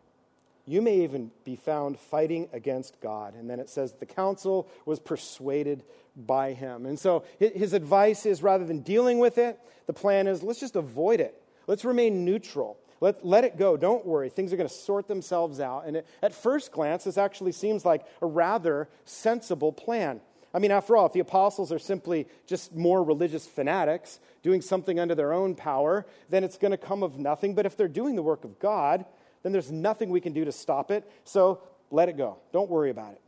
You 0.65 0.81
may 0.81 1.01
even 1.01 1.31
be 1.45 1.55
found 1.55 1.99
fighting 1.99 2.47
against 2.53 3.01
God. 3.01 3.33
And 3.33 3.49
then 3.49 3.59
it 3.59 3.69
says 3.69 3.93
the 3.93 4.05
council 4.05 4.69
was 4.85 4.99
persuaded 4.99 5.83
by 6.15 6.53
him. 6.53 6.85
And 6.85 6.99
so 6.99 7.23
his 7.39 7.73
advice 7.73 8.25
is 8.25 8.43
rather 8.43 8.65
than 8.65 8.81
dealing 8.81 9.19
with 9.19 9.37
it, 9.37 9.59
the 9.87 9.93
plan 9.93 10.27
is 10.27 10.43
let's 10.43 10.59
just 10.59 10.75
avoid 10.75 11.21
it. 11.21 11.41
Let's 11.65 11.85
remain 11.85 12.25
neutral. 12.25 12.77
Let, 13.01 13.25
let 13.25 13.45
it 13.45 13.57
go. 13.57 13.77
Don't 13.77 14.05
worry. 14.05 14.29
Things 14.29 14.51
are 14.51 14.57
going 14.57 14.67
to 14.67 14.73
sort 14.73 15.07
themselves 15.07 15.59
out. 15.59 15.85
And 15.85 15.97
it, 15.97 16.07
at 16.21 16.33
first 16.33 16.71
glance, 16.71 17.05
this 17.05 17.17
actually 17.17 17.53
seems 17.53 17.85
like 17.85 18.05
a 18.21 18.25
rather 18.25 18.89
sensible 19.05 19.71
plan. 19.71 20.21
I 20.53 20.59
mean, 20.59 20.71
after 20.71 20.97
all, 20.97 21.05
if 21.05 21.13
the 21.13 21.19
apostles 21.19 21.71
are 21.71 21.79
simply 21.79 22.27
just 22.47 22.75
more 22.75 23.03
religious 23.03 23.45
fanatics 23.45 24.19
doing 24.41 24.61
something 24.61 24.99
under 24.99 25.13
their 25.13 25.31
own 25.31 25.53
power, 25.53 26.05
then 26.29 26.43
it's 26.43 26.57
going 26.57 26.71
to 26.71 26.77
come 26.77 27.03
of 27.03 27.19
nothing. 27.19 27.53
But 27.53 27.65
if 27.65 27.77
they're 27.77 27.87
doing 27.87 28.15
the 28.15 28.23
work 28.23 28.43
of 28.43 28.59
God, 28.59 29.05
then 29.43 29.51
there's 29.51 29.71
nothing 29.71 30.09
we 30.09 30.21
can 30.21 30.33
do 30.33 30.45
to 30.45 30.51
stop 30.51 30.89
it. 30.91 31.09
So 31.23 31.61
let 31.91 32.09
it 32.09 32.17
go. 32.17 32.37
Don't 32.51 32.69
worry 32.69 32.89
about 32.89 33.13
it. 33.13 33.21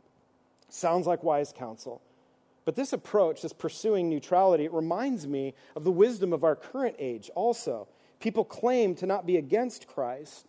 Sounds 0.68 1.06
like 1.06 1.22
wise 1.22 1.52
counsel. 1.56 2.02
But 2.64 2.76
this 2.76 2.92
approach, 2.92 3.42
this 3.42 3.52
pursuing 3.52 4.08
neutrality, 4.08 4.64
it 4.64 4.72
reminds 4.72 5.26
me 5.26 5.54
of 5.76 5.84
the 5.84 5.90
wisdom 5.90 6.32
of 6.32 6.44
our 6.44 6.56
current 6.56 6.96
age 6.98 7.30
also. 7.34 7.88
People 8.20 8.44
claim 8.44 8.94
to 8.96 9.06
not 9.06 9.26
be 9.26 9.36
against 9.36 9.88
Christ, 9.88 10.46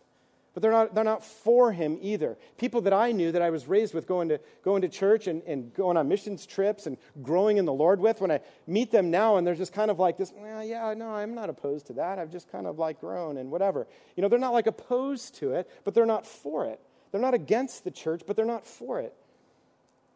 but 0.53 0.61
they're 0.61 0.71
not, 0.71 0.93
they're 0.93 1.03
not 1.03 1.23
for 1.23 1.71
him 1.71 1.97
either. 2.01 2.37
People 2.57 2.81
that 2.81 2.93
I 2.93 3.11
knew 3.11 3.31
that 3.31 3.41
I 3.41 3.49
was 3.49 3.67
raised 3.67 3.95
with 3.95 4.07
going 4.07 4.29
to, 4.29 4.39
going 4.63 4.83
to 4.83 4.89
church 4.89 5.25
and, 5.25 5.41
and 5.43 5.73
going 5.73 5.97
on 5.97 6.07
missions 6.07 6.45
trips 6.45 6.85
and 6.85 6.97
growing 7.23 7.57
in 7.57 7.65
the 7.65 7.73
Lord 7.73 7.99
with, 7.99 8.21
when 8.21 8.29
I 8.29 8.39
meet 8.67 8.91
them 8.91 9.09
now 9.09 9.37
and 9.37 9.47
they're 9.47 9.55
just 9.55 9.73
kind 9.73 9.89
of 9.89 9.97
like 9.97 10.17
this, 10.17 10.31
well, 10.35 10.63
yeah, 10.63 10.93
no, 10.93 11.09
I'm 11.09 11.33
not 11.33 11.49
opposed 11.49 11.87
to 11.87 11.93
that. 11.93 12.19
I've 12.19 12.31
just 12.31 12.51
kind 12.51 12.67
of 12.67 12.77
like 12.77 13.01
grown 13.01 13.37
and 13.37 13.49
whatever. 13.49 13.87
You 14.15 14.21
know, 14.21 14.29
they're 14.29 14.37
not 14.37 14.53
like 14.53 14.67
opposed 14.67 15.35
to 15.35 15.53
it, 15.53 15.69
but 15.83 15.95
they're 15.95 16.05
not 16.05 16.27
for 16.27 16.65
it. 16.65 16.79
They're 17.11 17.21
not 17.21 17.33
against 17.33 17.83
the 17.83 17.91
church, 17.91 18.21
but 18.27 18.35
they're 18.35 18.45
not 18.45 18.67
for 18.67 18.99
it. 18.99 19.15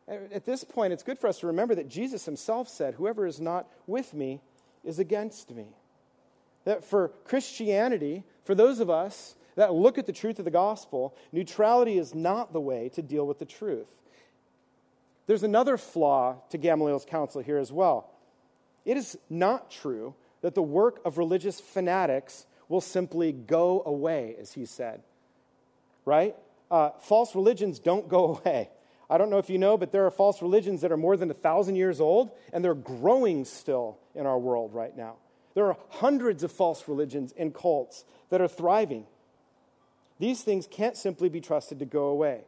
At 0.08 0.46
this 0.46 0.64
point, 0.64 0.94
it's 0.94 1.04
good 1.04 1.20
for 1.20 1.28
us 1.28 1.40
to 1.40 1.48
remember 1.48 1.76
that 1.76 1.90
Jesus 1.90 2.26
himself 2.26 2.70
said, 2.70 2.94
Whoever 2.94 3.28
is 3.28 3.42
not 3.42 3.68
with 3.88 4.14
me 4.14 4.40
is 4.86 5.00
against 5.00 5.52
me. 5.52 5.76
That 6.64 6.86
for 6.86 7.10
Christianity, 7.26 8.24
for 8.46 8.56
those 8.56 8.80
of 8.80 8.90
us 8.90 9.36
that 9.58 9.74
look 9.74 9.98
at 9.98 10.06
the 10.06 10.14
truth 10.14 10.38
of 10.40 10.46
the 10.46 10.52
gospel, 10.52 11.16
neutrality 11.32 11.98
is 11.98 12.16
not 12.16 12.54
the 12.54 12.62
way 12.62 12.90
to 12.90 13.02
deal 13.02 13.28
with 13.28 13.40
the 13.40 13.46
truth. 13.46 13.88
There's 15.26 15.44
another 15.44 15.78
flaw 15.78 16.38
to 16.52 16.58
Gamaliel's 16.58 17.06
counsel 17.06 17.42
here 17.42 17.58
as 17.58 17.72
well. 17.72 18.10
It 18.86 18.96
is 18.96 19.18
not 19.30 19.70
true 19.70 20.14
that 20.42 20.56
the 20.56 20.62
work 20.62 21.02
of 21.04 21.18
religious 21.18 21.60
fanatics 21.60 22.46
will 22.70 22.82
simply 22.82 23.32
go 23.32 23.82
away, 23.84 24.36
as 24.40 24.54
he 24.54 24.66
said. 24.66 25.02
Right? 26.06 26.36
Uh, 26.70 26.92
false 27.02 27.36
religions 27.36 27.80
don't 27.80 28.08
go 28.08 28.38
away. 28.46 28.70
I 29.10 29.18
don't 29.18 29.32
know 29.32 29.40
if 29.40 29.50
you 29.50 29.58
know, 29.58 29.76
but 29.76 29.92
there 29.92 30.06
are 30.06 30.12
false 30.12 30.42
religions 30.42 30.82
that 30.82 30.92
are 30.92 30.98
more 30.98 31.18
than 31.18 31.32
a 31.32 31.34
thousand 31.34 31.78
years 31.78 32.00
old, 32.00 32.30
and 32.54 32.64
they're 32.64 32.76
growing 32.76 33.44
still 33.44 33.98
in 34.14 34.28
our 34.28 34.38
world 34.38 34.74
right 34.74 34.96
now. 34.96 35.16
There 35.56 35.66
are 35.66 35.78
hundreds 35.90 36.44
of 36.44 36.52
false 36.52 36.88
religions 36.88 37.34
and 37.36 37.56
cults 37.56 38.06
that 38.30 38.40
are 38.40 38.48
thriving. 38.48 39.08
These 40.20 40.44
things 40.44 40.68
can't 40.70 40.98
simply 40.98 41.30
be 41.30 41.42
trusted 41.42 41.80
to 41.80 41.86
go 41.86 42.06
away. 42.06 42.42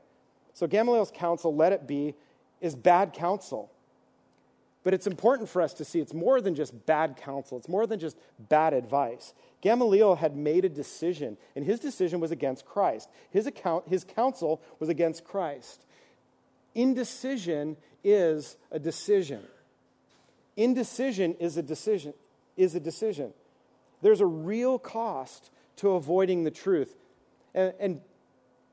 So 0.53 0.67
Gamaliel's 0.67 1.11
counsel, 1.13 1.55
let 1.55 1.71
it 1.71 1.87
be, 1.87 2.15
is 2.61 2.75
bad 2.75 3.13
counsel. 3.13 3.71
But 4.83 4.93
it's 4.93 5.07
important 5.07 5.49
for 5.49 5.61
us 5.61 5.73
to 5.75 5.85
see 5.85 5.99
it's 5.99 6.13
more 6.13 6.41
than 6.41 6.55
just 6.55 6.85
bad 6.85 7.17
counsel, 7.17 7.57
it's 7.57 7.69
more 7.69 7.85
than 7.85 7.99
just 7.99 8.17
bad 8.39 8.73
advice. 8.73 9.33
Gamaliel 9.61 10.15
had 10.15 10.35
made 10.35 10.63
a 10.63 10.69
decision, 10.69 11.37
and 11.55 11.65
his 11.65 11.79
decision 11.79 12.19
was 12.19 12.31
against 12.31 12.65
Christ. 12.65 13.09
His, 13.29 13.45
account, 13.45 13.89
his 13.89 14.03
counsel 14.03 14.61
was 14.79 14.87
against 14.87 15.25
Christ. 15.25 15.85
Indecision 16.75 17.75
is 18.03 18.55
a 18.71 18.79
decision. 18.79 19.41
Indecision 20.55 21.35
is 21.39 21.57
a 21.57 21.61
decision. 21.61 22.13
Is 22.55 22.75
a 22.75 22.79
decision. 22.79 23.33
There's 24.01 24.21
a 24.21 24.25
real 24.25 24.79
cost 24.79 25.49
to 25.77 25.91
avoiding 25.91 26.43
the 26.43 26.51
truth. 26.51 26.95
And, 27.53 27.73
and 27.79 28.01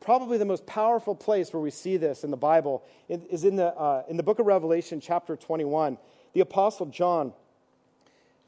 probably 0.00 0.38
the 0.38 0.44
most 0.44 0.66
powerful 0.66 1.14
place 1.14 1.52
where 1.52 1.60
we 1.60 1.70
see 1.70 1.96
this 1.96 2.24
in 2.24 2.30
the 2.30 2.36
Bible 2.36 2.84
is 3.08 3.44
in 3.44 3.56
the, 3.56 3.66
uh, 3.66 4.04
in 4.08 4.16
the 4.16 4.22
book 4.22 4.38
of 4.38 4.46
Revelation, 4.46 5.00
chapter 5.00 5.36
21. 5.36 5.98
The 6.32 6.40
Apostle 6.40 6.86
John, 6.86 7.32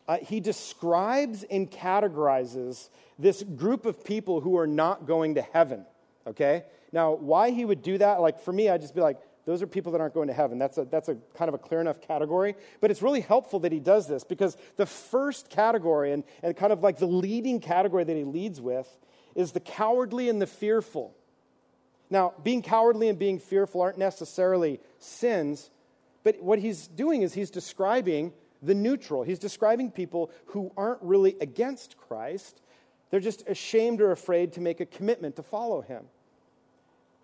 uh, 0.07 0.19
he 0.19 0.41
describes 0.41 1.45
and 1.45 1.71
categorizes 1.71 2.89
this 3.19 3.43
group 3.43 3.87
of 3.87 4.05
people 4.05 4.41
who 4.41 4.57
are 4.57 4.67
not 4.67 5.07
going 5.07 5.35
to 5.35 5.43
heaven. 5.43 5.85
Okay? 6.27 6.65
Now, 6.93 7.15
why 7.15 7.51
he 7.51 7.65
would 7.65 7.83
do 7.83 7.99
that, 7.99 8.21
like 8.21 8.41
for 8.41 8.53
me, 8.53 8.69
I'd 8.69 8.81
just 8.81 8.95
be 8.95 9.01
like, 9.01 9.19
those 9.45 9.63
are 9.63 9.67
people 9.67 9.93
that 9.93 10.01
aren't 10.01 10.13
going 10.13 10.29
to 10.29 10.35
heaven. 10.35 10.59
That's 10.59 10.77
a, 10.77 10.85
that's 10.85 11.09
a 11.09 11.17
kind 11.35 11.49
of 11.49 11.55
a 11.55 11.59
clear 11.59 11.81
enough 11.81 12.03
category. 12.03 12.55
But 12.83 12.91
it's 12.91 13.01
really 13.01 13.23
helpful 13.23 13.61
that 13.61 13.73
he 13.73 13.81
does 13.81 14.07
this 14.07 14.23
because 14.23 14.59
the 14.77 14.85
first 14.85 15.49
category 15.49 16.13
and, 16.13 16.23
and 16.43 16.55
kind 16.55 16.71
of 16.73 16.83
like 16.83 16.99
the 16.99 17.07
leading 17.07 17.59
category 17.59 18.05
that 18.05 18.15
he 18.15 18.25
leads 18.25 18.61
with 18.61 18.87
is 19.39 19.53
the 19.53 19.61
cowardly 19.61 20.29
and 20.29 20.43
the 20.43 20.47
fearful. 20.47 21.15
Now, 22.11 22.35
being 22.43 22.61
cowardly 22.61 23.09
and 23.09 23.17
being 23.17 23.39
fearful 23.39 23.81
aren't 23.81 23.97
necessarily 23.97 24.81
sins, 24.99 25.71
but 26.25 26.43
what 26.43 26.59
he's 26.59 26.89
doing 26.89 27.23
is 27.23 27.35
he's 27.35 27.51
describing 27.51 28.33
the 28.61 28.75
neutral. 28.75 29.23
He's 29.23 29.39
describing 29.39 29.93
people 29.93 30.33
who 30.47 30.73
aren't 30.77 31.01
really 31.03 31.37
against 31.41 31.97
Christ. 31.97 32.61
They're 33.11 33.21
just 33.21 33.49
ashamed 33.49 34.01
or 34.01 34.11
afraid 34.11 34.55
to 34.55 34.61
make 34.61 34.81
a 34.81 34.87
commitment 34.87 35.37
to 35.37 35.45
follow 35.45 35.83
him. 35.83 36.07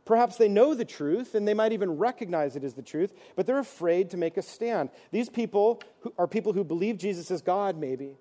Perhaps 0.05 0.37
they 0.37 0.49
know 0.49 0.73
the 0.75 0.85
truth 0.85 1.35
and 1.35 1.49
they 1.49 1.55
might 1.55 1.73
even 1.73 1.99
recognize 1.99 2.55
it 2.55 2.63
as 2.63 2.75
the 2.75 2.83
truth, 2.83 3.13
but 3.35 3.45
they're 3.45 3.59
afraid 3.59 4.11
to 4.11 4.17
make 4.17 4.37
a 4.37 4.43
stand. 4.43 4.91
These 5.11 5.31
people 5.31 5.83
are 6.17 6.29
people 6.29 6.53
who 6.53 6.63
believe 6.63 6.97
Jesus 6.97 7.33
is 7.33 7.43
God, 7.43 7.77
maybe, 7.77 8.19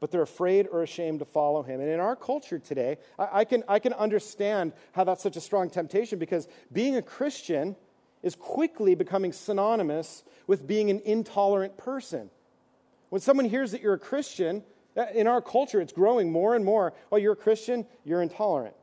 but 0.00 0.10
they're 0.10 0.22
afraid 0.22 0.68
or 0.70 0.82
ashamed 0.82 1.20
to 1.20 1.24
follow 1.24 1.62
him. 1.62 1.80
And 1.80 1.88
in 1.88 2.00
our 2.00 2.16
culture 2.16 2.58
today, 2.58 2.98
I, 3.18 3.28
I, 3.40 3.44
can, 3.44 3.64
I 3.68 3.78
can 3.78 3.92
understand 3.92 4.72
how 4.92 5.04
that's 5.04 5.22
such 5.22 5.36
a 5.36 5.40
strong 5.40 5.70
temptation 5.70 6.18
because 6.18 6.48
being 6.72 6.96
a 6.96 7.02
Christian 7.02 7.76
is 8.22 8.34
quickly 8.34 8.94
becoming 8.94 9.32
synonymous 9.32 10.24
with 10.46 10.66
being 10.66 10.90
an 10.90 11.00
intolerant 11.04 11.76
person. 11.76 12.30
When 13.10 13.20
someone 13.20 13.46
hears 13.46 13.72
that 13.72 13.82
you're 13.82 13.94
a 13.94 13.98
Christian, 13.98 14.64
uh, 14.96 15.06
in 15.14 15.26
our 15.26 15.42
culture, 15.42 15.80
it's 15.80 15.92
growing 15.92 16.30
more 16.30 16.54
and 16.54 16.64
more. 16.64 16.94
Oh, 17.10 17.16
you're 17.16 17.32
a 17.32 17.36
Christian, 17.36 17.86
you're 18.04 18.22
intolerant. 18.22 18.74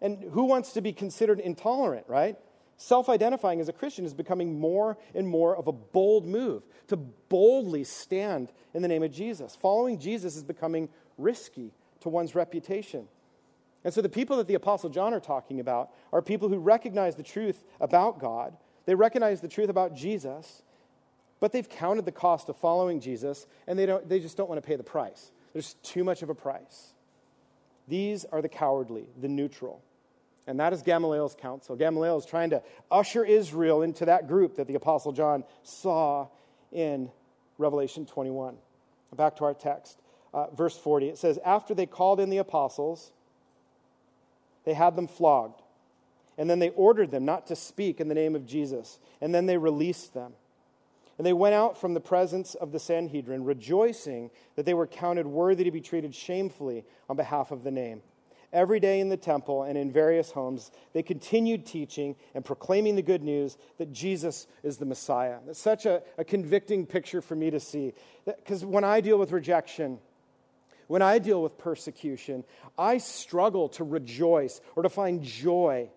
And 0.00 0.22
who 0.32 0.44
wants 0.44 0.72
to 0.72 0.80
be 0.80 0.92
considered 0.92 1.40
intolerant, 1.40 2.06
right? 2.08 2.36
Self 2.78 3.08
identifying 3.08 3.60
as 3.60 3.68
a 3.68 3.72
Christian 3.72 4.04
is 4.04 4.14
becoming 4.14 4.60
more 4.60 4.96
and 5.12 5.26
more 5.26 5.54
of 5.56 5.66
a 5.66 5.72
bold 5.72 6.24
move 6.24 6.62
to 6.86 6.96
boldly 6.96 7.82
stand 7.82 8.52
in 8.72 8.82
the 8.82 8.88
name 8.88 9.02
of 9.02 9.10
Jesus. 9.10 9.56
Following 9.56 9.98
Jesus 9.98 10.36
is 10.36 10.44
becoming 10.44 10.88
risky 11.18 11.72
to 12.00 12.08
one's 12.08 12.36
reputation. 12.36 13.08
And 13.82 13.92
so 13.92 14.00
the 14.00 14.08
people 14.08 14.36
that 14.36 14.46
the 14.46 14.54
Apostle 14.54 14.90
John 14.90 15.12
are 15.12 15.20
talking 15.20 15.58
about 15.58 15.90
are 16.12 16.22
people 16.22 16.48
who 16.48 16.58
recognize 16.58 17.16
the 17.16 17.22
truth 17.24 17.64
about 17.80 18.20
God, 18.20 18.56
they 18.86 18.94
recognize 18.94 19.40
the 19.40 19.48
truth 19.48 19.68
about 19.68 19.94
Jesus, 19.94 20.62
but 21.40 21.52
they've 21.52 21.68
counted 21.68 22.04
the 22.04 22.12
cost 22.12 22.48
of 22.48 22.56
following 22.56 23.00
Jesus 23.00 23.46
and 23.66 23.76
they, 23.76 23.86
don't, 23.86 24.08
they 24.08 24.20
just 24.20 24.36
don't 24.36 24.48
want 24.48 24.62
to 24.62 24.66
pay 24.66 24.76
the 24.76 24.84
price. 24.84 25.32
There's 25.52 25.74
too 25.82 26.04
much 26.04 26.22
of 26.22 26.30
a 26.30 26.34
price. 26.34 26.94
These 27.88 28.24
are 28.26 28.40
the 28.40 28.48
cowardly, 28.48 29.08
the 29.20 29.28
neutral. 29.28 29.82
And 30.48 30.58
that 30.60 30.72
is 30.72 30.80
Gamaliel's 30.80 31.36
counsel. 31.38 31.76
Gamaliel 31.76 32.16
is 32.16 32.24
trying 32.24 32.50
to 32.50 32.62
usher 32.90 33.22
Israel 33.22 33.82
into 33.82 34.06
that 34.06 34.26
group 34.26 34.56
that 34.56 34.66
the 34.66 34.76
Apostle 34.76 35.12
John 35.12 35.44
saw 35.62 36.28
in 36.72 37.10
Revelation 37.58 38.06
21. 38.06 38.56
Back 39.14 39.36
to 39.36 39.44
our 39.44 39.52
text, 39.52 40.00
uh, 40.32 40.46
verse 40.48 40.76
40. 40.76 41.10
It 41.10 41.18
says, 41.18 41.38
After 41.44 41.74
they 41.74 41.84
called 41.84 42.18
in 42.18 42.30
the 42.30 42.38
apostles, 42.38 43.12
they 44.64 44.72
had 44.72 44.96
them 44.96 45.06
flogged. 45.06 45.60
And 46.38 46.48
then 46.48 46.60
they 46.60 46.70
ordered 46.70 47.10
them 47.10 47.26
not 47.26 47.48
to 47.48 47.56
speak 47.56 48.00
in 48.00 48.08
the 48.08 48.14
name 48.14 48.34
of 48.34 48.46
Jesus. 48.46 48.98
And 49.20 49.34
then 49.34 49.44
they 49.44 49.58
released 49.58 50.14
them. 50.14 50.32
And 51.18 51.26
they 51.26 51.32
went 51.34 51.56
out 51.56 51.78
from 51.78 51.92
the 51.92 52.00
presence 52.00 52.54
of 52.54 52.72
the 52.72 52.78
Sanhedrin, 52.78 53.44
rejoicing 53.44 54.30
that 54.56 54.64
they 54.64 54.74
were 54.74 54.86
counted 54.86 55.26
worthy 55.26 55.64
to 55.64 55.70
be 55.70 55.82
treated 55.82 56.14
shamefully 56.14 56.86
on 57.10 57.16
behalf 57.16 57.50
of 57.50 57.64
the 57.64 57.70
name. 57.70 58.00
Every 58.52 58.80
day 58.80 59.00
in 59.00 59.10
the 59.10 59.16
temple 59.16 59.62
and 59.62 59.76
in 59.76 59.92
various 59.92 60.30
homes, 60.30 60.70
they 60.94 61.02
continued 61.02 61.66
teaching 61.66 62.16
and 62.34 62.44
proclaiming 62.44 62.96
the 62.96 63.02
good 63.02 63.22
news 63.22 63.58
that 63.76 63.92
Jesus 63.92 64.46
is 64.62 64.78
the 64.78 64.86
Messiah. 64.86 65.38
It's 65.46 65.60
such 65.60 65.84
a, 65.84 66.02
a 66.16 66.24
convicting 66.24 66.86
picture 66.86 67.20
for 67.20 67.36
me 67.36 67.50
to 67.50 67.60
see. 67.60 67.92
Because 68.24 68.64
when 68.64 68.84
I 68.84 69.02
deal 69.02 69.18
with 69.18 69.32
rejection, 69.32 69.98
when 70.86 71.02
I 71.02 71.18
deal 71.18 71.42
with 71.42 71.58
persecution, 71.58 72.44
I 72.78 72.96
struggle 72.96 73.68
to 73.70 73.84
rejoice 73.84 74.62
or 74.74 74.82
to 74.82 74.88
find 74.88 75.22
joy 75.22 75.90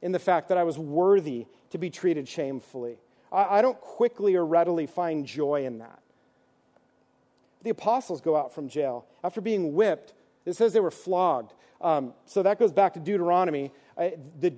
in 0.00 0.12
the 0.12 0.18
fact 0.18 0.48
that 0.48 0.56
I 0.56 0.64
was 0.64 0.78
worthy 0.78 1.46
to 1.70 1.78
be 1.78 1.90
treated 1.90 2.26
shamefully. 2.26 2.96
I, 3.30 3.58
I 3.58 3.62
don't 3.62 3.78
quickly 3.78 4.34
or 4.36 4.46
readily 4.46 4.86
find 4.86 5.26
joy 5.26 5.66
in 5.66 5.78
that. 5.78 6.00
The 7.62 7.70
apostles 7.70 8.22
go 8.22 8.36
out 8.36 8.54
from 8.54 8.70
jail 8.70 9.04
after 9.22 9.42
being 9.42 9.74
whipped. 9.74 10.14
It 10.44 10.56
says 10.56 10.72
they 10.72 10.80
were 10.80 10.90
flogged. 10.90 11.54
Um, 11.80 12.14
so 12.26 12.42
that 12.42 12.58
goes 12.58 12.72
back 12.72 12.94
to 12.94 13.00
Deuteronomy. 13.00 13.72
I, 13.96 14.14
the, 14.38 14.52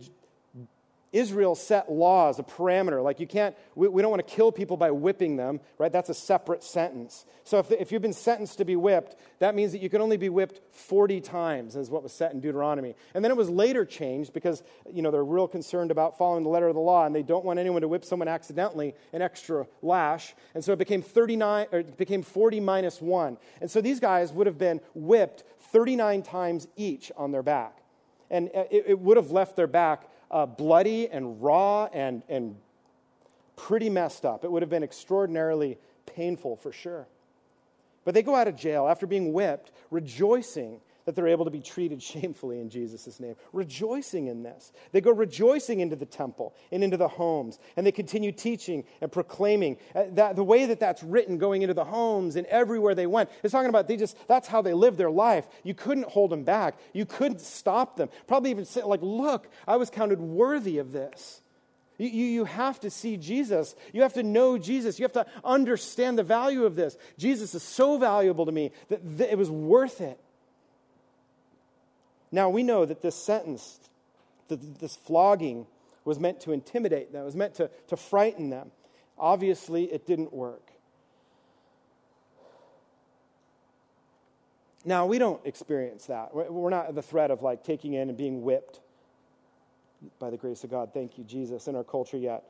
Israel 1.12 1.54
set 1.54 1.92
laws, 1.92 2.38
a 2.38 2.42
parameter. 2.42 3.02
Like 3.02 3.20
you 3.20 3.26
can't, 3.26 3.54
we, 3.74 3.86
we 3.88 4.00
don't 4.00 4.10
want 4.10 4.26
to 4.26 4.34
kill 4.34 4.50
people 4.50 4.76
by 4.76 4.90
whipping 4.90 5.36
them, 5.36 5.60
right? 5.78 5.92
That's 5.92 6.08
a 6.08 6.14
separate 6.14 6.64
sentence. 6.64 7.26
So 7.44 7.58
if, 7.58 7.70
if 7.70 7.92
you've 7.92 8.02
been 8.02 8.14
sentenced 8.14 8.58
to 8.58 8.64
be 8.64 8.76
whipped, 8.76 9.16
that 9.38 9.54
means 9.54 9.72
that 9.72 9.82
you 9.82 9.90
can 9.90 10.00
only 10.00 10.16
be 10.16 10.30
whipped 10.30 10.60
40 10.74 11.20
times, 11.20 11.76
is 11.76 11.90
what 11.90 12.02
was 12.02 12.12
set 12.12 12.32
in 12.32 12.40
Deuteronomy. 12.40 12.94
And 13.14 13.22
then 13.22 13.30
it 13.30 13.36
was 13.36 13.50
later 13.50 13.84
changed 13.84 14.32
because, 14.32 14.62
you 14.90 15.02
know, 15.02 15.10
they're 15.10 15.24
real 15.24 15.46
concerned 15.46 15.90
about 15.90 16.16
following 16.16 16.44
the 16.44 16.48
letter 16.48 16.68
of 16.68 16.74
the 16.74 16.80
law 16.80 17.04
and 17.04 17.14
they 17.14 17.22
don't 17.22 17.44
want 17.44 17.58
anyone 17.58 17.82
to 17.82 17.88
whip 17.88 18.04
someone 18.04 18.28
accidentally 18.28 18.94
an 19.12 19.20
extra 19.20 19.66
lash. 19.82 20.34
And 20.54 20.64
so 20.64 20.72
it 20.72 20.78
became 20.78 21.02
39, 21.02 21.66
or 21.72 21.80
it 21.80 21.98
became 21.98 22.22
40 22.22 22.60
minus 22.60 23.02
one. 23.02 23.36
And 23.60 23.70
so 23.70 23.82
these 23.82 24.00
guys 24.00 24.32
would 24.32 24.46
have 24.46 24.58
been 24.58 24.80
whipped 24.94 25.44
39 25.72 26.22
times 26.22 26.68
each 26.76 27.10
on 27.16 27.32
their 27.32 27.42
back. 27.42 27.78
And 28.30 28.48
it, 28.54 28.84
it 28.86 28.98
would 28.98 29.16
have 29.16 29.30
left 29.30 29.56
their 29.56 29.66
back 29.66 30.08
uh, 30.30 30.46
bloody 30.46 31.08
and 31.08 31.42
raw 31.42 31.86
and, 31.92 32.22
and 32.28 32.56
pretty 33.56 33.90
messed 33.90 34.24
up. 34.24 34.44
It 34.44 34.50
would 34.50 34.62
have 34.62 34.70
been 34.70 34.82
extraordinarily 34.82 35.78
painful 36.06 36.56
for 36.56 36.72
sure. 36.72 37.06
But 38.04 38.14
they 38.14 38.22
go 38.22 38.34
out 38.34 38.48
of 38.48 38.56
jail 38.56 38.88
after 38.88 39.06
being 39.06 39.32
whipped, 39.32 39.70
rejoicing 39.90 40.80
that 41.04 41.14
they're 41.14 41.28
able 41.28 41.44
to 41.44 41.50
be 41.50 41.60
treated 41.60 42.02
shamefully 42.02 42.60
in 42.60 42.70
Jesus' 42.70 43.20
name. 43.20 43.34
Rejoicing 43.52 44.28
in 44.28 44.42
this. 44.42 44.72
They 44.92 45.00
go 45.00 45.10
rejoicing 45.10 45.80
into 45.80 45.96
the 45.96 46.06
temple 46.06 46.54
and 46.70 46.82
into 46.82 46.96
the 46.96 47.08
homes, 47.08 47.58
and 47.76 47.86
they 47.86 47.92
continue 47.92 48.32
teaching 48.32 48.84
and 49.00 49.10
proclaiming. 49.10 49.76
Uh, 49.94 50.04
that, 50.12 50.36
the 50.36 50.44
way 50.44 50.66
that 50.66 50.80
that's 50.80 51.02
written, 51.02 51.38
going 51.38 51.62
into 51.62 51.74
the 51.74 51.84
homes 51.84 52.36
and 52.36 52.46
everywhere 52.46 52.94
they 52.94 53.06
went, 53.06 53.30
is 53.42 53.52
talking 53.52 53.68
about 53.68 53.88
they 53.88 53.96
just, 53.96 54.16
that's 54.28 54.48
how 54.48 54.62
they 54.62 54.74
lived 54.74 54.98
their 54.98 55.10
life. 55.10 55.46
You 55.62 55.74
couldn't 55.74 56.08
hold 56.08 56.30
them 56.30 56.44
back, 56.44 56.76
you 56.92 57.06
couldn't 57.06 57.40
stop 57.40 57.96
them. 57.96 58.08
Probably 58.26 58.50
even 58.50 58.64
say, 58.64 58.82
like, 58.82 59.02
look, 59.02 59.48
I 59.66 59.76
was 59.76 59.90
counted 59.90 60.20
worthy 60.20 60.78
of 60.78 60.92
this. 60.92 61.42
You, 61.98 62.08
you, 62.08 62.44
have 62.46 62.80
to 62.80 62.90
see 62.90 63.16
Jesus. 63.16 63.76
You 63.92 64.02
have 64.02 64.14
to 64.14 64.22
know 64.22 64.58
Jesus. 64.58 64.98
You 64.98 65.04
have 65.04 65.12
to 65.12 65.26
understand 65.44 66.18
the 66.18 66.22
value 66.24 66.64
of 66.64 66.74
this. 66.74 66.96
Jesus 67.16 67.54
is 67.54 67.62
so 67.62 67.98
valuable 67.98 68.46
to 68.46 68.52
me 68.52 68.72
that 68.88 69.18
th- 69.18 69.30
it 69.30 69.38
was 69.38 69.50
worth 69.50 70.00
it. 70.00 70.18
Now, 72.32 72.48
we 72.48 72.62
know 72.62 72.86
that 72.86 73.02
this 73.02 73.14
sentence, 73.14 73.78
that 74.48 74.80
this 74.80 74.96
flogging, 74.96 75.66
was 76.04 76.18
meant 76.18 76.40
to 76.40 76.52
intimidate 76.52 77.12
them, 77.12 77.22
it 77.22 77.26
was 77.26 77.36
meant 77.36 77.54
to, 77.56 77.70
to 77.88 77.96
frighten 77.96 78.50
them. 78.50 78.72
Obviously, 79.18 79.84
it 79.84 80.06
didn't 80.06 80.32
work. 80.32 80.70
Now, 84.84 85.06
we 85.06 85.18
don't 85.18 85.44
experience 85.46 86.06
that. 86.06 86.34
We're 86.34 86.70
not 86.70 86.92
the 86.94 87.02
threat 87.02 87.30
of 87.30 87.42
like 87.42 87.62
taking 87.62 87.92
in 87.92 88.08
and 88.08 88.18
being 88.18 88.42
whipped. 88.42 88.80
by 90.18 90.30
the 90.30 90.36
grace 90.36 90.64
of 90.64 90.70
God. 90.70 90.92
Thank 90.92 91.18
you, 91.18 91.24
Jesus, 91.24 91.68
in 91.68 91.76
our 91.76 91.84
culture 91.84 92.16
yet. 92.16 92.44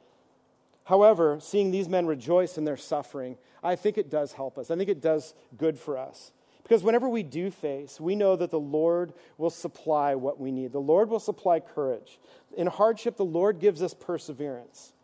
However, 0.84 1.38
seeing 1.40 1.70
these 1.70 1.88
men 1.88 2.06
rejoice 2.06 2.58
in 2.58 2.64
their 2.64 2.76
suffering, 2.76 3.36
I 3.62 3.76
think 3.76 3.98
it 3.98 4.10
does 4.10 4.32
help 4.32 4.58
us. 4.58 4.70
I 4.70 4.76
think 4.76 4.88
it 4.88 5.00
does 5.00 5.34
good 5.56 5.78
for 5.78 5.96
us. 5.96 6.32
Because 6.72 6.84
whenever 6.84 7.06
we 7.06 7.22
do 7.22 7.50
face, 7.50 8.00
we 8.00 8.16
know 8.16 8.34
that 8.34 8.50
the 8.50 8.58
Lord 8.58 9.12
will 9.36 9.50
supply 9.50 10.14
what 10.14 10.40
we 10.40 10.50
need. 10.50 10.72
The 10.72 10.78
Lord 10.78 11.10
will 11.10 11.20
supply 11.20 11.60
courage. 11.60 12.18
In 12.56 12.66
hardship, 12.66 13.18
the 13.18 13.26
Lord 13.26 13.58
gives 13.58 13.82
us 13.82 13.92
perseverance. 13.92 14.94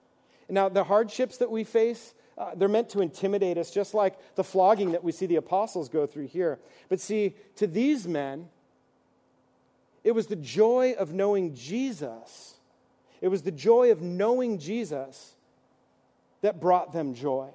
Now, 0.49 0.71
the 0.71 0.85
hardships 0.85 1.37
that 1.37 1.51
we 1.51 1.65
face, 1.65 2.15
uh, 2.39 2.53
they're 2.57 2.71
meant 2.71 2.89
to 2.93 3.03
intimidate 3.03 3.59
us, 3.59 3.71
just 3.71 3.93
like 3.93 4.19
the 4.35 4.43
flogging 4.43 4.93
that 4.93 5.05
we 5.05 5.13
see 5.13 5.27
the 5.27 5.37
apostles 5.37 5.91
go 5.91 6.07
through 6.07 6.29
here. 6.29 6.59
But 6.89 7.01
see, 7.01 7.35
to 7.57 7.67
these 7.67 8.09
men, 8.09 8.49
it 10.05 10.13
was 10.13 10.29
the 10.29 10.37
joy 10.37 10.95
of 10.99 11.13
knowing 11.13 11.55
Jesus. 11.55 12.55
It 13.21 13.29
was 13.29 13.43
the 13.43 13.53
joy 13.53 13.93
of 13.93 14.01
knowing 14.01 14.59
Jesus 14.59 15.35
that 16.41 16.63
brought 16.63 16.95
them 16.95 17.13
joy. 17.13 17.51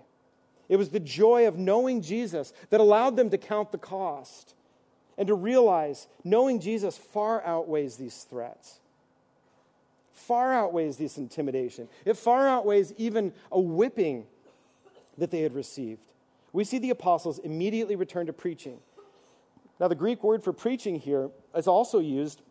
It 0.74 0.78
was 0.78 0.90
the 0.90 1.00
joy 1.00 1.48
of 1.48 1.56
knowing 1.56 2.02
Jesus 2.02 2.52
that 2.72 2.80
allowed 2.80 3.16
them 3.16 3.30
to 3.30 3.38
count 3.38 3.72
the 3.72 3.78
cost 3.78 4.56
and 5.20 5.28
to 5.28 5.36
realize 5.36 6.08
knowing 6.24 6.60
Jesus 6.60 6.98
far 6.98 7.46
outweighs 7.46 7.98
these 7.98 8.24
threats, 8.24 8.80
far 10.14 10.52
outweighs 10.52 10.98
this 10.98 11.20
intimidation. 11.20 11.88
It 12.06 12.18
far 12.18 12.48
outweighs 12.48 12.92
even 12.98 13.34
a 13.52 13.60
whipping 13.60 14.26
that 15.20 15.30
they 15.30 15.42
had 15.42 15.54
received. 15.54 16.08
We 16.54 16.64
see 16.64 16.80
the 16.80 16.90
apostles 16.90 17.38
immediately 17.38 17.96
return 17.96 18.26
to 18.26 18.34
preaching. 18.34 18.80
Now, 19.80 19.90
the 19.90 19.94
Greek 19.94 20.24
word 20.24 20.44
for 20.44 20.54
preaching 20.54 20.96
here 20.96 21.30
is 21.56 21.68
also 21.68 22.00
used 22.00 22.42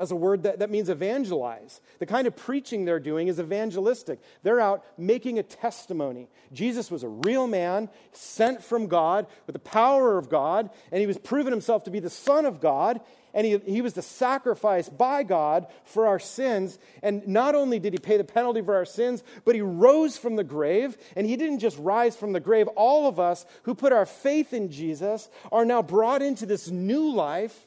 as 0.00 0.10
a 0.10 0.16
word 0.16 0.44
that, 0.44 0.60
that 0.60 0.70
means 0.70 0.88
evangelize. 0.88 1.80
The 1.98 2.06
kind 2.06 2.26
of 2.26 2.34
preaching 2.34 2.84
they're 2.84 2.98
doing 2.98 3.28
is 3.28 3.38
evangelistic. 3.38 4.18
They're 4.42 4.60
out 4.60 4.82
making 4.96 5.38
a 5.38 5.42
testimony. 5.42 6.28
Jesus 6.52 6.90
was 6.90 7.02
a 7.02 7.08
real 7.08 7.46
man, 7.46 7.90
sent 8.12 8.64
from 8.64 8.86
God 8.86 9.26
with 9.46 9.52
the 9.52 9.60
power 9.60 10.16
of 10.16 10.30
God, 10.30 10.70
and 10.90 11.00
he 11.00 11.06
was 11.06 11.18
proven 11.18 11.52
himself 11.52 11.84
to 11.84 11.90
be 11.90 12.00
the 12.00 12.08
Son 12.08 12.46
of 12.46 12.60
God, 12.60 13.00
and 13.34 13.46
he, 13.46 13.58
he 13.58 13.82
was 13.82 13.92
the 13.92 14.02
sacrifice 14.02 14.88
by 14.88 15.22
God 15.22 15.66
for 15.84 16.06
our 16.06 16.18
sins. 16.18 16.78
And 17.02 17.28
not 17.28 17.54
only 17.54 17.78
did 17.78 17.92
he 17.92 17.98
pay 17.98 18.16
the 18.16 18.24
penalty 18.24 18.62
for 18.62 18.74
our 18.74 18.86
sins, 18.86 19.22
but 19.44 19.54
he 19.54 19.60
rose 19.60 20.16
from 20.16 20.36
the 20.36 20.44
grave, 20.44 20.96
and 21.14 21.26
he 21.26 21.36
didn't 21.36 21.58
just 21.58 21.78
rise 21.78 22.16
from 22.16 22.32
the 22.32 22.40
grave. 22.40 22.68
All 22.68 23.06
of 23.06 23.20
us 23.20 23.44
who 23.64 23.74
put 23.74 23.92
our 23.92 24.06
faith 24.06 24.54
in 24.54 24.72
Jesus 24.72 25.28
are 25.52 25.66
now 25.66 25.82
brought 25.82 26.22
into 26.22 26.46
this 26.46 26.70
new 26.70 27.12
life 27.12 27.66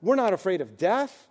we're 0.00 0.16
not 0.16 0.32
afraid 0.32 0.60
of 0.60 0.76
death. 0.76 1.26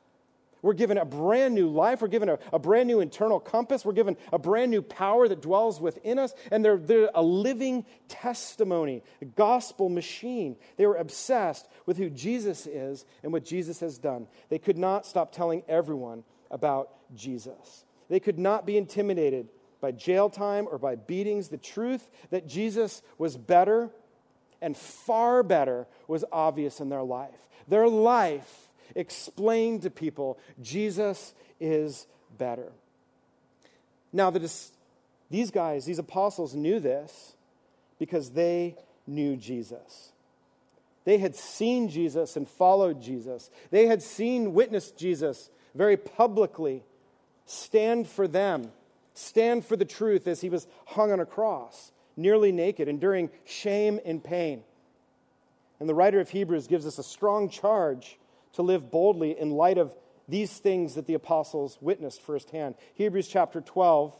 We're 0.61 0.73
given 0.73 0.97
a 0.97 1.05
brand 1.05 1.53
new 1.55 1.69
life. 1.69 2.01
We're 2.01 2.07
given 2.07 2.29
a, 2.29 2.39
a, 2.51 2.59
brand 2.59 2.87
new 2.87 2.99
internal 2.99 3.39
compass. 3.39 3.85
We're 3.85 3.93
given 3.93 4.17
a 4.33 4.39
brand 4.39 4.71
new 4.71 4.81
power 4.81 5.27
that 5.27 5.41
dwells 5.41 5.79
within 5.79 6.17
us. 6.17 6.33
And 6.51 6.65
they're, 6.65 6.77
they're 6.77 7.09
a 7.13 7.21
living 7.21 7.85
testimony, 8.07 9.03
a 9.21 9.25
gospel 9.25 9.87
machine. 9.87 10.57
They 10.77 10.85
were 10.85 10.95
obsessed 10.95 11.67
with 11.85 11.97
who 11.97 12.09
Jesus 12.09 12.65
is 12.65 13.05
and 13.23 13.31
what 13.31 13.45
Jesus 13.45 13.79
has 13.81 13.97
done. 13.97 14.27
They 14.49 14.59
could 14.59 14.77
not 14.77 15.05
stop 15.05 15.31
telling 15.31 15.63
everyone 15.67 16.23
about 16.49 16.89
Jesus. 17.15 17.85
They 18.09 18.19
could 18.19 18.39
not 18.39 18.65
be 18.65 18.77
intimidated 18.77 19.49
by 19.79 19.91
jail 19.91 20.29
time 20.29 20.67
or 20.69 20.77
by 20.77 20.95
beatings. 20.95 21.49
The 21.49 21.57
truth 21.57 22.09
that 22.31 22.47
Jesus 22.47 23.01
was 23.17 23.37
better 23.37 23.91
and 24.61 24.75
far 24.75 25.43
better 25.43 25.87
was 26.07 26.25
obvious 26.31 26.79
in 26.79 26.89
their 26.89 27.03
life. 27.03 27.47
Their 27.67 27.87
life 27.87 28.67
explained 28.95 29.83
to 29.83 29.89
people 29.89 30.39
Jesus 30.61 31.33
is 31.59 32.07
better. 32.37 32.71
Now, 34.13 34.29
the, 34.29 34.51
these 35.29 35.51
guys, 35.51 35.85
these 35.85 35.99
apostles, 35.99 36.55
knew 36.55 36.79
this 36.79 37.33
because 37.99 38.31
they 38.31 38.75
knew 39.05 39.35
Jesus. 39.35 40.11
They 41.03 41.17
had 41.19 41.35
seen 41.35 41.89
Jesus 41.89 42.35
and 42.35 42.47
followed 42.47 43.01
Jesus. 43.01 43.49
They 43.71 43.87
had 43.87 44.01
seen, 44.01 44.53
witnessed 44.53 44.97
Jesus 44.97 45.49
very 45.73 45.95
publicly 45.95 46.83
stand 47.45 48.07
for 48.07 48.27
them, 48.27 48.71
stand 49.13 49.65
for 49.65 49.77
the 49.77 49.85
truth 49.85 50.27
as 50.27 50.41
he 50.41 50.49
was 50.49 50.67
hung 50.85 51.11
on 51.11 51.19
a 51.19 51.25
cross, 51.25 51.91
nearly 52.17 52.51
naked, 52.51 52.87
enduring 52.87 53.29
shame 53.45 53.99
and 54.03 54.23
pain. 54.23 54.63
And 55.79 55.87
the 55.87 55.95
writer 55.95 56.19
of 56.19 56.29
Hebrews 56.29 56.67
gives 56.67 56.85
us 56.85 56.97
a 56.97 57.03
strong 57.03 57.49
charge 57.49 58.17
to 58.53 58.63
live 58.63 58.89
boldly 58.91 59.39
in 59.39 59.51
light 59.51 59.77
of 59.77 59.95
these 60.27 60.57
things 60.57 60.95
that 60.95 61.05
the 61.05 61.13
apostles 61.13 61.77
witnessed 61.79 62.21
firsthand. 62.21 62.75
Hebrews 62.95 63.27
chapter 63.27 63.61
12, 63.61 64.13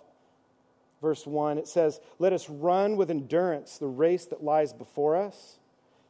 verse 1.02 1.26
1, 1.26 1.58
it 1.58 1.68
says, 1.68 2.00
Let 2.20 2.34
us 2.34 2.50
run 2.50 2.96
with 2.96 3.10
endurance 3.10 3.78
the 3.78 3.88
race 3.88 4.26
that 4.26 4.44
lies 4.44 4.72
before 4.72 5.16
us, 5.16 5.60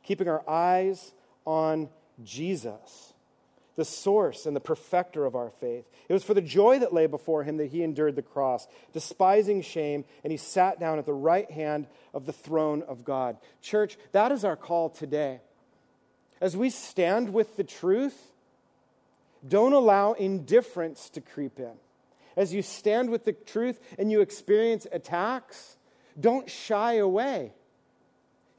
keeping 0.03 0.27
our 0.27 0.47
eyes 0.47 1.13
on 1.45 1.89
Jesus, 2.23 3.13
the 3.77 3.85
source 3.85 4.45
and 4.45 4.55
the 4.55 4.59
perfecter 4.59 5.23
of 5.23 5.35
our 5.35 5.51
faith. 5.51 5.85
It 6.09 6.13
was 6.13 6.23
for 6.23 6.33
the 6.33 6.41
joy 6.41 6.79
that 6.79 6.93
lay 6.93 7.05
before 7.05 7.43
him 7.43 7.57
that 7.57 7.67
he 7.67 7.83
endured 7.83 8.15
the 8.15 8.21
cross, 8.21 8.67
despising 8.91 9.61
shame, 9.61 10.03
and 10.23 10.31
he 10.31 10.37
sat 10.37 10.79
down 10.79 10.99
at 10.99 11.05
the 11.05 11.13
right 11.13 11.49
hand 11.49 11.87
of 12.13 12.25
the 12.25 12.33
throne 12.33 12.81
of 12.81 13.05
God. 13.05 13.37
Church, 13.61 13.97
that 14.11 14.31
is 14.31 14.43
our 14.43 14.55
call 14.55 14.89
today. 14.89 15.39
As 16.41 16.57
we 16.57 16.71
stand 16.71 17.33
with 17.33 17.55
the 17.55 17.63
truth, 17.63 18.31
don't 19.47 19.73
allow 19.73 20.13
indifference 20.13 21.09
to 21.11 21.21
creep 21.21 21.59
in. 21.59 21.73
As 22.35 22.53
you 22.53 22.63
stand 22.63 23.11
with 23.11 23.25
the 23.25 23.33
truth 23.33 23.79
and 23.97 24.11
you 24.11 24.21
experience 24.21 24.87
attacks, 24.91 25.77
don't 26.19 26.49
shy 26.49 26.95
away. 26.95 27.53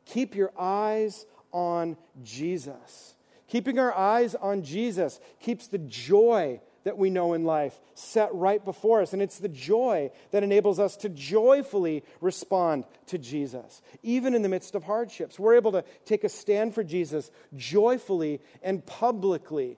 Keep 0.07 0.37
your 0.37 0.53
eyes 0.59 1.27
on 1.53 1.97
Jesus. 2.23 3.15
Keeping 3.49 3.79
our 3.79 3.93
eyes 3.95 4.35
on 4.35 4.63
Jesus 4.63 5.21
keeps 5.41 5.67
the 5.67 5.79
joy 5.79 6.61
that 6.85 6.97
we 6.97 7.11
know 7.11 7.35
in 7.35 7.45
life 7.45 7.79
set 7.95 8.33
right 8.35 8.65
before 8.65 9.03
us. 9.03 9.13
And 9.13 9.21
it's 9.21 9.39
the 9.39 9.49
joy 9.49 10.11
that 10.31 10.43
enables 10.43 10.79
us 10.79 10.97
to 10.99 11.09
joyfully 11.09 12.05
respond 12.21 12.85
to 13.07 13.19
Jesus, 13.19 13.83
even 14.03 14.35
in 14.35 14.43
the 14.43 14.49
midst 14.49 14.75
of 14.75 14.85
hardships. 14.85 15.39
We're 15.39 15.57
able 15.57 15.73
to 15.73 15.85
take 16.05 16.25
a 16.25 16.29
stand 16.29 16.75
for 16.75 16.85
Jesus 16.85 17.31
joyfully 17.57 18.41
and 18.63 18.85
publicly 18.87 19.77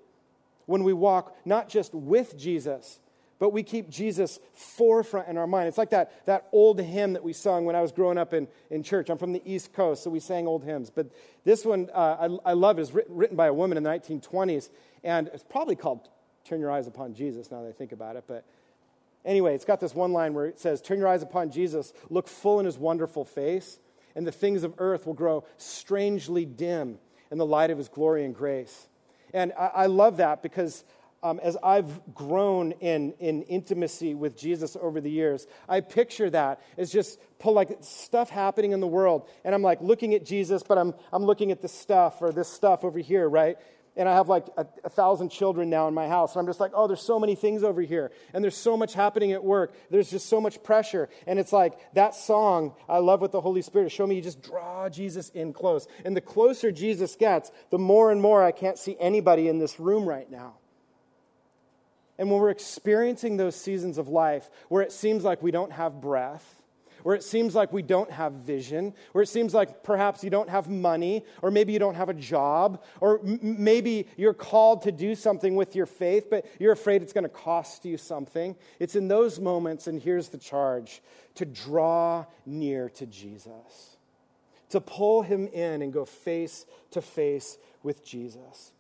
when 0.67 0.85
we 0.85 0.93
walk 0.93 1.37
not 1.45 1.69
just 1.69 1.95
with 1.95 2.39
Jesus, 2.39 3.01
but 3.41 3.55
we 3.55 3.63
keep 3.63 3.89
Jesus 3.89 4.39
forefront 4.53 5.27
in 5.27 5.39
our 5.39 5.47
mind. 5.47 5.67
It's 5.67 5.79
like 5.79 5.91
that, 5.91 6.27
that 6.27 6.47
old 6.53 6.79
hymn 6.79 7.15
that 7.15 7.25
we 7.25 7.33
sung 7.33 7.65
when 7.65 7.75
I 7.75 7.81
was 7.81 7.91
growing 7.91 8.19
up 8.19 8.35
in, 8.35 8.47
in 8.71 8.83
church. 8.83 9.09
I'm 9.09 9.17
from 9.17 9.33
the 9.33 9.43
East 9.51 9.73
Coast, 9.73 10.05
so 10.05 10.11
we 10.11 10.21
sang 10.21 10.47
old 10.47 10.63
hymns. 10.63 10.91
But 10.91 11.09
this 11.43 11.65
one 11.65 11.89
uh, 11.95 12.29
I, 12.45 12.51
I 12.51 12.53
love 12.53 12.79
is 12.79 12.93
written, 12.93 13.17
written 13.17 13.37
by 13.39 13.47
a 13.47 13.55
woman 13.55 13.79
in 13.79 13.83
the 13.83 13.89
1920s, 13.91 14.69
and 15.03 15.29
it's 15.29 15.43
probably 15.43 15.75
called 15.75 16.07
Turn 16.45 16.61
Your 16.61 16.71
Eyes 16.71 16.87
Upon 16.87 17.15
Jesus 17.15 17.51
now 17.51 17.63
that 17.63 17.69
I 17.71 17.73
think 17.73 17.93
about 17.93 18.17
it. 18.17 18.25
But 18.27 18.45
anyway, 19.25 19.55
it's 19.55 19.65
got 19.65 19.81
this 19.81 19.95
one 19.95 20.13
line 20.13 20.35
where 20.35 20.45
it 20.45 20.61
says, 20.61 20.83
Turn 20.83 20.99
your 20.99 21.09
eyes 21.09 21.23
upon 21.23 21.51
Jesus, 21.51 21.95
look 22.11 22.29
full 22.29 22.61
in 22.61 22.67
his 22.67 22.77
wonderful 22.77 23.25
face, 23.25 23.79
and 24.15 24.27
the 24.27 24.33
things 24.33 24.65
of 24.65 24.75
earth 24.77 25.07
will 25.07 25.15
grow 25.15 25.45
strangely 25.57 26.45
dim 26.45 26.99
in 27.31 27.39
the 27.39 27.47
light 27.47 27.71
of 27.71 27.79
his 27.79 27.89
glory 27.89 28.27
and 28.27 28.35
grace. 28.35 28.87
And 29.33 29.55
I, 29.59 29.67
I 29.67 29.87
love 29.87 30.19
that 30.19 30.43
because 30.43 30.85
um, 31.23 31.41
as 31.43 31.57
I've 31.63 32.15
grown 32.15 32.73
in, 32.73 33.13
in 33.19 33.43
intimacy 33.43 34.15
with 34.15 34.37
Jesus 34.37 34.77
over 34.81 35.01
the 35.01 35.11
years, 35.11 35.47
I 35.69 35.81
picture 35.81 36.31
that 36.31 36.63
as 36.79 36.91
just 36.91 37.21
like 37.45 37.79
stuff 37.81 38.31
happening 38.31 38.73
in 38.73 38.81
the 38.81 38.87
world. 38.87 39.29
And 39.45 39.55
I'm 39.55 39.63
like 39.63 39.81
looking 39.83 40.15
at 40.15 40.25
Jesus, 40.25 40.63
but 40.63 40.79
I'm, 40.79 40.95
I'm 41.13 41.25
looking 41.25 41.51
at 41.51 41.61
this 41.61 41.73
stuff 41.73 42.23
or 42.23 42.33
this 42.33 42.49
stuff 42.49 42.85
over 42.85 42.99
here, 42.99 43.29
right? 43.29 43.57
And 43.97 44.09
I 44.09 44.15
have 44.15 44.29
like 44.29 44.47
a, 44.57 44.67
a 44.85 44.89
thousand 44.89 45.31
children 45.31 45.69
now 45.69 45.89
in 45.89 45.95
my 45.95 46.09
house. 46.09 46.35
And 46.35 46.41
I'm 46.41 46.47
just 46.47 46.61
like, 46.61 46.71
oh, 46.75 46.87
there's 46.87 47.03
so 47.03 47.19
many 47.19 47.35
things 47.35 47.63
over 47.63 47.83
here. 47.83 48.13
And 48.33 48.43
there's 48.43 48.57
so 48.57 48.77
much 48.77 48.95
happening 48.95 49.33
at 49.33 49.45
work. 49.45 49.75
There's 49.91 50.11
just 50.11 50.29
so 50.29 50.41
much 50.41 50.63
pressure. 50.63 51.09
And 51.27 51.39
it's 51.39 51.53
like 51.53 51.75
that 51.95 52.15
song, 52.15 52.75
I 52.89 52.99
love 52.99 53.21
what 53.21 53.33
the 53.33 53.41
Holy 53.41 53.63
Spirit 53.63 53.91
show 53.93 54.07
me. 54.07 54.15
You 54.15 54.23
just 54.23 54.43
draw 54.43 54.89
Jesus 54.89 55.29
in 55.31 55.53
close. 55.53 55.87
And 56.05 56.17
the 56.17 56.21
closer 56.21 56.71
Jesus 56.71 57.17
gets, 57.17 57.51
the 57.71 57.79
more 57.79 58.11
and 58.11 58.23
more 58.23 58.43
I 58.43 58.53
can't 58.53 58.79
see 58.79 58.97
anybody 58.99 59.49
in 59.49 59.59
this 59.59 59.81
room 59.81 60.09
right 60.09 60.31
now. 60.31 60.55
And 62.21 62.31
when 62.31 62.39
we're 62.39 62.51
experiencing 62.51 63.39
those 63.39 63.57
seasons 63.57 63.97
of 63.97 64.09
life 64.09 64.51
where 64.69 64.83
it 64.83 64.93
seems 64.93 65.25
like 65.25 65.43
we 65.43 65.51
don't 65.51 65.73
have 65.73 66.03
breath, 66.03 66.63
where 67.03 67.17
it 67.17 67.25
seems 67.25 67.55
like 67.55 67.73
we 67.73 67.81
don't 67.81 68.11
have 68.11 68.35
vision, 68.35 68.93
where 69.13 69.23
it 69.23 69.29
seems 69.29 69.55
like 69.55 69.83
perhaps 69.83 70.23
you 70.23 70.29
don't 70.29 70.51
have 70.51 70.69
money, 70.69 71.25
or 71.41 71.51
maybe 71.51 71.73
you 71.73 71.79
don't 71.79 71.95
have 71.95 72.11
a 72.11 72.15
job, 72.15 72.85
or 73.01 73.21
m- 73.21 73.39
maybe 73.41 74.07
you're 74.19 74.35
called 74.35 74.83
to 74.83 74.93
do 74.93 75.15
something 75.15 75.57
with 75.57 75.75
your 75.75 75.87
faith, 75.87 76.29
but 76.29 76.45
you're 76.59 76.73
afraid 76.73 77.01
it's 77.01 77.15
going 77.15 77.25
to 77.25 77.31
cost 77.31 77.87
you 77.87 77.97
something. 77.97 78.55
It's 78.79 78.97
in 78.97 79.09
those 79.09 79.41
moments, 79.41 79.87
and 79.87 79.99
here's 79.99 80.29
the 80.29 80.37
charge 80.37 81.01
to 81.37 81.47
draw 81.47 82.27
near 82.45 82.91
to 82.91 83.07
Jesus, 83.07 83.97
to 84.69 84.81
pull 84.83 85.23
him 85.23 85.47
in 85.47 85.81
and 85.81 85.91
go 85.91 86.05
face 86.05 86.67
to 86.91 87.01
face 87.01 87.57
with 87.83 88.05
Jesus. 88.05 88.73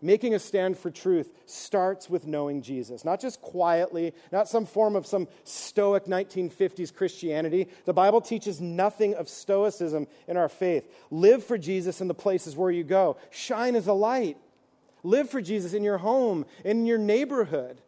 Making 0.00 0.34
a 0.34 0.38
stand 0.38 0.78
for 0.78 0.90
truth 0.90 1.28
starts 1.46 2.08
with 2.08 2.26
knowing 2.26 2.62
Jesus, 2.62 3.04
not 3.04 3.20
just 3.20 3.40
quietly, 3.40 4.14
not 4.30 4.48
some 4.48 4.64
form 4.64 4.94
of 4.94 5.06
some 5.06 5.26
stoic 5.42 6.04
1950s 6.04 6.94
Christianity. 6.94 7.66
The 7.84 7.92
Bible 7.92 8.20
teaches 8.20 8.60
nothing 8.60 9.14
of 9.14 9.28
stoicism 9.28 10.06
in 10.28 10.36
our 10.36 10.48
faith. 10.48 10.88
Live 11.10 11.42
for 11.42 11.58
Jesus 11.58 12.00
in 12.00 12.06
the 12.06 12.14
places 12.14 12.56
where 12.56 12.70
you 12.70 12.84
go, 12.84 13.16
shine 13.30 13.74
as 13.74 13.88
a 13.88 13.92
light. 13.92 14.36
Live 15.02 15.30
for 15.30 15.40
Jesus 15.40 15.74
in 15.74 15.82
your 15.82 15.98
home, 15.98 16.46
in 16.64 16.86
your 16.86 16.98
neighborhood, 16.98 17.80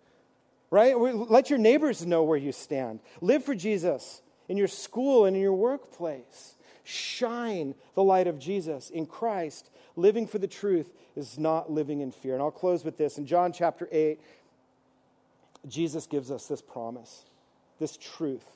right? 0.71 0.99
Let 0.99 1.49
your 1.49 1.59
neighbors 1.61 2.05
know 2.05 2.25
where 2.25 2.39
you 2.39 2.51
stand. 2.51 3.01
Live 3.21 3.45
for 3.45 3.55
Jesus 3.55 4.23
in 4.49 4.57
your 4.57 4.69
school 4.69 5.27
and 5.27 5.37
in 5.37 5.43
your 5.43 5.55
workplace. 5.55 6.57
Shine 6.83 7.77
the 7.95 8.03
light 8.03 8.27
of 8.27 8.39
Jesus 8.39 8.91
in 8.91 9.07
Christ. 9.07 9.71
Living 10.01 10.27
for 10.27 10.39
the 10.39 10.49
truth 10.49 10.95
is 11.15 11.39
not 11.39 11.71
living 11.71 12.01
in 12.01 12.11
fear. 12.11 12.33
And 12.33 12.43
I'll 12.43 12.51
close 12.51 12.87
with 12.87 12.97
this. 12.97 13.19
In 13.19 13.27
John 13.27 13.53
chapter 13.53 13.87
8, 13.93 14.19
Jesus 15.69 16.07
gives 16.07 16.31
us 16.31 16.47
this 16.47 16.63
promise, 16.63 17.25
this 17.79 17.99
truth. 17.99 18.47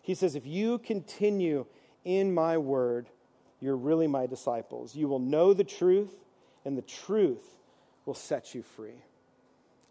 He 0.00 0.14
says, 0.14 0.34
If 0.34 0.46
you 0.46 0.78
continue 0.78 1.66
in 2.06 2.32
my 2.32 2.56
word, 2.56 3.08
you're 3.60 3.76
really 3.76 4.06
my 4.06 4.26
disciples. 4.26 4.96
You 4.96 5.06
will 5.06 5.18
know 5.18 5.52
the 5.52 5.64
truth, 5.64 6.14
and 6.64 6.78
the 6.78 6.82
truth 6.82 7.44
will 8.06 8.14
set 8.14 8.54
you 8.54 8.62
free. 8.62 9.04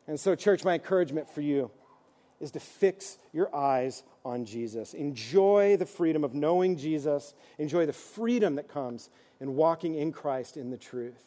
And 0.08 0.20
so, 0.20 0.34
church, 0.34 0.66
my 0.66 0.74
encouragement 0.74 1.30
for 1.30 1.42
you 1.42 1.70
is 2.40 2.50
to 2.52 2.60
fix 2.60 3.20
your 3.32 3.56
eyes 3.56 4.02
on 4.26 4.44
Jesus. 4.44 4.96
Enjoy 4.96 5.78
the 5.78 5.86
freedom 5.86 6.24
of 6.24 6.34
knowing 6.34 6.78
Jesus. 6.78 7.36
Enjoy 7.60 7.86
the 7.86 7.94
freedom 7.94 8.56
that 8.56 8.68
comes 8.68 9.12
in 9.40 9.56
walking 9.56 9.96
in 9.96 10.12
Christ 10.12 10.58
in 10.58 10.70
the 10.70 10.78
truth. 10.78 11.26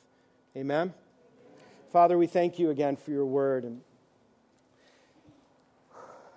Amen? 0.56 0.92
Father, 1.90 2.16
we 2.16 2.26
thank 2.26 2.58
you 2.58 2.70
again 2.70 2.96
for 2.96 3.10
your 3.10 3.26
word. 3.26 3.64
And 3.64 3.80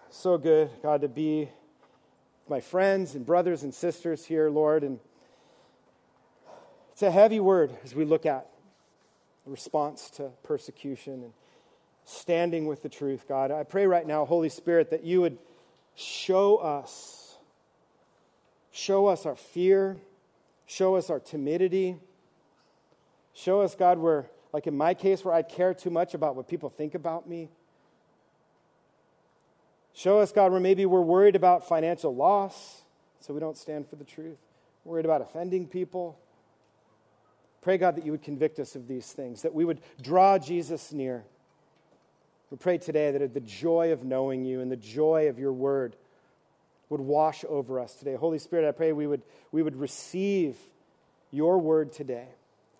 so 0.09 0.37
good, 0.37 0.69
God, 0.81 1.01
to 1.01 1.07
be 1.07 1.49
my 2.47 2.61
friends 2.61 3.15
and 3.15 3.25
brothers 3.25 3.63
and 3.63 3.73
sisters 3.73 4.25
here, 4.25 4.49
Lord. 4.49 4.83
And 4.83 4.99
it's 6.91 7.03
a 7.03 7.11
heavy 7.11 7.39
word 7.39 7.71
as 7.83 7.93
we 7.93 8.05
look 8.05 8.25
at 8.25 8.47
the 9.43 9.51
response 9.51 10.09
to 10.11 10.29
persecution 10.43 11.23
and 11.23 11.33
standing 12.05 12.67
with 12.67 12.83
the 12.83 12.89
truth, 12.89 13.25
God. 13.27 13.51
I 13.51 13.63
pray 13.63 13.87
right 13.87 14.05
now, 14.05 14.25
Holy 14.25 14.49
Spirit, 14.49 14.91
that 14.91 15.03
you 15.03 15.21
would 15.21 15.37
show 15.95 16.57
us, 16.57 17.35
show 18.71 19.07
us 19.07 19.25
our 19.25 19.35
fear, 19.35 19.97
show 20.65 20.95
us 20.95 21.09
our 21.09 21.19
timidity, 21.19 21.97
show 23.33 23.61
us, 23.61 23.75
God, 23.75 23.97
where, 23.97 24.29
like 24.53 24.67
in 24.67 24.75
my 24.75 24.93
case, 24.93 25.23
where 25.23 25.33
I 25.33 25.41
care 25.41 25.73
too 25.73 25.89
much 25.89 26.13
about 26.13 26.35
what 26.35 26.47
people 26.47 26.69
think 26.69 26.95
about 26.95 27.27
me. 27.27 27.49
Show 29.93 30.19
us, 30.19 30.31
God, 30.31 30.51
where 30.51 30.61
maybe 30.61 30.85
we're 30.85 31.01
worried 31.01 31.35
about 31.35 31.67
financial 31.67 32.13
loss, 32.13 32.81
so 33.19 33.33
we 33.33 33.39
don't 33.39 33.57
stand 33.57 33.87
for 33.87 33.95
the 33.95 34.03
truth. 34.03 34.37
worried 34.83 35.05
about 35.05 35.21
offending 35.21 35.67
people. 35.67 36.19
Pray, 37.61 37.77
God, 37.77 37.95
that 37.95 38.05
you 38.05 38.11
would 38.11 38.21
convict 38.21 38.59
us 38.59 38.75
of 38.75 38.87
these 38.87 39.11
things, 39.11 39.41
that 39.41 39.53
we 39.53 39.65
would 39.65 39.79
draw 40.01 40.37
Jesus 40.37 40.91
near 40.91 41.23
we 42.51 42.57
pray 42.57 42.77
today 42.77 43.11
that 43.11 43.33
the 43.33 43.39
joy 43.39 43.91
of 43.91 44.03
knowing 44.03 44.45
you 44.45 44.61
and 44.61 44.71
the 44.71 44.77
joy 44.77 45.27
of 45.27 45.39
your 45.39 45.51
word 45.51 45.95
would 46.89 47.01
wash 47.01 47.43
over 47.47 47.79
us 47.79 47.95
today. 47.95 48.15
Holy 48.15 48.39
Spirit, 48.39 48.67
I 48.67 48.71
pray 48.71 48.91
we 48.93 49.07
would, 49.07 49.21
we 49.51 49.63
would 49.63 49.75
receive 49.75 50.57
your 51.31 51.57
word 51.57 51.91
today. 51.91 52.27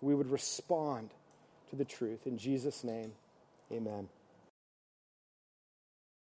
We 0.00 0.14
would 0.14 0.30
respond 0.30 1.10
to 1.70 1.76
the 1.76 1.84
truth. 1.84 2.26
In 2.26 2.38
Jesus' 2.38 2.84
name, 2.84 3.12
amen. 3.72 4.08